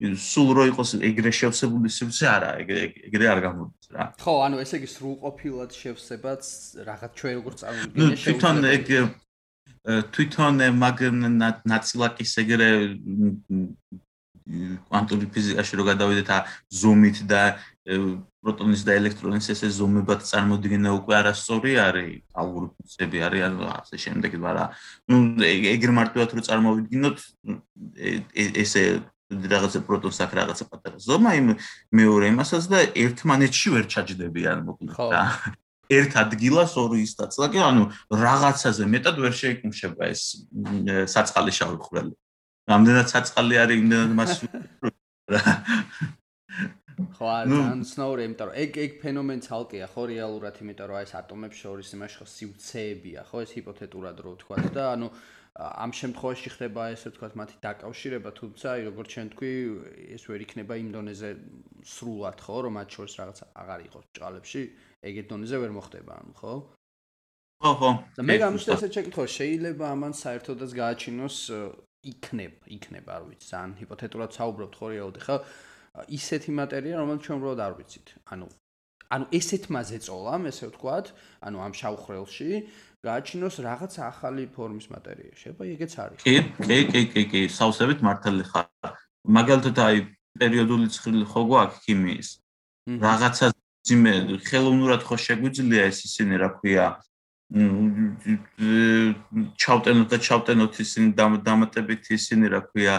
[0.00, 4.88] სულ რო იყოს ეგრე შევსებული სივრცე არა ეგრე არ გამოდის რა ხო ანუ ესე იგი
[4.96, 6.42] სრულყოფილად შევსებაც
[6.88, 8.88] რაღაც ჩვენ როგორ წარმოვიდგინე თვითონ ეგ
[10.14, 10.98] თვითონ მაგ
[11.72, 12.70] ნაწილაკის ეგრე
[14.90, 16.38] კვანტური ფიზიკაში რო გადავიდეთ ა
[16.74, 17.42] ზომით და
[18.40, 22.10] პროტონის და ელექტრონის ესე ზომებად წარმოდგენა უკვე არასწორი არის
[22.42, 24.68] ალგორითმები არის ან ასე შემდეგ მაგრამ
[25.12, 25.16] ნუ
[25.74, 27.18] ეგრე მარტივად რო წარმოვიდგინოთ
[28.64, 28.84] ესე
[29.30, 31.48] რაღაცა პროტონს აქ რაღაცა პატარა ზომა იმ
[31.94, 35.24] მეორე იმასაც და ერთმანეთში ვერ ჩაჯდებიან მოკლედ რა
[35.98, 37.84] ერთ ადგილას ორი სტაცლაკი ანუ
[38.22, 40.22] რაღაცაზე მეტად ვერ შეიკუმშება ეს
[41.14, 42.14] საწყალი შავი ხვრელი
[42.70, 44.30] რამდენად საწყალი არის იმდენად მას
[47.16, 51.12] ხო ან სნოური იმიტომ რომ ეგ ეგ ფენომენი ცალკეა ხო რეალურად იმიტომ რომ აი ეს
[51.20, 55.08] ატომებს შორის იმაში ხო სივრცეებია ხო ეს ჰიპოთეტურად რო ვთქვა და ანუ
[55.60, 59.50] ამ შემთხვევაში ხდება ესე ვთქვათ მათი დაკავშირება, თუმცა აი როგორც ჩვენ თქვი,
[60.16, 61.30] ეს ვერ იქნება იმ დონეზე
[61.84, 64.62] სრულად, ხო, რომ მათ შორის რაღაც აღარ იყოს ჭალებში,
[65.00, 66.54] ეგეთ დონეზე ვერ მოხდება, ანუ ხო?
[67.60, 67.90] ხო, ხო.
[68.16, 71.36] და მე გამიშთა ესე შეკითხვა, შეიძლება ამან საერთოდაც გააჩინოს
[72.10, 75.36] იქნებ, იქნებ, არ ვიცი, ძალიან ჰიპოთეტურად საუბრობთ ხო რეალურად, ხო?
[76.20, 78.06] ისეთი მატერია, რომელიც ჩვენ უბრალოდ არ ვიცით.
[78.32, 78.46] ანუ
[79.10, 81.06] ანუ ესეთმა ზეწოლამ, ესე ვთქვათ,
[81.42, 82.50] ანუ ამ შავხრელში
[83.02, 85.34] გააჩინოს რაღაც ახალი ფორმის მატერია.
[85.34, 86.18] შეიძლება ეგეც არის.
[86.22, 88.68] კი, კი, კი, კი, კი, სავსებით მართალი ხარ.
[89.26, 89.96] მაგალითად აი
[90.38, 92.28] პერიოდული ცხრილი ხო გვაქვს ქიმიის.
[93.02, 93.46] რაღაცა
[93.86, 94.12] ძიმე
[94.48, 96.86] ხელოვნურად ხო შეგვიძლია ეს ისინი რა ქვია
[99.58, 102.94] ჩავტენოთ და ჩავტენოთ ისინი დამატებით ისინი რა ქვია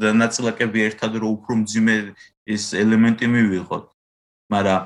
[0.00, 1.96] და ნაწილაკები ერთად რო უფრო მძიმე
[2.48, 3.84] ეს ელემენტი მივიღოთ.
[4.46, 4.80] მაგრამ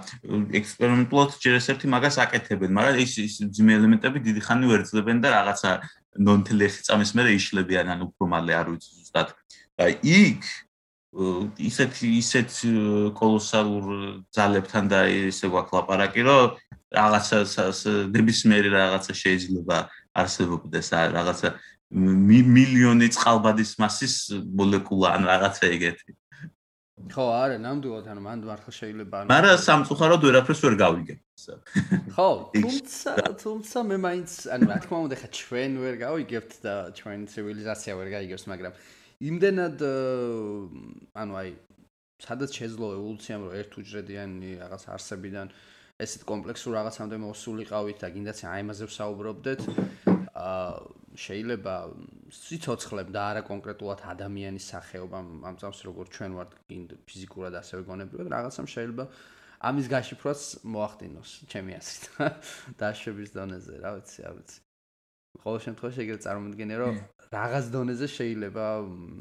[0.57, 5.71] ექსპერიმენტულად ჯერ ესეთი მაგას აკეთებენ, მაგრამ ის ის ძიმე ელემენტები დიდი ხანი ვერცლებენ და რაღაცა
[6.27, 9.29] ნონთლეხი წამის მერე იშლებიან, ან უფრო მალე არ ვიცი ზუსტად.
[9.77, 10.43] და იქ
[11.11, 12.51] ისეთ ისეთ
[13.19, 13.87] კოლოსალურ
[14.31, 16.55] ძალებთან და ისე გვაქვს ლაპარაკი, რომ
[16.95, 17.39] რაღაცა
[18.15, 19.77] ნებისმიერი რაღაცა შეიძლება
[20.15, 20.87] არსებობდეს,
[21.19, 21.49] რაღაცა
[21.91, 24.15] მილიონი წყალბადის მასის
[24.55, 26.11] მოლეკულა ან რაღაცა ეგეთი.
[27.11, 31.19] ხო, არა, ნამდვილად, ანუ მანდ მართლა შეიძლება ანუ მაგრამ სამწუხაროდ ვერაფერს ვერ გავიგებ.
[32.15, 37.19] ხო, თუმცა თუმცა მე მაინც ანუ რა თქმა უნდა, ხა ჩვენ ვერ გავიგებთ და ჩვენ
[37.33, 38.73] ცივილიზაცია ვერ გაიგებს, მაგრამ
[39.21, 39.83] იმდენად
[41.21, 41.51] ანუ აი
[42.25, 45.53] სადაც შეძლო ევოლუციამ რომ ერთუჯრედიანი რაღაც არსებიდან
[46.01, 49.61] ესეთ კომპლექსურ რაღაცამდე მოსულიყავით და გინდაც აი ამაზე ვსაუბრობდეთ
[50.41, 50.65] აა
[51.21, 51.75] შეიძლება
[52.31, 56.51] სიცოცხლემ და არა კონკრეტულად ადამიანის სახეობამ ამ წამს როგორ ჩვენ ვართ
[57.11, 59.05] ფიზიკურად ასევე გონებრივად რაღაცამ შეიძლება
[59.61, 62.05] ამის გაშიფრვაც მოახდინოს ჩემი აზრით.
[62.81, 64.59] დაშვების დონეზე რა ვიცი რა ვიცი.
[65.45, 66.95] ყოველ შემთხვევაში ეგრე წარმოგიდგენე რომ
[67.31, 68.63] რაღაც დონეზე შეიძლება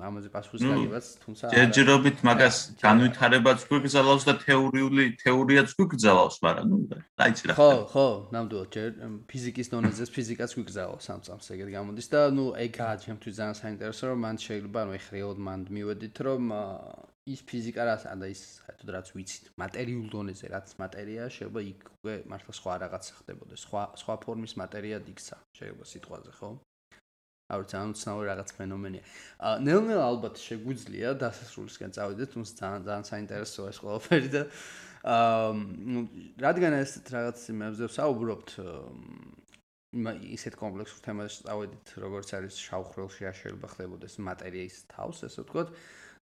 [0.02, 6.78] ამაზე პასუხის გაგებაც, თუმცა ჯერჯერობით მაგას განვითარებაც გვიგზავნოს და თეორიული თეორიაც გვიგზავნოს, მაგრამ ნუ
[7.22, 7.54] დაიცი რა.
[7.54, 8.90] ხო, ხო, ნამდვილად ჯერ
[9.30, 14.20] ფიზიკის დონეზე ფიზიკაც გვიგზავნოს ამ წამს ეგრე გამოდის და ნუ ეგაა ჩემთვის ძალიან საინტერესო რომ
[14.26, 16.44] მან შეიძლება ნუ ეხრიოდ მანდ მივედით რომ
[17.30, 22.16] ის ფიზიკა რაც და ის საერთოდ რაც ვიცით მატერიულ დონეზე რაც მატერიაა შეიძლება იქ უკვე
[22.32, 26.50] მართლა სხვა რაღაც ხდებოდეს სხვა სხვა ფორმის მატერია დიქცა შეიძლება სიტყვაზე ხო
[27.50, 29.04] არ ვიცი, ანუ ცნაური რაღაც ფენომენია.
[29.40, 34.42] აა ნელ-ნელა ალბათ შეგვიძლია დასასრულისკენ წავიდეთ, თუმცა ძალიან ძალიან საინტერესოა ეს ყველაფერი და
[35.10, 35.50] აა
[35.94, 36.02] ნუ
[36.46, 38.50] რადგან ეს რაღაც იმებზე ვსაუბრობთ
[39.90, 45.74] ისეთ კომპლექსურ თემაზე წავედით, როგორც არის შავხრელში აშელება ხდებოდეს მატერიის თავს, ესე ვთქვათ.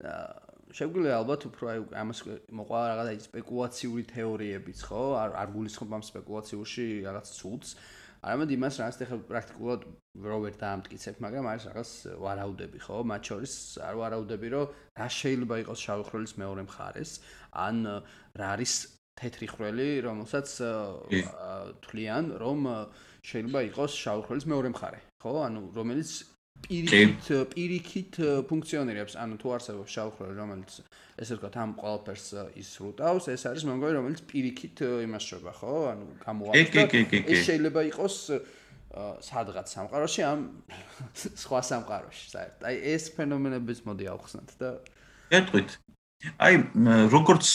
[0.03, 2.21] აა შეგვიძლია ალბათ უფრო აი ამას
[2.59, 5.03] მოყვა რაღაც სპეკულაციური თეორიებიც, ხო?
[5.21, 7.75] არ არ გულისხმობ ამ სპეკულაციურში რაღაც ცუდს.
[8.23, 9.85] არამედ იმას რაც ახლა პრაქტიკულად
[10.23, 11.91] რო ვერ დაამტკიცებ, მაგრამ არის რაღაც
[12.23, 12.99] ვარაუდები, ხო?
[13.11, 17.13] მათ შორის არ ვარაუდები, რომ რა შეიძლება იყოს შავი ხროლის მეორე მხარეს,
[17.67, 17.77] ან
[18.39, 18.75] რა არის
[19.19, 20.49] თეთრი ხრელი, რომელსაც
[21.83, 22.59] თვლიან, რომ
[23.27, 25.33] შეიძლება იყოს შავი ხროლის მეორე მხარე, ხო?
[25.43, 26.11] ანუ რომელიც
[26.67, 30.77] პირიქით პირიქით ფუნქციონირებს, ანუ თუ არსებობს შავხრელი, რომელიც
[31.23, 32.27] ესე ვთქვათ, ამ ყველაფერს
[32.63, 35.75] ისრუტავს, ეს არის მომგოი, რომელიც პირიქით იმასშობა, ხო?
[35.93, 37.23] ანუ გამოაქვს.
[37.23, 38.17] ეს შეიძლება იყოს
[39.25, 40.41] სადღაც სამყაროში, ამ
[41.43, 42.67] სხვა სამყაროში, საერთოდ.
[42.69, 44.71] აი ეს ფენომენებიც მოდი ავხსნათ და
[45.33, 45.71] ეტყვით.
[46.39, 46.55] აი
[47.09, 47.47] როგორც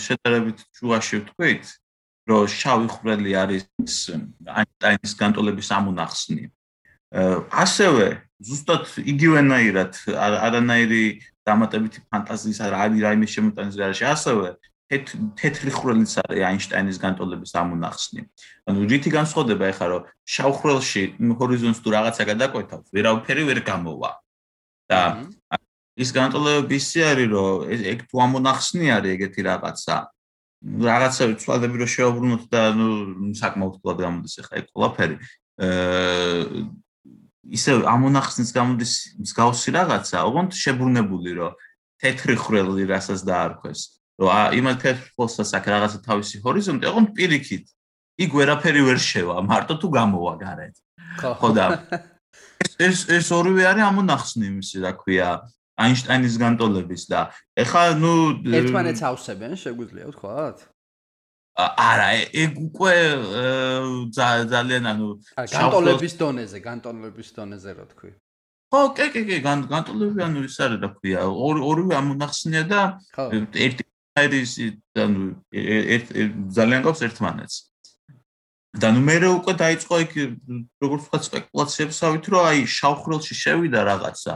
[0.00, 1.64] შედარებით ჯუაში ვთქვით,
[2.24, 3.94] რომ შავი ხრელი არის
[4.48, 6.48] აინშტაინის განტოლების ამონახსნი.
[7.14, 8.06] ასევე
[8.44, 11.04] ზუსტად იგივენაირად არანაირი
[11.46, 14.48] დამატებითი ფანტაზიის არ არის რაიმე შემოტანის garaში ასევე
[14.92, 18.20] თეთრი ხრელიც არის აინშტაინის განტოლების ამონახსნი.
[18.68, 21.02] ანუ რითი განსხვავდება ახლა რომ შავ ხრელში
[21.40, 24.10] ჰორიზონტს თუ რაღაცა გადაკვეთავს, ვერავფერი ვერ გამოვა.
[24.84, 25.00] და
[25.96, 29.96] ის განტოლებები ისე არის რომ ეგ თუ ამონახსნი არის ეგეთი რაღაცა.
[30.64, 32.88] რაღაცა ვცვალები რომ შეაუბრუნოთ და ნუ
[33.40, 35.16] საკმაოდ კლად გამოდის ახლა ეგ ყველაფერი.
[35.64, 36.83] აა
[37.52, 41.52] ისე ამონახსნის გამოდის მსგავსი რაღაცა, ოღონდ შებრუნებული რომ
[42.00, 43.80] თეთრი ხრელი რასაც დაარქვეს.
[44.20, 47.64] რომ იმათ თეთრ ხრელსაც აქ რაღაცა თავისი ჰორიზონტი, ოღონდ პირიქით.
[48.14, 50.74] იქ ვერაფერი ვერ შევა, მარტო თუ გამოვა გარეთ.
[51.18, 51.66] ხო და
[52.78, 55.28] ეს ეს ორივე არის ამონახსნი იმისი, რა ქვია,
[55.74, 57.20] აინშტაინის განტოლების და
[57.58, 58.14] ეხა ნუ
[58.54, 60.58] ერთმანეთს ავსებენ, შეგვიძლია ვთქვათ?
[61.54, 62.94] არა, ეგ უკვე
[64.10, 65.08] ძალიან ანუ
[65.54, 68.10] განტოლების დონეზე, განტოლების დონეზე რა თქვი.
[68.74, 69.36] ხო, კი, კი, კი,
[69.70, 72.80] განტოლები ანუ ის არის რა ქვია, ორივე ამონახსნია და
[73.54, 73.84] ერთი
[74.18, 74.50] არის
[74.98, 75.22] ანუ
[75.54, 76.06] ერთ
[76.58, 77.56] ძალიან გავს ერთმანეთს.
[78.74, 80.12] და ნუ მე უკვე დაიწყო იქ
[80.82, 84.34] როგორც ვთქვა სპეკულაციებსავით, რომ აი შავხრელში შევიდა რაღაცა.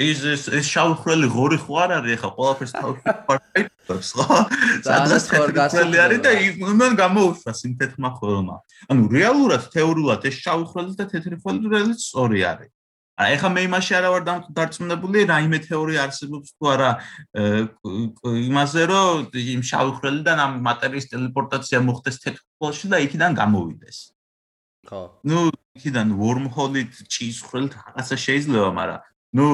[0.00, 4.38] ის ეს ეს შავხრელი ღორი ხო არ არის ახლა ყველაფერს თავში პარტაიტებს ხო?
[4.86, 8.56] სადაც ხორგასელი არის და იმენ გამოუშვა სინთეთმა ხოლმა.
[8.88, 12.72] ანუ რეალურად თეორიულად ეს შავხრელი და თეთრი ხრელი სწორი არის.
[13.20, 14.22] აი ეხა მე იმაში არა ვარ
[14.56, 16.90] დარწმუნებული, რაიმე თეორია არსებობს თუ არა
[18.48, 23.98] იმაზე, რომ იმ შავი ხრელიდან ამ მატერიის ტელეპორტაცია მოხდეს თეთრ ხრელში და იქიდან გამოვიდეს.
[24.88, 25.02] ხო.
[25.28, 25.38] ნუ
[25.76, 29.48] იქიდან wormhole-ით ჭის ხრელთ რაღაცა შეიძლება, მაგრამ ნუ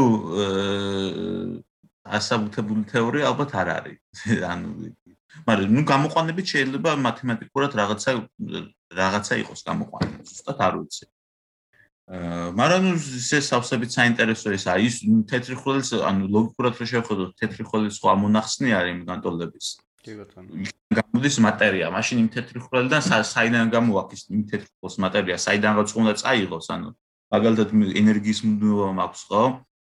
[2.06, 3.98] ასაბუთებული თეორია ალბათ არ არის.
[4.52, 4.68] ანუ
[5.48, 8.10] მაგრამ ნუ გამოყვანებით შეიძლება მათემატიკურად რაღაცა
[9.00, 10.22] რაღაცა იყოს გამოყვანილი.
[10.30, 11.04] ზუსტად არ ვიცი.
[12.06, 12.94] აა მაგრამ ნუ
[13.34, 14.96] ეს სავსებით საინტერესო ეს აი ის
[15.26, 19.66] თეთრი ხვრელის ანუ ლოგიკურად რო შევხედოთ თეთრი ხვრელის სხვა მონახსნი არის იმ განტოლების
[20.06, 25.88] კი ბატონო გამოდის მატერია მაშინ იმ თეთრი ხვრელიდან საიდან გამოაქვს იმ თეთრი ხვრელის მატერია საიდანაც
[25.98, 26.88] უნდა წაიღოს ანუ
[27.34, 27.68] მაგალითად
[28.02, 29.42] ენერგიის მუდმივობა მაქვს ხო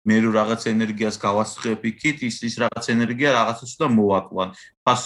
[0.07, 4.49] მე რო რაღაც ენერგიას გავასხებ იქით ის ის რაღაც ენერგია რაღაცას უნდა მოვაკლან
[4.87, 5.03] ფას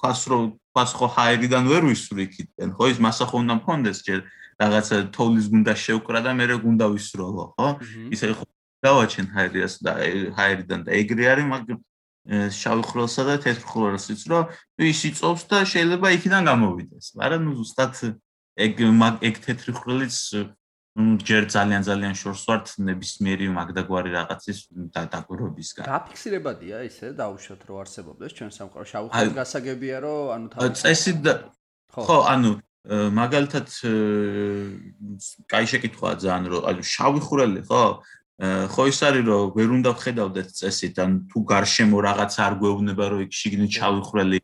[0.00, 0.38] ფას რო
[0.72, 4.24] ფას ხო ჰაერიდან ვერ ვისვრი იქით ხო ის მასა ხო უნდა მქონდეს ჯერ
[4.60, 7.68] რაღაცა თოვლის გუნდა შევკრა და მე რა გუნდა ვისროლო, ხო?
[8.12, 8.44] ისე ხო
[8.84, 9.92] დავაჩენ ჰაერიას და
[10.36, 11.78] ჰაერიდან და ეგრე არის, მაგრამ
[12.52, 14.40] შავი ხროლსა და თეთრ ხროლსიც რო
[14.84, 17.06] ის იწოვს და შეიძლება იქიდან გამოვიდეს.
[17.16, 17.92] მაგრამ ნუ ზუსტად
[18.60, 18.72] ეგ
[19.24, 20.16] ეგ თეთრი ხროლიც
[21.28, 24.58] ჯერ ძალიან ძალიან შორს ვართ ნებისმიერი მაგდაგვარი რაღაცის
[24.94, 25.84] დაგვირობისგან.
[25.86, 28.84] დაფიქსირებადია ისე დაუშვათ რო არსებობდეს ჩვენ სამყარო.
[28.92, 30.46] შავი ხროლს გასაგებია რომ ანუ
[30.80, 31.12] წესი
[31.90, 32.18] ხო.
[32.34, 32.50] ანუ
[33.20, 33.66] მაგალითად
[35.52, 37.84] კაი შეკითხვაა ძალიან რომ ანუ შავი ხურელი ხო?
[38.40, 43.20] ხო ის არის რომ ვერ უნდა ხედავდეთ წესით ან თუ გარშემო რაღაც არ გვეუბნება რომ
[43.28, 44.38] იქ შიგნით შავი ხურელი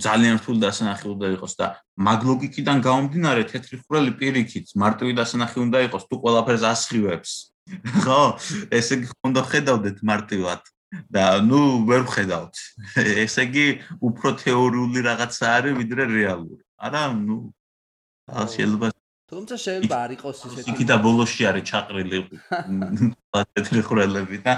[0.00, 1.66] ძალიან რთული დასანახი უნდა იყოს და
[2.08, 7.32] მაგ ლოგიკიდან გამომდინარე თეთრი ხურელი პირიქით მარტივი დასანახი უნდა იყოს თუ ყველაფერს ასხივებს.
[8.04, 8.20] ხო
[8.74, 10.62] ესე იგი უნდა ხედავდეთ მარტივად.
[11.08, 12.54] და ნუ ვერ ხედავთ
[13.24, 13.66] ესე იგი
[14.08, 16.60] უფრო თეორიული რაღაცა არის ვიდრე რეალური.
[16.76, 17.38] არა, ნუ
[18.28, 18.92] შეიძლება
[19.32, 22.18] თუმცა შეიძლება არ იყოს ისეთი იქი და ბოლოში არის ჩაყრილი
[23.32, 24.52] პატეტრი ხრელები და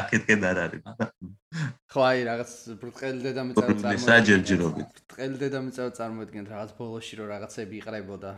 [0.00, 4.88] აქეთკენ არ არის მაგრამ ხო აი რაღაც ბრტყელი დედამიწა წარმოიდგინეთ საჯერჯერობით.
[4.98, 8.32] ბრტყელი დედამიწა წარმოიდგინეთ რაღაც ბოლოში რომ რაღაცები იყრებოდა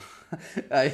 [0.81, 0.91] აი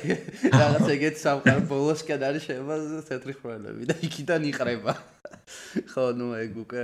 [0.56, 2.76] რაღაც ეგეთ სამყარო ბოლოსკენ არის შეიძლება
[3.10, 4.97] თეთრი ხრელები და იქიდან იყრება
[5.93, 6.82] ხო ნუ ეგ უკვე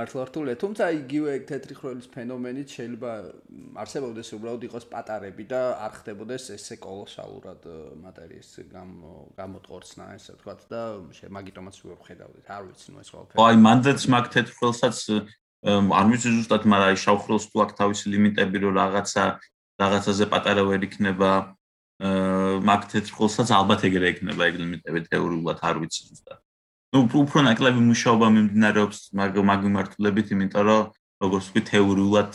[0.00, 0.56] მართლა რთულია.
[0.56, 3.10] თუმცა იგივე თეთრი ხროლის ფენომენით შეიძლება
[3.84, 7.60] არსებობდეს უბრალოდ იყოს პატარები და არ ხდებოდეს ესე კოლოსალურად
[8.04, 8.48] მატერიის
[9.36, 10.80] გამოტყორცნა, ესე ვთქვათ და
[11.36, 12.46] მაგიტომაც ვერ ხედავდით.
[12.48, 13.38] არ ვიცი ნუ ეს ყველაფერი.
[13.44, 14.98] აი მანდაც მაგ თეთრ ხროლსაც
[16.00, 19.24] არ ვიცი ზუსტად, მაგრამ აი შავ ხროლს თუ აქვს თავისი ლიმიტები, რომ რაღაცა
[19.80, 21.30] რაღაცაზე პატარა ვერ იქნება.
[22.64, 26.40] მაგ თეთრ ხროლსაც ალბათ ეგრე იქნება ეგ ლიმიტები თეორიულად არ ვიცი ზუსტად.
[26.94, 30.88] Ну უფრო ნაკლები მუშაობა მიმდინარეობს მაგ მაგ მიმართულებით იმიტომ რომ
[31.22, 32.30] როგორც ვთქვი თეორიულად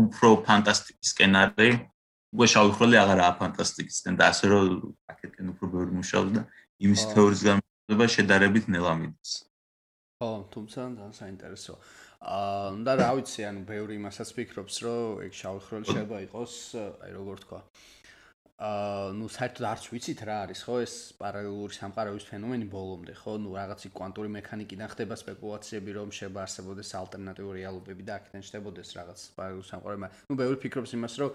[0.00, 1.70] უფრო ფანტასტიკის სკენარი
[2.36, 4.66] უკვე შავი ხროლი აღარაა ფანტასტიკისკენ და ასე რომ
[5.14, 6.42] აქეთკენ უფრო ბევრი მუშაობს და
[6.84, 9.32] იმის თეორიის განმარტება შედარებით ნელა მიდის
[10.20, 11.74] ხო თუმცა ძალიან საინტერესო
[12.20, 16.54] აა და რა ვიცი ანუ ბევრი იმასაც ფიქრობს რომ ეგ შავი ხროლი შეიძლება იყოს
[16.84, 17.99] აი როგორ თქვა აა
[18.60, 23.38] ნუ საერთოდ არც ვიცით რა არის ხო ეს პარალელური სამყაროების ფენომენი ბოლომდე ხო?
[23.40, 29.20] ნუ რაღაცი კვანტური მექანიკიდან ხდება სპეკულაციები რომ შეიძლება არსებობდეს ალტერნატიული რეალობები და აქედან შედებოდეს რაღაც
[29.38, 31.30] პარალელური სამყაროები ნუ ბევრი ფიქრობს იმას რომ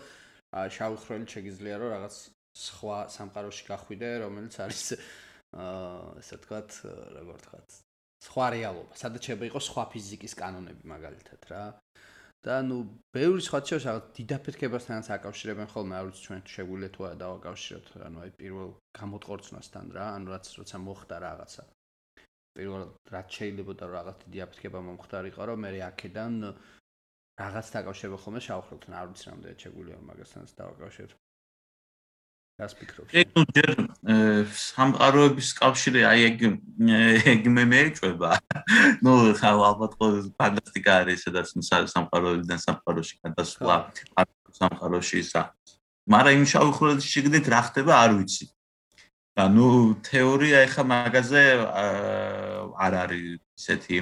[0.78, 2.16] შავი ხრელი შეგიძლია რომ რაღაც
[2.62, 4.84] სხვა სამყაროში გახვიდე რომელიც არის
[5.66, 6.70] აა ესე ვთქვათ
[7.18, 7.70] როგორ ვთქვათ
[8.26, 8.94] სხვა რეალობა.
[9.02, 11.64] სადაც შეიძლება იყოს სხვა ფიზიკის კანონები მაგალითად რა
[12.46, 12.78] და ნუ
[13.16, 18.18] ბევრი სხვა შეიძლება რაღაც დიდაფეთქებასთანაც აკავშირებენ ხოლმე არ ვიცი ჩვენ შეგვიძლია თუ არა დავაკავშიროთ ანუ
[18.26, 18.70] აი პირველ
[19.00, 21.64] გამოტყორცნასთან რა ანუ რაც როცა მოხდა რაღაცა.
[22.56, 22.84] პირველ
[23.16, 26.34] რაც შეიძლება და რაღაც დიდაფეთქება მომხდარიყო რომ მე აქედან
[27.42, 31.25] რაღაც დაკავშირებულ ხოლმე შავხრობთან არ ვიცი რამდენად შეგვიძლია მაგასთანაც დავაკავშიროთ
[32.56, 33.12] რას ფიქრობ?
[33.12, 33.72] ეგ ჯერ
[34.56, 36.40] სამყაროების კავშირი აი ეგ
[37.36, 38.32] ეგ მე მეეჭება.
[39.04, 39.94] ნუ ხა ალბათ
[40.40, 43.76] ფანტასტიკა არის სადაც სამყაროებიდან სამყაროში გადასვლა,
[44.60, 45.42] სამყაროში ისა.
[46.08, 48.46] მაგრამ იმ შავი ხურელის შიგნით რა ხდება არ ვიცი.
[49.36, 49.68] ანუ
[50.08, 51.44] თეორია ეხა მაგაზე
[52.86, 53.98] არ არის ისეთი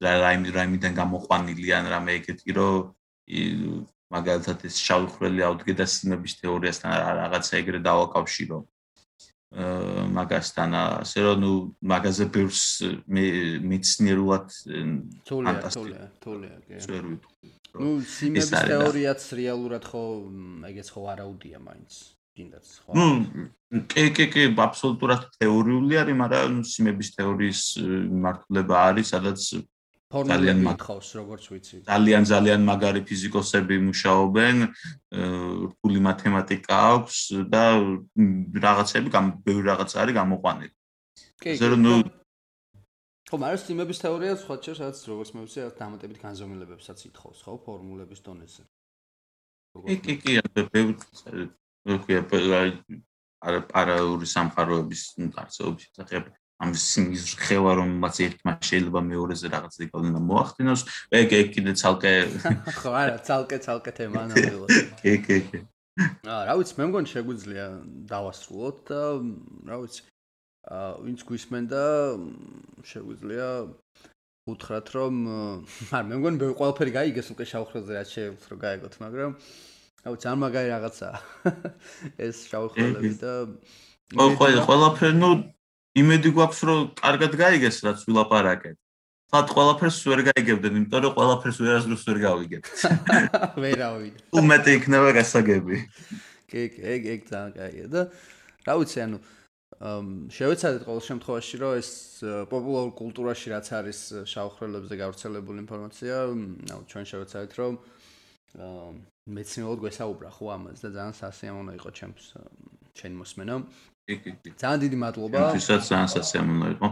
[0.00, 2.96] რაიმე რაიმიდან გამოყვანილი ან რამე ეგეთი რომ
[4.14, 8.58] მაგალითად ეს შავი ხრელი აუდგედა სიმების თეორიასთან რაღაცა ეგრე დავაკავშირო.
[9.56, 11.52] აა მაგასთან ასე რომ ნუ
[11.92, 12.62] მაგაზე ბევრს
[13.06, 13.24] მე
[13.70, 14.46] მეცნიერულად
[15.30, 17.14] ფანტასტიკა თოლია თოლია კი.
[17.78, 20.02] ნუ სიმების თეორიაც რეალურად ხო
[20.70, 21.92] ეგეც ხო არაუდია მაინც.
[22.36, 22.90] კიდაც ხო.
[22.98, 23.06] ნუ
[23.90, 27.62] კი კი კი აბსოლუტურად თეორიული არის, მაგრამ სიმების თეორიის
[28.26, 29.40] მართლობა არის, სადაც
[30.30, 31.76] ძალიან მაგხავს როგორც ვიცი.
[31.90, 34.56] ძალიან ძალიან მაგარი ფიზიკოსები მუშაობენ,
[35.70, 37.16] რთული მათემატიკა აქვს
[37.52, 37.62] და
[38.66, 39.08] რაღაცები,
[39.46, 40.74] ბევრი რაღაც არის გამოყვანილი.
[41.42, 41.52] კი.
[41.60, 41.94] ზერო ნუ
[43.26, 48.20] ხო, მაგრამ სიმების თეორია სხვა ჩერ სადაც როგორც მე ვიცი, დამატებით განზომილებებსაც ითხოვს, ხო, ფორმულების
[48.22, 48.62] დონეზე.
[49.86, 50.32] კი, კი, კი,
[50.70, 50.94] ბევრი
[51.90, 52.20] როქია
[53.46, 55.02] არა პარალელური სამყაროების
[55.42, 60.82] არცეობის შესახებ ამ სიმის ხევა რომელმაც ერთმა შეიძლება მეორეზე რაღაც იგავნა მოახდინოს.
[61.20, 62.12] ეგ ეგ კიდე ცალკე
[62.80, 64.70] ხო არა ცალკე ცალკე თემა ნამდვილად.
[65.04, 65.58] კი კი კი
[65.96, 67.66] აა რა ვიცი მე მგონი შეგვიძლია
[68.08, 69.00] დავასრულოთ და
[69.68, 70.02] რა ვიცი
[70.76, 71.82] აა ვინც გვისმენდა
[72.90, 73.48] შეგვიძლია
[74.52, 75.14] უთხრათ რომ
[75.96, 79.32] არ მე მგონი მე ყველაფერი გაიგეს უკვე შავხრელზე რაც შეიძლება რომ გაიგოთ მაგრამ
[80.04, 81.08] რა ვიცი არ მაგარი რაღაცა
[82.28, 83.32] ეს შავხრელები და
[84.40, 85.30] ყველა ყველაფერი ნუ
[85.96, 88.76] იმედი გვაქვს რომ კარგად გაიგეს რაც ვილაპარაკეთ.
[89.26, 92.68] სად ყველაფერს ვერ გაიგებდნენ, იმიტომ რომ ყველაფერს ვერასდროს ვერ გავიგებთ.
[93.64, 94.12] ვერავინ.
[94.38, 95.76] უმეტე იქნება გასაგები.
[96.46, 98.02] კი, კი, ეგ ეგ ძალიან კაია და
[98.68, 99.18] რა ვიცი, ანუ
[99.76, 101.90] შევეცადეთ ყოველ შემთხვევაში რომ ეს
[102.48, 103.98] პოპულარულ კულტურაში რაც არის
[104.30, 107.74] შავხრელებზე გავრცელებული ინფორმაცია, ანუ ჩვენ შევეცადეთ რომ
[109.36, 112.24] მეცნიერულად გვესაუბრა ხო ამაზე და ძალიან სასიამოვნო იყო ჩემს
[112.96, 113.62] ჩემ მოსმენამ.
[114.06, 116.88] კი კი კი ძალიან დიდი მადლობა ვისაც ძალიან სასიამოვნო იყო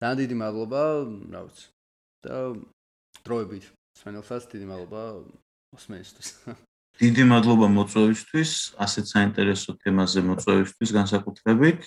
[0.00, 0.80] ძალიან დიდი მადლობა
[1.34, 1.66] რა ვიცი
[2.26, 2.36] და
[3.24, 3.64] დროებით
[4.00, 5.02] სვენელსაც დიდი მადლობა
[5.76, 6.28] მოსმენისთვის
[7.00, 8.50] დიდი მადლობა მოწვევისთვის
[8.84, 11.80] ასეთ საინტერესო თემაზე მოწვევისთვის განსაკუთრებით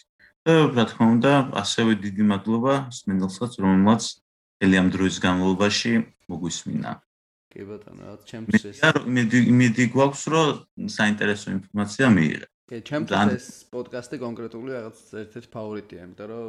[0.47, 1.31] და რა თქმა უნდა
[1.63, 4.01] ასევე დიდი მადლობა სვენელსაც რომელმაც
[4.65, 5.91] ელი ამ დროის განმავლობაში
[6.33, 6.91] მოგვისმინა
[7.53, 9.21] კი ბატონო ჩემთვის ეს მე
[9.59, 16.05] მე დი გვაქვს რომ საინტერესო ინფორმაცია მიიღე კი, ჩემთვის ეს პოდკასტი კონკრეტული რაღაც ერთ-ერთი ფავორიტია,
[16.07, 16.45] იმიტომ რომ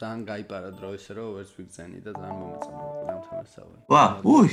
[0.00, 2.82] ძალიან გაიპარა დრო ისე რომ ვერც ვიგზენი და ძალიან მომეწონა
[3.12, 3.76] ამ თემასავე.
[3.94, 4.48] ვა, უი,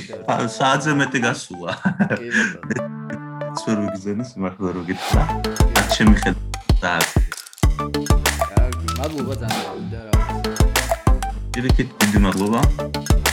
[0.54, 1.72] საათზე მეტი გასულა.
[2.14, 2.84] კი, ბატონო.
[3.58, 5.22] სულ ვიგზენი სიმართლე რო გითხრა.
[5.90, 6.94] ჩემი ხედა.
[6.94, 8.68] აა,
[9.02, 10.14] მადლობა ძალიან და რა.
[11.50, 13.29] დიდი დიდი მადლობა.